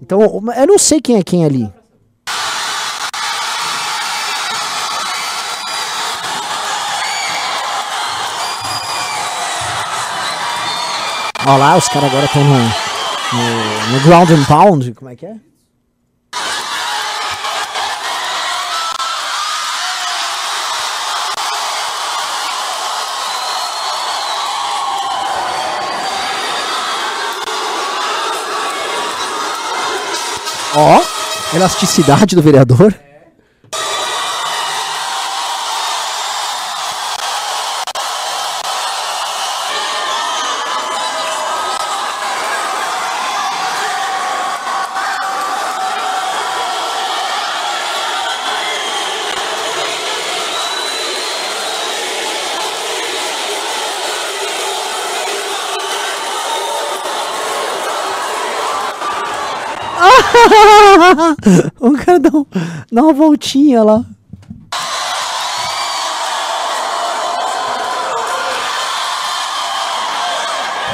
Então, 0.01 0.21
eu 0.21 0.67
não 0.67 0.79
sei 0.79 1.01
quem 1.01 1.17
é 1.17 1.23
quem 1.23 1.43
ali. 1.43 1.71
Olha 11.45 11.57
lá, 11.57 11.75
os 11.75 11.89
caras 11.89 12.09
agora 12.09 12.25
estão 12.25 12.43
no, 12.43 12.53
no, 12.53 13.91
no 13.91 14.03
ground 14.05 14.29
and 14.29 14.45
pound. 14.45 14.93
Como 14.93 15.11
é 15.11 15.15
que 15.15 15.25
é? 15.25 15.35
Ó, 30.73 31.01
elasticidade 31.53 32.35
do 32.35 32.41
vereador. 32.41 32.93
O 61.79 61.91
cara 61.97 62.19
dá, 62.19 62.29
um, 62.29 62.45
dá 62.91 63.03
uma 63.03 63.13
voltinha 63.13 63.83
lá. 63.83 64.05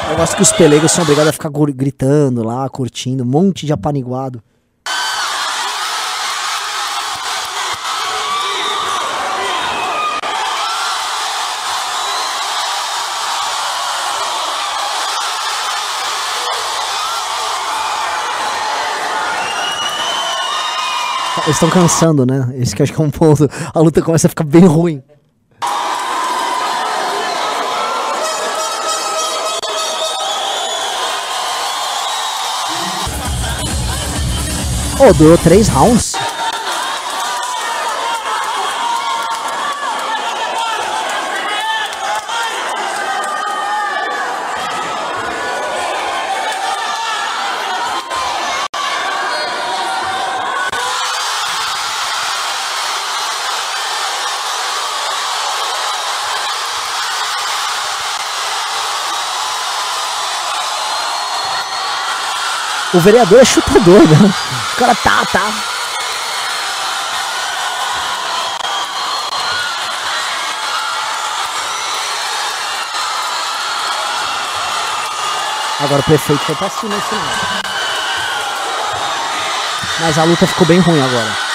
Eu 0.10 0.16
gosto 0.16 0.36
que 0.36 0.42
os 0.42 0.52
pelegos 0.54 0.92
são 0.92 1.04
obrigados 1.04 1.30
a 1.30 1.34
ficar 1.34 1.50
gritando 1.76 2.44
lá, 2.44 2.68
curtindo, 2.70 3.24
um 3.24 3.28
monte 3.28 3.66
de 3.66 3.74
apaniguado. 3.74 4.42
Eles 21.48 21.56
estão 21.56 21.70
cansando, 21.70 22.26
né? 22.26 22.54
Esse 22.58 22.76
que 22.76 22.84
acho 22.84 22.92
que 22.92 23.02
é 23.02 23.04
um 23.06 23.10
ponto. 23.10 23.50
A 23.74 23.80
luta 23.80 24.02
começa 24.02 24.28
a 24.28 24.30
ficar 24.30 24.44
bem 24.44 24.66
ruim. 24.66 25.02
Oh, 35.00 35.14
durou 35.14 35.38
três 35.38 35.70
rounds. 35.70 36.16
O 62.94 63.00
vereador 63.00 63.40
é 63.42 63.46
chutador, 63.46 64.08
né? 64.08 64.34
O 64.74 64.76
cara 64.78 64.96
tá, 64.96 65.26
tá. 65.26 65.52
Agora 75.80 76.02
o 76.02 76.04
prefeito 76.04 76.44
foi 76.44 76.56
pra 76.56 76.70
cima 76.70 77.00
final. 77.02 77.24
Mas 80.00 80.18
a 80.18 80.24
luta 80.24 80.48
ficou 80.48 80.66
bem 80.66 80.80
ruim 80.80 81.02
agora. 81.02 81.47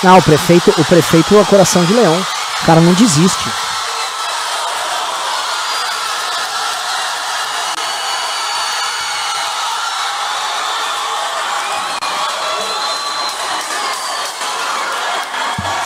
Não, 0.00 0.16
o 0.16 0.22
prefeito, 0.22 0.70
o 0.78 0.84
prefeito 0.84 1.36
é 1.36 1.44
coração 1.44 1.84
de 1.84 1.92
leão. 1.92 2.14
O 2.62 2.66
cara 2.66 2.80
não 2.80 2.92
desiste. 2.92 3.50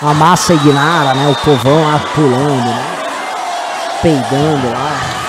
A 0.03 0.13
massa 0.13 0.53
ignara, 0.53 1.15
né? 1.15 1.29
O 1.29 1.35
povão 1.37 1.83
lá 1.83 1.99
pulando, 2.15 2.67
né? 2.67 2.99
Peidando 4.03 4.73
lá. 4.73 5.22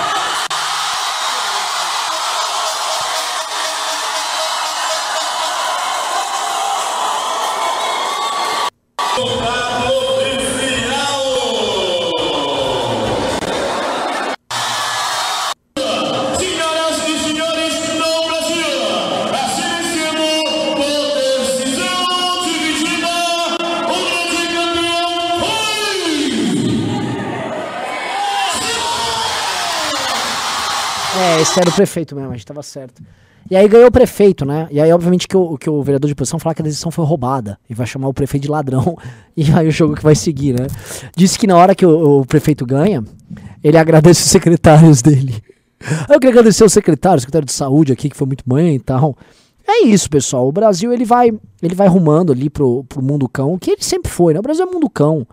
Era 31.60 31.68
o 31.68 31.72
prefeito 31.72 32.14
mesmo, 32.14 32.30
a 32.30 32.34
gente 32.34 32.46
tava 32.46 32.62
certo. 32.62 33.02
E 33.50 33.56
aí 33.56 33.68
ganhou 33.68 33.88
o 33.88 33.92
prefeito, 33.92 34.44
né? 34.46 34.66
E 34.70 34.80
aí, 34.80 34.90
obviamente, 34.90 35.28
que 35.28 35.36
o, 35.36 35.58
que 35.58 35.68
o 35.68 35.82
vereador 35.82 36.08
de 36.08 36.14
posição 36.14 36.38
fala 36.38 36.54
que 36.54 36.62
a 36.62 36.64
decisão 36.64 36.90
foi 36.90 37.04
roubada 37.04 37.58
e 37.68 37.74
vai 37.74 37.86
chamar 37.86 38.08
o 38.08 38.14
prefeito 38.14 38.44
de 38.44 38.50
ladrão. 38.50 38.96
E 39.36 39.50
aí 39.50 39.66
o 39.66 39.70
jogo 39.72 39.96
que 39.96 40.02
vai 40.02 40.14
seguir, 40.14 40.52
né? 40.52 40.68
Disse 41.16 41.36
que 41.36 41.44
na 41.44 41.56
hora 41.56 41.74
que 41.74 41.84
o, 41.84 42.20
o 42.20 42.24
prefeito 42.24 42.64
ganha, 42.64 43.02
ele 43.64 43.76
agradece 43.76 44.22
os 44.22 44.28
secretários 44.28 45.02
dele. 45.02 45.42
Eu 46.08 46.20
queria 46.20 46.30
agradecer 46.30 46.62
o 46.62 46.68
secretário, 46.68 47.18
o 47.18 47.20
secretário 47.20 47.44
de 47.44 47.52
saúde 47.52 47.92
aqui, 47.92 48.08
que 48.08 48.16
foi 48.16 48.28
muito 48.28 48.44
bem 48.46 48.76
e 48.76 48.78
tal. 48.78 49.16
É 49.66 49.84
isso, 49.86 50.08
pessoal. 50.08 50.46
O 50.46 50.52
Brasil 50.52 50.92
ele 50.92 51.04
vai, 51.04 51.32
ele 51.60 51.74
vai 51.74 51.88
rumando 51.88 52.32
ali 52.32 52.48
pro, 52.48 52.84
pro 52.84 53.02
mundo 53.02 53.28
cão, 53.28 53.58
que 53.58 53.72
ele 53.72 53.82
sempre 53.82 54.10
foi, 54.10 54.34
né? 54.34 54.38
O 54.38 54.42
Brasil 54.42 54.64
é 54.64 54.70
mundo 54.70 54.88
cão. 54.88 55.26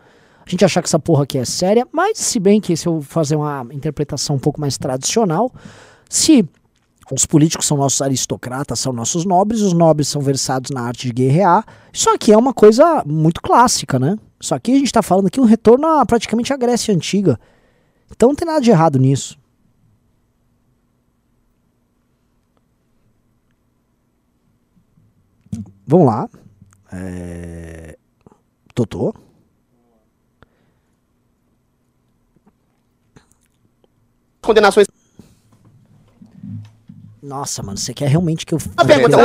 A 0.44 0.50
gente 0.50 0.66
achar 0.66 0.82
que 0.82 0.88
essa 0.88 1.00
porra 1.00 1.24
aqui 1.24 1.38
é 1.38 1.46
séria, 1.46 1.88
mas 1.92 2.18
se 2.18 2.40
bem 2.40 2.60
que 2.60 2.76
se 2.76 2.88
eu 2.88 3.02
fazer 3.02 3.36
uma 3.36 3.68
interpretação 3.72 4.38
um 4.38 4.40
pouco 4.40 4.60
mais 4.60 4.78
tradicional, 4.78 5.52
se 6.12 6.46
os 7.10 7.26
políticos 7.26 7.66
são 7.66 7.78
nossos 7.78 8.02
aristocratas, 8.02 8.82
são 8.82 8.92
nossos 8.92 9.24
nobres, 9.24 9.62
os 9.62 9.72
nobres 9.72 10.10
são 10.10 10.22
versados 10.22 10.70
na 10.70 10.82
arte 10.82 11.08
de 11.08 11.14
guerrear. 11.14 11.66
Isso 11.94 12.10
aqui 12.10 12.34
é 12.34 12.38
uma 12.38 12.54
coisa 12.54 13.02
muito 13.06 13.42
clássica, 13.42 13.98
né? 13.98 14.18
Isso 14.38 14.54
aqui 14.54 14.74
a 14.74 14.76
gente 14.76 14.88
está 14.88 15.02
falando 15.02 15.28
aqui 15.28 15.40
um 15.40 15.46
retorno 15.46 15.88
a 15.88 16.06
praticamente 16.06 16.52
à 16.52 16.58
Grécia 16.58 16.94
Antiga. 16.94 17.40
Então 18.12 18.28
não 18.28 18.36
tem 18.36 18.46
nada 18.46 18.60
de 18.60 18.70
errado 18.70 19.00
nisso. 19.00 19.40
Vamos 25.88 26.08
lá. 26.08 26.30
É... 26.92 27.98
Totô. 28.76 29.16
Condenações 34.42 34.88
nossa, 37.22 37.62
mano, 37.62 37.78
você 37.78 37.94
quer 37.94 38.10
realmente 38.10 38.46
que 38.46 38.54
eu. 38.54 38.60
Uma 38.78 38.86
pergunta, 38.86 39.18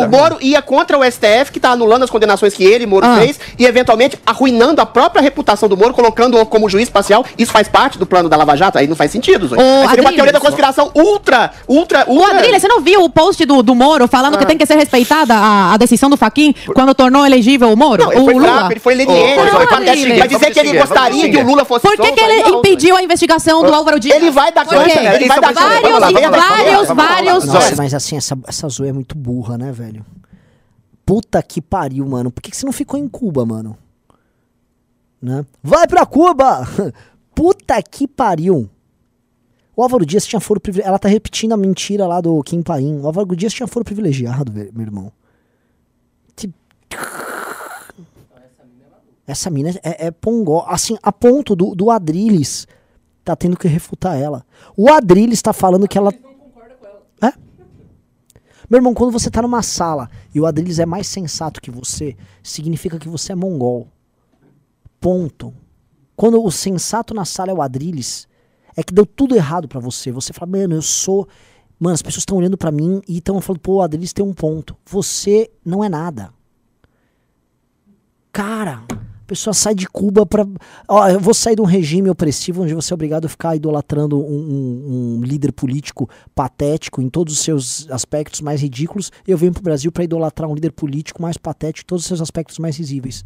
o 0.00 0.08
Moro 0.08 0.38
ia 0.40 0.62
contra 0.62 0.98
o 0.98 1.04
STF, 1.04 1.50
que 1.52 1.58
está 1.58 1.70
anulando 1.70 2.04
as 2.04 2.10
condenações 2.10 2.54
que 2.54 2.64
ele, 2.64 2.86
Moro, 2.86 3.06
ah. 3.06 3.16
fez, 3.18 3.38
e 3.58 3.64
eventualmente 3.64 4.18
arruinando 4.24 4.80
a 4.80 4.86
própria 4.86 5.22
reputação 5.22 5.68
do 5.68 5.76
Moro, 5.76 5.94
colocando-o 5.94 6.44
como 6.46 6.68
juiz 6.68 6.88
parcial. 6.88 7.24
Isso 7.38 7.52
faz 7.52 7.68
parte 7.68 7.98
do 7.98 8.06
plano 8.06 8.28
da 8.28 8.36
Lava 8.36 8.56
Jato? 8.56 8.78
Aí 8.78 8.86
não 8.86 8.96
faz 8.96 9.10
sentido, 9.10 9.48
Zói. 9.48 9.58
Seria 9.88 10.02
uma 10.02 10.12
teoria 10.12 10.32
da 10.32 10.40
conspiração 10.40 10.90
ultra, 10.94 11.50
ultra, 11.68 12.04
ultra... 12.08 12.34
Ô, 12.34 12.36
Adrilha, 12.36 12.58
você 12.58 12.68
não 12.68 12.80
viu 12.80 13.02
o 13.04 13.10
post 13.10 13.44
do, 13.44 13.62
do 13.62 13.74
Moro 13.74 14.06
falando 14.08 14.34
ah. 14.34 14.38
que 14.38 14.46
tem 14.46 14.58
que 14.58 14.66
ser 14.66 14.76
respeitada 14.76 15.34
a, 15.34 15.74
a 15.74 15.76
decisão 15.76 16.10
do 16.10 16.16
Faquin 16.16 16.54
quando 16.74 16.94
tornou 16.94 17.24
elegível 17.24 17.72
o 17.72 17.76
Moro? 17.76 18.04
Não, 18.04 18.12
ele 18.12 18.24
foi 18.24 18.34
o 18.34 18.38
Lula? 18.38 18.52
Fraco, 18.52 18.72
ele 18.72 18.80
foi 18.80 18.94
leniente. 18.94 19.40
Oh, 19.40 20.18
vai 20.18 20.28
dizer 20.28 20.50
que 20.52 20.60
ele 20.60 20.78
gostaria 20.78 21.30
que 21.30 21.36
o 21.36 21.44
Lula 21.44 21.64
fosse 21.64 21.86
Por 21.86 21.96
que, 21.96 22.12
que 22.12 22.20
ele 22.20 22.48
impediu 22.48 22.96
a 22.96 23.02
investigação 23.02 23.62
do 23.62 23.74
Álvaro 23.74 23.98
Dias? 23.98 24.16
Ele 24.16 24.30
vai 24.30 24.52
dar 24.52 24.64
conta, 24.64 24.90
Ele 25.14 25.28
vai 25.28 25.40
dar 25.40 25.52
Vários, 25.52 26.88
vários, 26.88 27.44
vários... 27.46 27.78
Mas 27.78 27.94
assim, 27.94 28.16
essa, 28.16 28.36
essa 28.46 28.68
zoeira 28.68 28.90
é 28.90 28.94
muito 28.94 29.16
burra, 29.16 29.56
né, 29.56 29.72
velho? 29.72 29.89
Puta 31.04 31.42
que 31.42 31.60
pariu, 31.60 32.06
mano. 32.06 32.30
Por 32.30 32.40
que, 32.40 32.50
que 32.50 32.56
você 32.56 32.64
não 32.64 32.72
ficou 32.72 32.98
em 32.98 33.08
Cuba, 33.08 33.44
mano? 33.44 33.76
Né? 35.20 35.44
Vai 35.62 35.86
pra 35.86 36.06
Cuba! 36.06 36.66
Puta 37.34 37.82
que 37.82 38.06
pariu. 38.06 38.68
O 39.76 39.82
Álvaro 39.82 40.04
Dias 40.04 40.26
tinha 40.26 40.40
foro 40.40 40.60
privilegiado. 40.60 40.90
Ela 40.90 40.98
tá 40.98 41.08
repetindo 41.08 41.52
a 41.52 41.56
mentira 41.56 42.06
lá 42.06 42.20
do 42.20 42.42
Kim 42.42 42.62
Paim. 42.62 43.00
O 43.00 43.06
Álvaro 43.06 43.34
Dias 43.34 43.52
tinha 43.52 43.66
foro 43.66 43.84
privilegiado, 43.84 44.52
meu 44.52 44.82
irmão. 44.82 45.12
Essa 49.26 49.48
mina 49.48 49.70
é, 49.82 50.06
é 50.06 50.10
pongó. 50.10 50.66
Assim, 50.68 50.98
a 51.02 51.12
ponto 51.12 51.56
do, 51.56 51.74
do 51.74 51.90
Adrilles 51.90 52.66
tá 53.24 53.36
tendo 53.36 53.56
que 53.56 53.68
refutar 53.68 54.18
ela. 54.18 54.44
O 54.76 54.90
Adrilles 54.90 55.40
tá 55.40 55.52
falando 55.52 55.88
que 55.88 55.96
ela. 55.96 56.12
Meu 58.70 58.78
irmão, 58.78 58.94
quando 58.94 59.10
você 59.10 59.28
tá 59.28 59.42
numa 59.42 59.62
sala 59.62 60.08
e 60.32 60.40
o 60.40 60.46
Adriles 60.46 60.78
é 60.78 60.86
mais 60.86 61.08
sensato 61.08 61.60
que 61.60 61.72
você, 61.72 62.16
significa 62.40 63.00
que 63.00 63.08
você 63.08 63.32
é 63.32 63.34
mongol. 63.34 63.88
Ponto. 65.00 65.52
Quando 66.14 66.40
o 66.40 66.50
sensato 66.52 67.12
na 67.12 67.24
sala 67.24 67.50
é 67.50 67.54
o 67.54 67.60
Adriles, 67.60 68.28
é 68.76 68.84
que 68.84 68.94
deu 68.94 69.04
tudo 69.04 69.34
errado 69.34 69.66
para 69.66 69.80
você. 69.80 70.12
Você 70.12 70.32
fala, 70.32 70.52
mano, 70.52 70.76
eu 70.76 70.82
sou. 70.82 71.26
Mano, 71.80 71.94
as 71.94 72.02
pessoas 72.02 72.22
estão 72.22 72.36
olhando 72.36 72.56
para 72.56 72.70
mim 72.70 73.02
e 73.08 73.18
estão 73.18 73.40
falando, 73.40 73.60
pô, 73.60 73.76
o 73.76 73.82
Adriles 73.82 74.12
tem 74.12 74.24
um 74.24 74.32
ponto. 74.32 74.76
Você 74.86 75.50
não 75.64 75.82
é 75.82 75.88
nada. 75.88 76.32
cara. 78.32 78.84
Pessoa 79.30 79.54
sai 79.54 79.76
de 79.76 79.86
Cuba 79.88 80.26
pra. 80.26 80.44
Ó, 80.88 81.06
eu 81.06 81.20
vou 81.20 81.32
sair 81.32 81.54
de 81.54 81.62
um 81.62 81.64
regime 81.64 82.10
opressivo 82.10 82.64
onde 82.64 82.74
você 82.74 82.92
é 82.92 82.96
obrigado 82.96 83.26
a 83.26 83.28
ficar 83.28 83.54
idolatrando 83.54 84.18
um, 84.18 84.24
um, 84.24 85.18
um 85.18 85.22
líder 85.22 85.52
político 85.52 86.10
patético 86.34 87.00
em 87.00 87.08
todos 87.08 87.34
os 87.34 87.38
seus 87.38 87.88
aspectos 87.92 88.40
mais 88.40 88.60
ridículos. 88.60 89.12
E 89.24 89.30
eu 89.30 89.38
venho 89.38 89.52
pro 89.52 89.62
Brasil 89.62 89.92
para 89.92 90.02
idolatrar 90.02 90.50
um 90.50 90.54
líder 90.56 90.72
político 90.72 91.22
mais 91.22 91.36
patético 91.36 91.84
em 91.84 91.86
todos 91.86 92.02
os 92.02 92.08
seus 92.08 92.20
aspectos 92.20 92.58
mais 92.58 92.76
risíveis. 92.76 93.24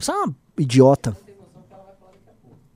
Você 0.00 0.10
é 0.10 0.14
uma 0.14 0.34
idiota. 0.56 1.14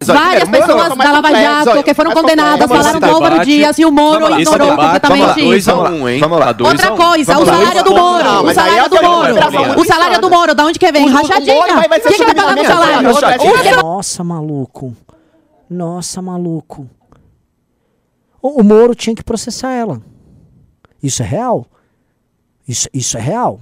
Várias 0.05 0.49
pessoas 0.49 0.95
da 0.95 1.13
Lava 1.13 1.31
Jato 1.33 1.83
que 1.83 1.95
foram 1.95 2.13
condenadas 2.13 2.69
falaram 2.69 3.01
do 3.01 3.07
Álvaro 3.07 3.45
Dias 3.45 3.79
e 3.79 3.85
o 3.85 3.91
Moro 3.91 4.39
ignorou 4.39 4.77
completamente 4.77 5.57
isso. 5.57 5.71
Vamos 5.75 6.39
lá. 6.39 6.55
Outra 6.61 6.91
coisa, 6.93 7.39
o 7.39 7.47
salário 7.47 7.85
do 7.85 7.91
Moro. 7.91 8.47
O 8.47 8.55
salário 8.55 8.91
do 8.91 9.03
Moro. 9.03 9.81
O 9.81 9.85
salário 9.85 10.21
do 10.21 10.31
Moro, 10.31 10.55
da 10.55 10.65
onde 10.67 10.79
que 10.79 10.93
vem? 10.93 11.09
Rachadinha. 11.09 11.89
Quem 12.07 12.19
que 12.19 12.25
vai 12.25 12.35
pagar 12.35 12.59
o 12.59 12.65
salário? 12.65 13.83
Nossa, 13.83 14.23
maluco. 14.23 14.95
Nossa, 15.69 16.23
maluco. 16.23 16.89
O, 18.41 18.61
o 18.61 18.65
Moro 18.65 18.95
tinha 18.95 19.17
que 19.17 19.25
processar 19.25 19.73
ela. 19.73 20.01
Isso 21.03 21.23
é 21.23 21.27
real. 21.27 21.67
Isso, 22.69 22.89
isso 22.93 23.17
é 23.17 23.21
real. 23.21 23.61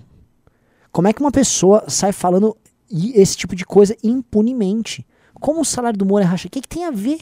Como 0.91 1.09
é 1.09 1.13
que 1.13 1.21
uma 1.21 1.31
pessoa 1.31 1.85
sai 1.89 2.13
falando 2.13 2.57
esse 2.91 3.37
tipo 3.37 3.55
de 3.55 3.65
coisa 3.65 3.97
impunemente? 4.03 5.07
Como 5.45 5.61
o 5.61 5.65
salário 5.65 5.99
do 5.99 6.07
Moro 6.07 6.25
é 6.25 6.27
rachadinha? 6.27 6.49
O 6.49 6.53
que, 6.53 6.63
que 6.63 6.69
tem 6.69 6.87
a 6.87 6.91
ver? 6.91 7.19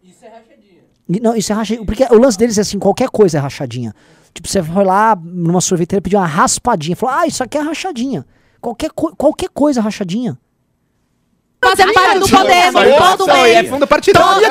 Isso 0.00 0.24
é 0.24 0.28
rachadinha. 0.28 1.20
Não, 1.20 1.34
isso 1.34 1.50
é 1.50 1.54
rachadinha. 1.56 1.84
Porque 1.84 2.06
o 2.08 2.16
lance 2.16 2.38
deles 2.38 2.56
é 2.56 2.60
assim, 2.60 2.78
qualquer 2.78 3.08
coisa 3.08 3.36
é 3.38 3.40
rachadinha. 3.40 3.92
Tipo, 4.32 4.46
você 4.46 4.62
foi 4.62 4.84
lá 4.84 5.18
numa 5.20 5.60
sorveteria 5.60 6.00
pedir 6.00 6.14
uma 6.14 6.24
raspadinha. 6.24 6.94
Falou, 6.94 7.16
ah, 7.16 7.26
isso 7.26 7.42
aqui 7.42 7.58
é 7.58 7.60
rachadinha. 7.60 8.24
Qualquer, 8.60 8.92
co 8.92 9.16
qualquer 9.16 9.48
coisa 9.48 9.80
é 9.80 9.82
rachadinha. 9.82 10.38
Fazendo 11.64 11.92
parte 11.92 12.18
do 12.20 12.28
Podemos, 12.28 13.16
todo 13.16 13.30
É 13.30 13.42
mês. 13.54 13.70
fundo 13.70 13.86
partidário. 13.88 14.50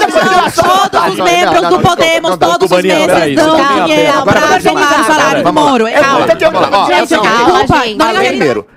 Todos 0.54 1.14
os 1.14 1.20
membros 1.24 1.70
do 1.70 1.80
Podemos, 1.80 2.38
todos 2.38 2.72
os 2.72 2.84
meses 2.84 3.36
dão 3.38 3.86
dinheiro 3.86 4.24
pra 4.24 4.54
organizar 4.54 5.00
o 5.00 5.06
salário 5.06 5.44
do 5.46 5.54
Moro. 5.54 5.86
Calma. 5.94 6.28
Gente. 6.88 7.96
Não 7.96 8.10
é 8.10 8.28
Primeiro, 8.28 8.68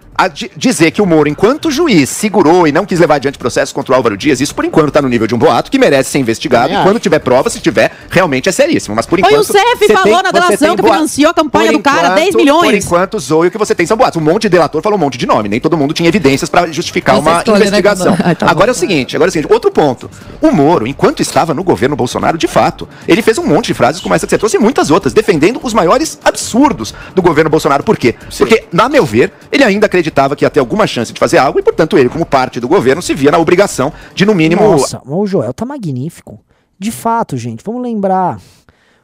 dizer 0.57 0.91
que 0.93 1.03
o 1.03 1.07
Moro, 1.07 1.29
enquanto 1.29 1.71
juiz, 1.71 2.09
segurou 2.09 2.67
e 2.67 2.73
não 2.73 2.85
quis 2.87 3.01
levar 3.01 3.17
adiante 3.17 3.37
processos 3.39 3.73
contra 3.73 3.93
o 3.93 3.97
Álvaro 3.97 4.17
Dias, 4.17 4.41
isso 4.41 4.55
por 4.55 4.65
enquanto 4.65 4.91
tá 4.93 5.03
no 5.03 5.09
nível 5.09 5.27
de 5.27 5.35
um 5.35 5.39
boato 5.39 5.71
que 5.71 5.79
merece 5.79 6.11
ser 6.11 6.19
investigado. 6.19 6.73
E 6.73 6.83
quando 6.83 7.01
tiver 7.01 7.19
prova, 7.19 7.51
se 7.51 7.61
tiver, 7.61 7.91
realmente 8.11 8.49
é 8.49 8.53
seríssimo. 8.53 8.95
Mas 8.95 9.07
por 9.07 9.19
Foi 9.19 9.29
enquanto. 9.29 9.49
o 9.49 9.53
CEF 9.53 9.89
falou 9.93 10.03
tem- 10.05 10.23
na 10.23 10.31
delação 10.31 10.77
que 10.77 10.83
financiou 10.83 11.31
a 11.31 11.35
campanha 11.35 11.67
Por 11.73 11.79
do 11.79 11.83
cara, 11.83 11.99
enquanto- 11.99 12.15
10 12.17 12.35
milhões. 12.35 12.65
Por 12.65 12.75
enquanto, 12.75 13.19
Zoe, 13.19 13.49
o 13.49 13.51
que 13.51 13.59
você 13.59 13.75
tem 13.75 13.87
são 13.87 13.97
boatos. 13.97 14.21
Um 14.21 14.25
monte 14.25 14.43
de 14.43 14.51
delator 14.51 14.81
falou 14.83 14.99
um 14.99 15.01
monte 15.01 15.19
de 15.19 15.27
nome. 15.27 15.49
Nem 15.49 15.61
todo 15.61 15.77
mundo 15.77 15.93
tinha 15.93 16.09
evidências 16.09 16.49
pra 16.49 16.67
justificar 16.71 17.17
Você 17.17 17.21
uma 17.21 17.37
né, 17.39 17.43
investigação. 17.67 18.17
Ah, 18.25 18.35
tá 18.35 18.47
agora 18.49 18.71
é 18.71 18.73
o 18.73 18.75
seguinte, 18.75 19.17
agora 19.17 19.29
é 19.29 19.31
o 19.31 19.33
seguinte, 19.33 19.53
outro 19.53 19.71
ponto. 19.71 20.11
O 20.41 20.51
Moro, 20.53 20.87
enquanto 20.87 21.21
estava 21.21 21.53
no 21.53 21.65
governo 21.65 21.97
Bolsonaro, 21.97 22.39
de 22.39 22.47
fato, 22.47 22.89
ele 23.09 23.21
fez 23.23 23.37
um 23.39 23.47
monte 23.47 23.67
de 23.67 23.75
frases 23.75 24.01
como 24.01 24.15
essa 24.15 24.27
que 24.27 24.31
você 24.31 24.39
trouxe 24.39 24.57
e 24.57 24.61
muitas 24.61 24.91
outras, 24.91 25.13
defendendo 25.13 25.61
os 25.63 25.75
maiores 25.75 26.19
absurdos 26.25 26.95
do 27.15 27.21
governo 27.23 27.51
Bolsonaro. 27.51 27.83
Por 27.83 27.97
quê? 27.97 28.15
Porque, 28.39 28.65
na 28.73 28.89
meu 28.89 29.05
ver, 29.05 29.33
ele 29.51 29.65
ainda 29.65 29.89
acreditava 30.05 30.37
que 30.37 30.45
ia 30.45 30.51
ter 30.51 30.61
alguma 30.61 30.87
chance 30.87 31.13
de 31.13 31.19
fazer 31.19 31.39
algo 31.39 31.59
e, 31.59 31.63
portanto, 31.63 31.97
ele, 31.97 32.09
como 32.09 32.27
parte 32.27 32.61
do 32.61 32.69
governo, 32.69 33.01
se 33.01 33.15
via 33.15 33.31
na 33.31 33.39
obrigação 33.39 33.93
de, 34.15 34.27
no 34.27 34.35
mínimo, 34.35 34.63
Nossa, 34.63 35.01
o 35.05 35.27
Joel 35.27 35.55
tá 35.55 35.65
magnífico. 35.65 36.41
De 36.79 36.91
fato, 36.91 37.37
gente, 37.37 37.65
vamos 37.65 37.83
lembrar. 37.83 38.39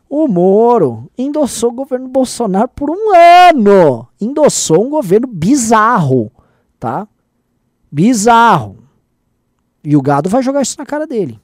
O 0.09 0.27
Moro 0.27 1.11
endossou 1.17 1.71
o 1.71 1.75
governo 1.75 2.09
Bolsonaro 2.09 2.69
por 2.75 2.91
um 2.91 3.15
ano. 3.15 4.07
Endossou 4.21 4.85
um 4.85 4.91
governo 4.91 5.27
bizarro, 5.27 6.31
tá? 6.79 7.07
Bizarro. 7.91 8.79
E 9.85 9.97
o 9.97 10.03
gado 10.03 10.29
vai 10.29 10.43
jogar 10.43 10.63
isso 10.63 10.77
na 10.79 10.85
cara 10.85 11.07
dele. 11.07 11.41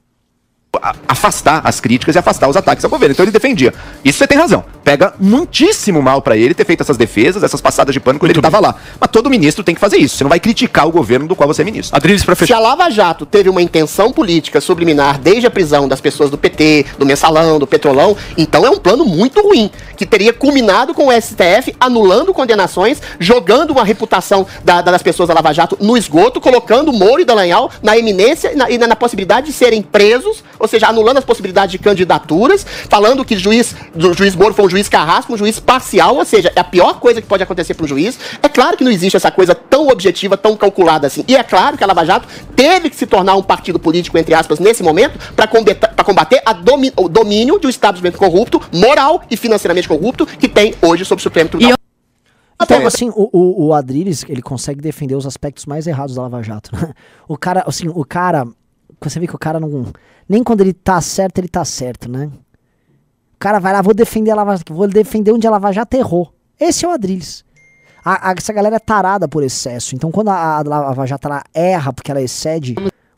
Afastar 1.07 1.61
as 1.63 1.79
críticas 1.79 2.15
e 2.15 2.19
afastar 2.19 2.47
os 2.47 2.55
ataques 2.55 2.83
ao 2.83 2.89
governo. 2.89 3.13
Então 3.13 3.23
ele 3.23 3.31
defendia. 3.31 3.73
Isso 4.03 4.19
você 4.19 4.27
tem 4.27 4.37
razão. 4.37 4.63
Pega 4.83 5.13
muitíssimo 5.19 6.01
mal 6.01 6.21
pra 6.21 6.37
ele 6.37 6.53
ter 6.53 6.65
feito 6.65 6.81
essas 6.81 6.97
defesas, 6.97 7.43
essas 7.43 7.61
passadas 7.61 7.93
de 7.93 7.99
pano 7.99 8.19
quando 8.19 8.31
ele 8.31 8.41
tava 8.41 8.59
lá. 8.59 8.75
Mas 8.99 9.09
todo 9.09 9.29
ministro 9.29 9.63
tem 9.63 9.73
que 9.73 9.81
fazer 9.81 9.97
isso. 9.97 10.17
Você 10.17 10.23
não 10.23 10.29
vai 10.29 10.39
criticar 10.39 10.87
o 10.87 10.91
governo 10.91 11.27
do 11.27 11.35
qual 11.35 11.47
você 11.47 11.61
é 11.61 11.65
ministro. 11.65 11.95
Adriles, 11.95 12.23
Se 12.45 12.53
a 12.53 12.59
Lava 12.59 12.89
Jato 12.89 13.25
teve 13.25 13.49
uma 13.49 13.61
intenção 13.61 14.11
política 14.11 14.61
subliminar 14.61 15.19
desde 15.19 15.47
a 15.47 15.51
prisão 15.51 15.87
das 15.87 16.01
pessoas 16.01 16.29
do 16.29 16.37
PT, 16.37 16.85
do 16.97 17.05
Mensalão, 17.05 17.59
do 17.59 17.67
Petrolão, 17.67 18.15
então 18.37 18.65
é 18.65 18.69
um 18.69 18.77
plano 18.77 19.05
muito 19.05 19.41
ruim, 19.41 19.71
que 19.97 20.05
teria 20.05 20.31
culminado 20.31 20.93
com 20.93 21.07
o 21.07 21.11
STF 21.11 21.75
anulando 21.79 22.33
condenações, 22.33 23.01
jogando 23.19 23.71
uma 23.71 23.83
reputação 23.83 24.45
da- 24.63 24.81
da- 24.81 24.91
das 24.91 25.03
pessoas 25.03 25.27
da 25.27 25.33
Lava 25.35 25.51
Jato 25.53 25.77
no 25.81 25.97
esgoto, 25.97 26.39
colocando 26.39 26.93
Moro 26.93 27.19
e 27.21 27.25
Dallagnol 27.25 27.69
na 27.83 27.97
eminência 27.97 28.51
e 28.69 28.77
na, 28.77 28.87
na- 28.87 28.95
possibilidade 28.95 29.47
de 29.47 29.53
serem 29.53 29.81
presos, 29.81 30.43
ou 30.59 30.67
seja, 30.67 30.87
anulando 30.87 31.17
as 31.17 31.25
possibilidades 31.25 31.71
de 31.71 31.77
candidaturas, 31.77 32.65
falando 32.89 33.23
que 33.25 33.37
juiz, 33.37 33.75
o 33.95 34.13
juiz 34.13 34.35
Moro 34.35 34.53
foi 34.53 34.65
um 34.65 34.69
juiz 34.69 34.87
carrasco, 34.89 35.33
um 35.33 35.37
juiz 35.37 35.59
parcial, 35.59 36.15
ou 36.15 36.25
seja, 36.25 36.51
é 36.55 36.59
a 36.59 36.63
pior 36.63 36.99
coisa 36.99 37.21
que 37.21 37.27
pode 37.27 37.43
acontecer 37.43 37.73
para 37.73 37.85
um 37.85 37.87
juiz. 37.87 38.17
É 38.41 38.47
claro 38.49 38.77
que 38.77 38.83
não 38.83 38.91
existe 38.91 39.15
essa 39.17 39.31
coisa 39.31 39.53
tão 39.55 39.87
objetiva, 39.87 40.37
tão 40.37 40.55
calculada 40.55 41.07
assim. 41.07 41.23
E 41.27 41.35
é 41.35 41.43
claro 41.43 41.77
que 41.77 41.83
a 41.83 41.87
Lava 41.87 42.05
Jato 42.05 42.27
teve 42.55 42.89
que 42.89 42.95
se 42.95 43.05
tornar 43.05 43.35
um 43.35 43.43
partido 43.43 43.79
político, 43.79 44.17
entre 44.17 44.33
aspas, 44.35 44.59
nesse 44.59 44.83
momento, 44.83 45.17
para 45.35 45.47
combater, 45.47 45.86
pra 45.97 46.05
combater 46.05 46.41
domi- 46.63 46.93
o 46.95 47.09
domínio 47.09 47.59
de 47.59 47.67
um 47.67 47.69
estabelecimento 47.69 48.17
corrupto, 48.17 48.61
moral 48.71 49.21
e 49.29 49.35
financeiramente 49.35 49.87
corrupto, 49.87 50.25
que 50.25 50.47
tem 50.47 50.73
hoje 50.81 51.03
sobre 51.03 51.19
o 51.19 51.23
Supremo 51.23 51.49
Tribunal. 51.49 51.75
Então, 52.61 52.77
assim, 52.87 53.09
o, 53.09 53.29
o, 53.31 53.65
o 53.67 53.73
Adriles, 53.73 54.23
ele 54.29 54.41
consegue 54.41 54.81
defender 54.81 55.15
os 55.15 55.25
aspectos 55.25 55.65
mais 55.65 55.85
errados 55.87 56.15
da 56.15 56.21
Lava 56.23 56.41
Jato. 56.41 56.75
né? 56.75 56.93
O 57.27 57.37
cara, 57.37 57.63
assim, 57.67 57.87
o 57.87 58.05
cara. 58.05 58.47
Você 59.01 59.19
vê 59.19 59.27
que 59.27 59.35
o 59.35 59.39
cara 59.39 59.59
não. 59.59 59.87
Nem 60.29 60.43
quando 60.43 60.61
ele 60.61 60.73
tá 60.73 60.99
certo, 61.01 61.37
ele 61.39 61.47
tá 61.47 61.63
certo, 61.65 62.09
né? 62.09 62.29
O 63.35 63.37
cara 63.39 63.59
vai 63.59 63.73
lá, 63.73 63.81
vou 63.81 63.93
defender 63.93 64.31
a 64.31 64.35
Lava 64.35 64.55
Jato, 64.57 64.73
vou 64.73 64.87
defender 64.87 65.31
onde 65.31 65.45
a 65.45 65.51
Lava 65.51 65.71
Jato 65.71 65.95
errou. 65.95 66.33
Esse 66.59 66.83
é 66.85 66.87
o 66.87 66.91
Adriles. 66.91 67.45
A- 68.03 68.29
a- 68.31 68.35
essa 68.35 68.51
galera 68.53 68.75
é 68.77 68.79
tarada 68.79 69.27
por 69.27 69.43
excesso. 69.43 69.95
Então, 69.95 70.11
quando 70.11 70.29
a, 70.29 70.57
a 70.57 70.63
Lava 70.63 71.05
Jato 71.05 71.27
ela 71.27 71.43
erra 71.53 71.93
porque 71.93 72.09
ela 72.09 72.21
excede 72.21 72.73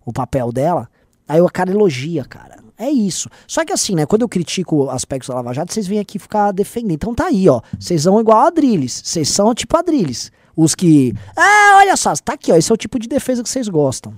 o 0.05 0.11
papel 0.11 0.51
dela, 0.51 0.89
aí 1.27 1.39
o 1.39 1.47
cara 1.47 1.71
elogia, 1.71 2.25
cara. 2.25 2.59
É 2.80 2.89
isso. 2.89 3.30
Só 3.45 3.65
que 3.65 3.73
assim, 3.73 3.93
né? 3.93 4.05
Quando 4.05 4.21
eu 4.21 4.30
critico 4.30 4.89
aspectos 4.89 5.27
da 5.27 5.36
Lava 5.36 5.53
Jato, 5.53 5.73
vocês 5.73 5.86
vêm 5.86 5.99
aqui 5.99 6.17
ficar 6.17 6.53
defendendo. 6.53 6.93
Então 6.93 7.13
tá 7.13 7.25
aí, 7.25 7.49
ó. 7.49 7.59
Vocês 7.77 8.03
são 8.03 8.17
igual 8.21 8.38
a 8.38 8.47
Adriles. 8.47 9.01
Vocês 9.03 9.27
são 9.27 9.53
tipo 9.53 9.75
Adriles. 9.75 10.32
Os 10.55 10.73
que. 10.73 11.13
Ah, 11.36 11.80
olha 11.80 11.97
só, 11.97 12.13
tá 12.15 12.34
aqui, 12.34 12.53
ó. 12.53 12.55
Esse 12.55 12.71
é 12.71 12.73
o 12.73 12.77
tipo 12.77 12.97
de 12.97 13.09
defesa 13.09 13.43
que 13.43 13.49
vocês 13.49 13.67
gostam. 13.67 14.13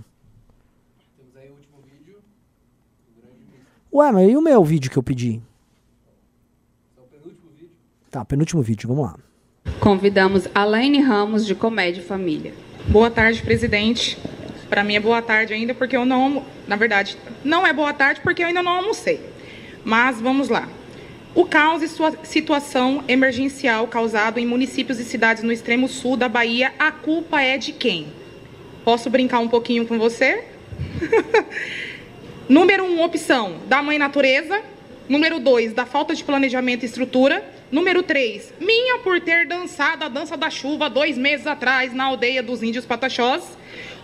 Ué, 3.91 4.12
mas 4.12 4.32
e 4.32 4.38
o 4.38 4.41
meu 4.41 4.64
vídeo 4.64 4.91
que 4.91 4.97
eu 4.97 5.03
pedi? 5.03 5.41
Tá, 8.12 8.24
penúltimo 8.24 8.62
vídeo, 8.62 8.88
vamos 8.88 9.05
lá. 9.05 9.16
Convidamos 9.80 10.47
a 10.53 10.64
Laine 10.64 11.01
Ramos, 11.01 11.45
de 11.45 11.55
Comédia 11.55 12.03
Família. 12.03 12.53
Boa 12.88 13.09
tarde, 13.09 13.41
presidente. 13.41 14.18
Para 14.72 14.86
mim 14.86 14.95
é 14.95 15.01
boa 15.01 15.22
tarde 15.22 15.53
ainda 15.53 15.74
porque 15.74 15.97
eu 15.97 16.05
não, 16.05 16.45
na 16.65 16.78
verdade, 16.78 17.17
não 17.43 17.67
é 17.67 17.74
boa 17.74 17.91
tarde 17.91 18.22
porque 18.24 18.41
eu 18.41 18.47
ainda 18.47 18.63
não 18.63 18.72
almocei. 18.72 19.19
Mas 19.84 20.22
vamos 20.22 20.47
lá. 20.47 20.65
O 21.36 21.43
caos 21.43 21.84
e 21.84 21.89
sua 21.89 22.13
situação 22.24 23.03
emergencial 23.05 23.86
causado 23.88 24.39
em 24.39 24.45
municípios 24.45 24.97
e 24.97 25.03
cidades 25.03 25.43
no 25.43 25.51
extremo 25.51 25.89
sul 25.89 26.15
da 26.15 26.30
Bahia, 26.30 26.72
a 26.80 26.89
culpa 26.89 27.41
é 27.41 27.57
de 27.57 27.74
quem? 27.74 28.07
Posso 28.86 29.09
brincar 29.09 29.39
um 29.39 29.49
pouquinho 29.49 29.86
com 29.86 29.99
você? 29.99 30.45
Número 32.47 32.86
um, 32.86 33.03
opção 33.03 33.57
da 33.67 33.84
mãe 33.84 33.97
natureza. 33.97 34.61
Número 35.09 35.38
dois, 35.41 35.74
da 35.74 35.86
falta 35.86 36.15
de 36.15 36.24
planejamento 36.24 36.84
e 36.84 36.86
estrutura. 36.86 37.43
Número 37.69 38.03
três, 38.03 38.53
minha 38.57 38.99
por 38.99 39.19
ter 39.19 39.45
dançado 39.47 40.05
a 40.05 40.07
dança 40.07 40.38
da 40.38 40.49
chuva 40.49 40.89
dois 40.89 41.17
meses 41.17 41.45
atrás 41.45 41.93
na 41.93 42.05
aldeia 42.05 42.41
dos 42.41 42.63
índios 42.63 42.86
pataxós. 42.86 43.43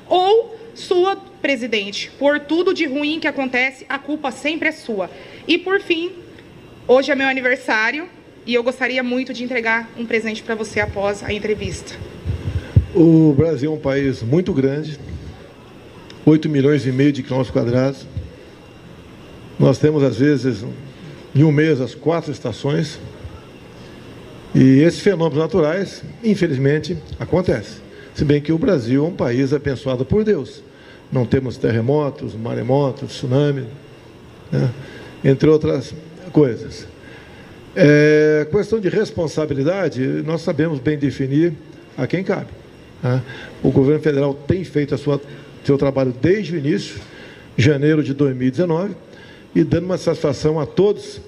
Ou 0.09 0.57
sua, 0.73 1.15
presidente, 1.41 2.11
por 2.19 2.39
tudo 2.39 2.73
de 2.73 2.85
ruim 2.85 3.19
que 3.19 3.27
acontece, 3.27 3.85
a 3.89 3.97
culpa 3.97 4.31
sempre 4.31 4.69
é 4.69 4.71
sua. 4.71 5.09
E 5.47 5.57
por 5.57 5.81
fim, 5.81 6.11
hoje 6.87 7.11
é 7.11 7.15
meu 7.15 7.27
aniversário 7.27 8.07
e 8.45 8.53
eu 8.53 8.63
gostaria 8.63 9.03
muito 9.03 9.33
de 9.33 9.43
entregar 9.43 9.89
um 9.97 10.05
presente 10.05 10.43
para 10.43 10.55
você 10.55 10.79
após 10.79 11.23
a 11.23 11.33
entrevista. 11.33 11.95
O 12.95 13.33
Brasil 13.33 13.71
é 13.71 13.75
um 13.75 13.79
país 13.79 14.21
muito 14.21 14.53
grande, 14.53 14.99
8 16.25 16.47
milhões 16.49 16.85
e 16.85 16.91
meio 16.91 17.11
de 17.11 17.23
quilômetros 17.23 17.53
quadrados. 17.53 18.05
Nós 19.59 19.79
temos, 19.79 20.03
às 20.03 20.17
vezes, 20.17 20.63
em 21.35 21.43
um 21.43 21.51
mês, 21.51 21.81
as 21.81 21.95
quatro 21.95 22.31
estações. 22.31 22.99
E 24.53 24.79
esses 24.79 24.99
fenômenos 24.99 25.37
naturais, 25.37 26.03
infelizmente, 26.23 26.97
acontecem. 27.19 27.86
Se 28.17 28.25
bem 28.25 28.41
que 28.41 28.51
o 28.51 28.57
Brasil 28.57 29.05
é 29.05 29.07
um 29.07 29.13
país 29.13 29.53
abençoado 29.53 30.03
por 30.03 30.23
Deus. 30.23 30.63
Não 31.11 31.23
temos 31.23 31.55
terremotos, 31.55 32.33
maremotos, 32.33 33.09
tsunami, 33.09 33.67
né? 34.51 34.71
entre 35.23 35.47
outras 35.47 35.93
coisas. 36.31 36.87
É, 37.75 38.47
questão 38.49 38.79
de 38.79 38.89
responsabilidade, 38.89 40.01
nós 40.25 40.41
sabemos 40.41 40.79
bem 40.79 40.97
definir 40.97 41.53
a 41.95 42.07
quem 42.07 42.23
cabe. 42.23 42.47
Né? 43.03 43.21
O 43.61 43.69
governo 43.69 44.01
federal 44.01 44.33
tem 44.33 44.63
feito 44.63 44.95
a 44.95 44.97
sua, 44.97 45.21
seu 45.63 45.77
trabalho 45.77 46.11
desde 46.19 46.55
o 46.55 46.57
início, 46.57 46.99
janeiro 47.55 48.01
de 48.01 48.15
2019, 48.15 48.95
e 49.53 49.63
dando 49.63 49.85
uma 49.85 49.97
satisfação 49.99 50.59
a 50.59 50.65
todos 50.65 51.21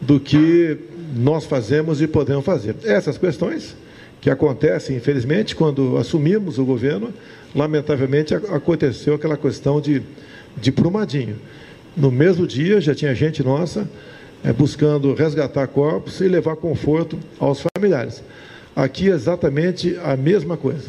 do 0.00 0.18
que 0.18 0.78
nós 1.14 1.44
fazemos 1.44 2.00
e 2.00 2.06
podemos 2.06 2.46
fazer. 2.46 2.76
Essas 2.82 3.18
questões 3.18 3.76
que 4.24 4.30
acontecem, 4.30 4.96
infelizmente, 4.96 5.54
quando 5.54 5.98
assumimos 5.98 6.56
o 6.56 6.64
governo, 6.64 7.12
lamentavelmente 7.54 8.34
aconteceu 8.34 9.12
aquela 9.12 9.36
questão 9.36 9.82
de, 9.82 10.00
de 10.56 10.70
Brumadinho. 10.70 11.36
No 11.94 12.10
mesmo 12.10 12.46
dia 12.46 12.80
já 12.80 12.94
tinha 12.94 13.14
gente 13.14 13.42
nossa 13.42 13.86
é, 14.42 14.50
buscando 14.50 15.12
resgatar 15.12 15.66
corpos 15.66 16.22
e 16.22 16.24
levar 16.26 16.56
conforto 16.56 17.18
aos 17.38 17.62
familiares. 17.76 18.22
Aqui 18.74 19.10
é 19.10 19.14
exatamente 19.14 19.94
a 20.02 20.16
mesma 20.16 20.56
coisa. 20.56 20.88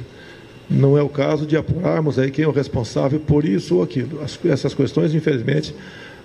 Não 0.70 0.98
é 0.98 1.02
o 1.02 1.10
caso 1.10 1.46
de 1.46 1.58
apurarmos 1.58 2.18
aí 2.18 2.32
quem 2.32 2.46
é 2.46 2.48
o 2.48 2.52
responsável 2.52 3.20
por 3.20 3.44
isso 3.44 3.76
ou 3.76 3.84
aquilo. 3.84 4.24
As, 4.24 4.40
essas 4.46 4.74
questões, 4.74 5.14
infelizmente, 5.14 5.76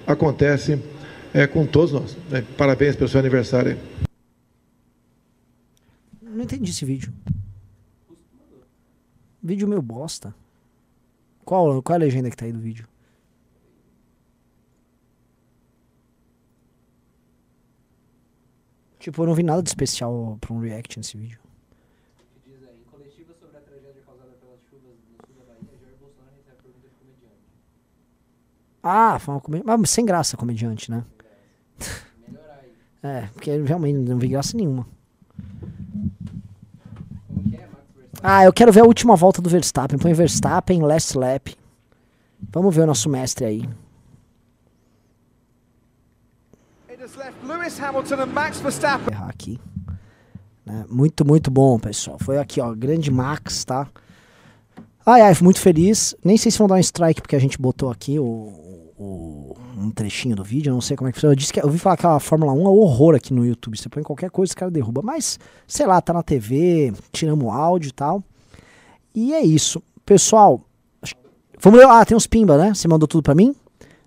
acontecem 0.07 0.81
é, 1.35 1.45
com 1.49 1.67
todos 1.67 1.91
nós. 1.91 2.17
Né? 2.31 2.45
Parabéns 2.57 2.95
pelo 2.95 3.11
seu 3.11 3.19
aniversário. 3.19 3.77
Entendi 6.51 6.73
esse 6.73 6.85
vídeo. 6.85 7.15
Vídeo 9.41 9.69
meio 9.69 9.81
bosta. 9.81 10.35
Qual, 11.45 11.81
qual 11.81 11.95
é 11.95 11.97
a 11.97 12.05
legenda 12.05 12.29
que 12.29 12.37
tá 12.37 12.45
aí 12.45 12.53
do 12.53 12.59
vídeo? 12.59 12.89
Tipo, 18.99 19.23
eu 19.23 19.27
não 19.29 19.35
vi 19.35 19.45
nada 19.45 19.63
de 19.63 19.69
especial 19.69 20.37
pra 20.41 20.53
um 20.53 20.59
react 20.59 20.99
nesse 20.99 21.17
vídeo. 21.17 21.39
Ah, 28.83 29.21
foi 29.21 29.35
uma 29.35 29.41
comédia. 29.41 29.77
Mas 29.79 29.91
sem 29.91 30.05
graça 30.05 30.37
comediante, 30.37 30.91
né? 30.91 31.05
É, 33.03 33.29
porque 33.29 33.57
realmente 33.63 33.97
não 33.97 34.19
vi 34.19 34.29
graça 34.29 34.55
nenhuma. 34.55 34.87
Ah, 38.23 38.45
eu 38.45 38.53
quero 38.53 38.71
ver 38.73 38.81
a 38.81 38.85
última 38.85 39.17
volta 39.17 39.41
do 39.41 39.49
Verstappen. 39.49 39.99
Põe 39.99 40.13
Verstappen, 40.13 40.83
last 40.83 41.17
lap. 41.17 41.57
Vamos 42.51 42.75
ver 42.75 42.83
o 42.83 42.87
nosso 42.87 43.09
mestre 43.09 43.45
aí. 43.45 43.69
Errar 49.11 49.29
aqui. 49.29 49.59
Né? 50.65 50.85
Muito, 50.89 51.27
muito 51.27 51.51
bom, 51.51 51.79
pessoal. 51.79 52.19
Foi 52.21 52.39
aqui, 52.39 52.61
ó, 52.61 52.75
grande 52.75 53.11
Max, 53.11 53.65
tá? 53.65 53.89
Ai, 55.05 55.23
ai, 55.23 55.35
muito 55.41 55.61
feliz. 55.61 56.15
Nem 56.23 56.37
sei 56.37 56.51
se 56.51 56.59
vão 56.59 56.69
dar 56.69 56.75
um 56.75 56.79
strike 56.79 57.23
porque 57.23 57.37
a 57.37 57.41
gente 57.41 57.59
botou 57.59 57.91
aqui 57.91 58.19
o, 58.19 58.25
o, 58.25 59.50
um 59.81 59.91
trechinho 59.91 60.37
do 60.37 60.45
vídeo, 60.45 60.71
eu 60.71 60.75
não 60.75 60.81
sei 60.81 60.97
como 60.97 61.09
é 61.09 61.13
que 61.13 61.17
funciona. 61.17 61.33
Eu, 61.33 61.37
disse 61.37 61.53
que, 61.53 61.61
eu 61.61 61.65
ouvi 61.65 61.79
falar 61.79 61.97
que 61.97 62.07
a 62.07 62.21
Fórmula 62.21 62.53
1 62.53 62.63
é 62.63 62.69
horror 62.69 63.15
aqui 63.15 63.33
no 63.33 63.45
YouTube. 63.45 63.79
Você 63.79 63.89
põe 63.89 64.03
qualquer 64.03 64.31
coisa, 64.31 64.51
os 64.51 64.55
caras 64.55 64.73
derruba. 64.73 65.01
Mas, 65.03 65.39
sei 65.67 65.87
lá, 65.87 66.01
tá 66.01 66.13
na 66.13 66.23
TV, 66.23 66.93
tiramos 67.11 67.45
o 67.45 67.51
áudio 67.51 67.89
e 67.89 67.93
tal. 67.93 68.23
E 69.15 69.33
é 69.33 69.41
isso. 69.41 69.83
Pessoal, 70.05 70.61
vamos 71.59 71.81
ver. 71.81 71.87
Ah, 71.87 72.05
tem 72.05 72.17
uns 72.17 72.27
pimba, 72.27 72.59
né? 72.59 72.75
Você 72.75 72.87
mandou 72.87 73.09
tudo 73.09 73.23
pra 73.23 73.35
mim? 73.35 73.55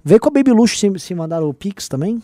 Vê 0.03 0.19
com 0.19 0.29
a 0.29 0.31
Baby 0.31 0.51
Luxo 0.51 0.77
se, 0.77 0.99
se 0.99 1.15
mandaram 1.15 1.49
o 1.49 1.53
Pix 1.53 1.87
também. 1.87 2.21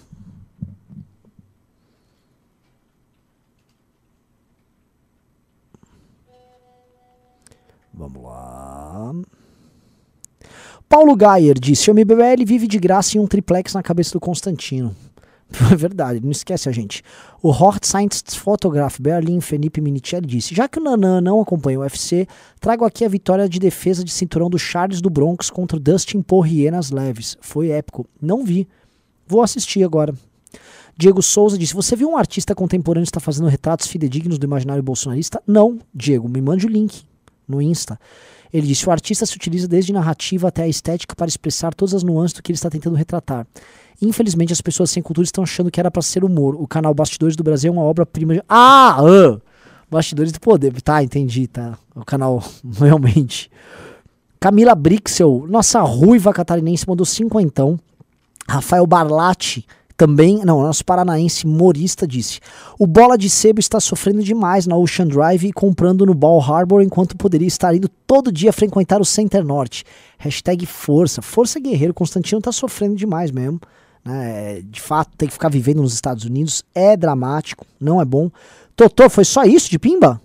Vamos 7.93 8.23
lá. 8.23 9.13
Paulo 10.89 11.15
Gayer 11.15 11.53
disse: 11.59 11.91
O 11.91 11.93
MBL 11.93 12.43
vive 12.47 12.67
de 12.67 12.79
graça 12.79 13.15
em 13.15 13.19
um 13.21 13.27
triplex 13.27 13.75
na 13.75 13.83
cabeça 13.83 14.13
do 14.13 14.19
Constantino. 14.19 14.95
É 15.71 15.75
verdade, 15.75 16.19
não 16.19 16.29
esquece 16.29 16.69
a 16.69 16.71
gente. 16.71 17.03
O 17.41 17.49
Hort 17.49 17.83
Science 17.83 18.23
Photograph 18.37 18.99
Berlin 18.99 19.41
Felipe 19.41 19.81
Minicelli 19.81 20.27
disse: 20.27 20.53
Já 20.53 20.67
que 20.67 20.79
o 20.79 20.83
Nanan 20.83 21.21
não 21.21 21.41
acompanha 21.41 21.79
o 21.79 21.81
UFC, 21.81 22.27
trago 22.59 22.85
aqui 22.85 23.03
a 23.03 23.09
vitória 23.09 23.49
de 23.49 23.59
defesa 23.59 24.03
de 24.03 24.11
cinturão 24.11 24.47
do 24.47 24.59
Charles 24.59 25.01
do 25.01 25.09
Bronx 25.09 25.49
contra 25.49 25.77
o 25.77 25.79
Dustin 25.79 26.21
Poirier 26.21 26.71
nas 26.71 26.91
leves. 26.91 27.35
Foi 27.41 27.69
épico. 27.69 28.07
Não 28.21 28.43
vi. 28.43 28.67
Vou 29.27 29.41
assistir 29.41 29.83
agora. 29.83 30.13
Diego 30.95 31.21
Souza 31.21 31.57
disse: 31.57 31.73
Você 31.73 31.95
viu 31.95 32.09
um 32.09 32.17
artista 32.17 32.53
contemporâneo 32.53 33.05
que 33.05 33.09
está 33.09 33.19
fazendo 33.19 33.47
retratos 33.47 33.87
fidedignos 33.87 34.37
do 34.37 34.45
imaginário 34.45 34.83
bolsonarista? 34.83 35.41
Não, 35.47 35.79
Diego, 35.93 36.29
me 36.29 36.41
mande 36.41 36.67
o 36.67 36.69
link 36.69 37.03
no 37.47 37.59
Insta. 37.59 37.99
Ele 38.51 38.67
disse: 38.67 38.87
o 38.87 38.91
artista 38.91 39.25
se 39.25 39.35
utiliza 39.35 39.67
desde 39.67 39.93
narrativa 39.93 40.47
até 40.47 40.63
a 40.63 40.67
estética 40.67 41.15
para 41.15 41.27
expressar 41.27 41.73
todas 41.73 41.93
as 41.93 42.03
nuances 42.03 42.33
do 42.33 42.41
que 42.41 42.51
ele 42.51 42.57
está 42.57 42.69
tentando 42.69 42.95
retratar. 42.95 43.45
Infelizmente, 44.01 44.53
as 44.53 44.61
pessoas 44.61 44.89
sem 44.89 45.03
cultura 45.03 45.25
estão 45.25 45.43
achando 45.43 45.69
que 45.69 45.79
era 45.79 45.91
para 45.91 46.01
ser 46.01 46.23
humor. 46.23 46.55
O 46.55 46.67
canal 46.67 46.93
Bastidores 46.93 47.35
do 47.35 47.43
Brasil 47.43 47.69
é 47.69 47.75
uma 47.75 47.83
obra-prima. 47.83 48.33
De... 48.33 48.43
Ah! 48.47 48.97
Uh! 49.01 49.41
Bastidores 49.91 50.31
do 50.31 50.39
Poder. 50.39 50.81
Tá, 50.81 51.03
entendi, 51.03 51.47
tá. 51.47 51.77
O 51.95 52.05
canal, 52.05 52.43
realmente. 52.79 53.51
Camila 54.39 54.73
Brixel, 54.73 55.45
nossa 55.49 55.81
ruiva 55.81 56.31
catarinense, 56.31 56.87
mandou 56.87 57.05
cinquentão. 57.05 57.77
Rafael 58.47 58.87
Barlatti 58.87 59.67
também, 59.99 60.45
não, 60.45 60.61
nosso 60.61 60.85
paranaense 60.85 61.45
morista 61.45 62.07
disse: 62.07 62.39
o 62.79 62.87
Bola 62.87 63.17
de 63.17 63.29
Sebo 63.29 63.59
está 63.59 63.81
sofrendo 63.81 64.23
demais 64.23 64.65
na 64.65 64.77
Ocean 64.77 65.05
Drive 65.05 65.43
e 65.43 65.51
comprando 65.51 66.05
no 66.05 66.13
Ball 66.13 66.41
Harbor 66.41 66.81
enquanto 66.81 67.17
poderia 67.17 67.49
estar 67.49 67.75
indo 67.75 67.89
todo 68.07 68.31
dia 68.31 68.53
frequentar 68.53 69.01
o 69.01 69.05
Center 69.05 69.43
Norte. 69.43 69.83
Hashtag 70.17 70.65
força. 70.65 71.21
Força 71.21 71.59
guerreiro. 71.59 71.93
Constantino 71.93 72.39
está 72.39 72.49
sofrendo 72.49 72.95
demais 72.95 73.29
mesmo. 73.29 73.59
Né? 74.05 74.61
De 74.61 74.79
fato, 74.79 75.11
tem 75.17 75.27
que 75.27 75.33
ficar 75.33 75.49
vivendo 75.49 75.81
nos 75.81 75.93
Estados 75.93 76.23
Unidos 76.23 76.63
é 76.73 76.95
dramático, 76.95 77.65
não 77.77 77.99
é 77.99 78.05
bom. 78.05 78.31
Totô, 78.77 79.09
foi 79.09 79.25
só 79.25 79.43
isso 79.43 79.69
de 79.69 79.77
pimba? 79.77 80.21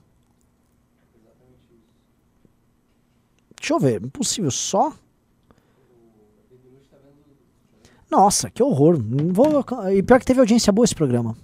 Deixa 3.58 3.74
eu 3.74 3.80
ver, 3.80 4.00
impossível, 4.04 4.52
só? 4.52 4.92
Nossa, 8.14 8.48
que 8.48 8.62
horror. 8.62 8.96
Vou... 9.32 9.64
E 9.92 10.00
pior 10.00 10.20
que 10.20 10.24
teve 10.24 10.38
audiência 10.38 10.72
boa 10.72 10.84
esse 10.84 10.94
programa. 10.94 11.36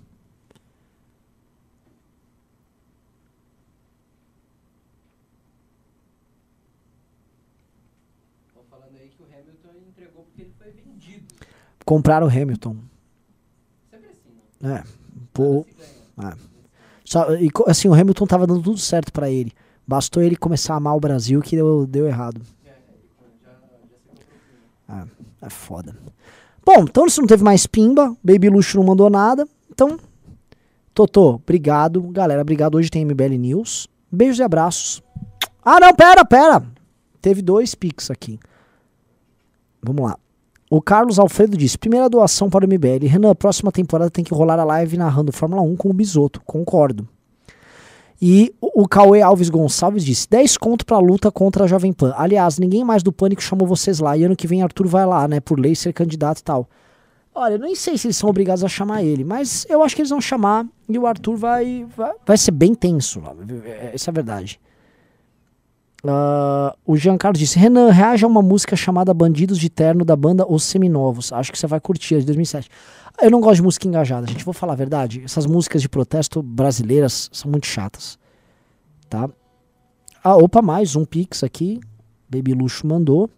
Compraram 11.85 12.29
o 12.29 12.31
Hamilton. 12.31 12.77
Sempre 13.91 14.11
assim, 14.11 14.31
né? 14.61 14.85
É. 14.85 14.85
Pô, 15.33 15.67
é. 16.23 16.37
Só, 17.05 17.35
e, 17.35 17.51
assim, 17.67 17.89
o 17.89 17.95
Hamilton 17.95 18.27
tava 18.29 18.47
dando 18.47 18.63
tudo 18.63 18.79
certo 18.79 19.13
para 19.13 19.29
ele. 19.29 19.53
Bastou 19.85 20.23
ele 20.23 20.37
começar 20.37 20.75
a 20.75 20.77
amar 20.77 20.95
o 20.95 21.01
Brasil 21.01 21.43
que 21.43 21.57
deu, 21.57 21.85
deu 21.85 22.07
errado. 22.07 22.41
É, 24.89 25.05
é 25.43 25.51
foda. 25.51 25.97
Bom, 26.65 26.83
então 26.83 27.09
se 27.09 27.21
não 27.21 27.27
teve 27.27 27.43
mais 27.43 27.67
pimba, 27.67 28.17
Baby 28.23 28.49
Luxo 28.49 28.77
não 28.77 28.85
mandou 28.85 29.09
nada. 29.11 29.47
Então, 29.71 29.99
Totô, 30.93 31.37
obrigado. 31.37 32.03
Galera, 32.11 32.43
obrigado. 32.43 32.75
Hoje 32.75 32.91
tem 32.91 33.05
MBL 33.05 33.37
News. 33.39 33.89
Beijos 34.11 34.39
e 34.39 34.43
abraços. 34.43 35.03
Ah, 35.65 35.79
não, 35.81 35.95
pera, 35.95 36.25
pera. 36.25 36.63
Teve 37.23 37.43
dois 37.43 37.75
pics 37.75 38.11
aqui. 38.11 38.39
Vamos 39.83 40.05
lá. 40.05 40.19
O 40.69 40.83
Carlos 40.83 41.19
Alfredo 41.19 41.57
disse: 41.57 41.79
primeira 41.79 42.09
doação 42.09 42.51
para 42.51 42.65
o 42.65 42.69
MBL. 42.69 43.07
Renan, 43.07 43.35
próxima 43.35 43.73
temporada 43.73 44.11
tem 44.11 44.25
que 44.25 44.35
rolar 44.35 44.59
a 44.59 44.65
live 44.65 44.97
narrando 44.97 45.33
Fórmula 45.33 45.63
1 45.63 45.77
com 45.77 45.91
o 45.91 45.95
Bisoto. 45.95 46.41
Concordo. 46.45 47.09
E 48.23 48.55
o, 48.61 48.87
Cauê 48.87 49.23
Alves 49.23 49.49
Gonçalves 49.49 50.05
disse: 50.05 50.29
10 50.29 50.59
conto 50.59 50.85
pra 50.85 50.99
luta 50.99 51.31
contra 51.31 51.65
a 51.65 51.67
Jovem 51.67 51.93
Pan. 51.93 52.13
Aliás, 52.17 52.59
ninguém 52.59 52.85
mais 52.85 53.03
do 53.03 53.11
Pânico 53.11 53.43
chamou 53.43 53.67
vocês 53.67 53.99
lá. 53.99 54.17
E 54.17 54.25
ano 54.25 54.37
que 54.37 54.47
vem 54.47 54.63
Arthur 54.63 54.87
vai 54.87 55.07
lá, 55.07 55.27
né? 55.27 55.41
Por 55.41 55.59
lei 55.59 55.75
ser 55.75 55.95
candidato 55.95 56.41
e 56.41 56.45
tal. 56.45 56.69
Olha, 57.35 57.55
eu 57.55 57.59
nem 57.59 57.75
sei 57.75 57.97
se 57.97 58.09
eles 58.09 58.17
são 58.17 58.29
obrigados 58.29 58.63
a 58.63 58.69
chamar 58.69 59.03
ele, 59.03 59.25
mas 59.25 59.65
eu 59.71 59.83
acho 59.83 59.95
que 59.95 60.03
eles 60.03 60.11
vão 60.11 60.21
chamar 60.21 60.67
e 60.89 60.99
o 60.99 61.07
Arthur 61.07 61.37
vai, 61.37 61.87
vai, 61.97 62.13
vai 62.27 62.37
ser 62.37 62.51
bem 62.51 62.75
tenso. 62.75 63.23
Essa 63.95 64.11
é 64.11 64.13
a 64.13 64.15
verdade. 64.15 64.61
Uh, 66.05 66.77
o 66.85 66.97
Giancarlo 66.97 67.39
disse: 67.39 67.59
Renan, 67.59 67.91
reaja 67.91 68.27
a 68.27 68.29
uma 68.29 68.43
música 68.43 68.75
chamada 68.75 69.15
Bandidos 69.15 69.59
de 69.59 69.71
Terno 69.71 70.05
da 70.05 70.17
banda 70.17 70.47
Os 70.51 70.65
Seminovos. 70.65 71.33
Acho 71.33 71.53
que 71.53 71.59
você 71.59 71.67
vai 71.67 71.81
curtir, 71.81 72.17
é 72.17 72.19
de 72.19 72.27
2007. 72.27 72.69
Eu 73.23 73.31
não 73.31 73.41
gosto 73.41 73.57
de 73.57 73.63
música 73.63 73.87
engajada, 73.87 74.27
gente. 74.27 74.45
Vou 74.45 74.55
falar 74.55 74.73
a 74.73 74.77
verdade. 74.77 75.23
Essas 75.25 75.45
músicas 75.45 75.83
de 75.83 75.89
protesto 75.89 76.43
brasileiras 76.43 77.29
são 77.33 77.51
muito 77.51 77.67
chatas. 77.67 78.19
Tá? 79.11 79.29
Ah, 80.25 80.37
opa, 80.37 80.63
mais 80.63 80.97
um 80.97 81.05
Pix 81.05 81.45
aqui. 81.45 81.81
Baby 82.29 82.55
Luxo 82.55 82.87
mandou. 82.87 83.29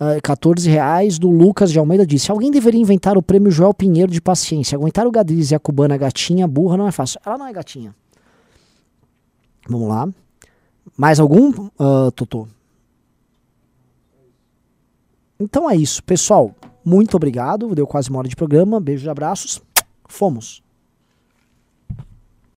Uh, 0.00 0.20
14 0.22 0.68
reais 0.68 1.18
do 1.18 1.28
Lucas 1.28 1.70
de 1.70 1.78
Almeida 1.78 2.06
disse: 2.06 2.30
Alguém 2.30 2.50
deveria 2.50 2.80
inventar 2.80 3.16
o 3.16 3.22
prêmio 3.22 3.50
Joel 3.50 3.74
Pinheiro 3.74 4.10
de 4.10 4.20
paciência. 4.20 4.76
Aguentar 4.76 5.06
o 5.06 5.10
Gadriz 5.10 5.50
e 5.50 5.54
a 5.54 5.58
cubana 5.58 5.96
gatinha 5.96 6.46
burra 6.46 6.76
não 6.76 6.86
é 6.86 6.92
fácil. 6.92 7.20
Ela 7.24 7.38
não 7.38 7.46
é 7.46 7.52
gatinha. 7.52 7.94
Vamos 9.68 9.88
lá. 9.88 10.08
Mais 10.96 11.20
algum, 11.20 11.50
uh, 11.50 12.10
Totô? 12.14 12.48
Então 15.38 15.70
é 15.70 15.76
isso. 15.76 16.02
Pessoal, 16.02 16.54
muito 16.88 17.16
obrigado. 17.16 17.74
Deu 17.74 17.86
quase 17.86 18.08
uma 18.08 18.18
hora 18.20 18.28
de 18.28 18.34
programa. 18.36 18.80
Beijo 18.80 19.06
e 19.06 19.10
abraços. 19.10 19.60
Fomos. 20.08 20.62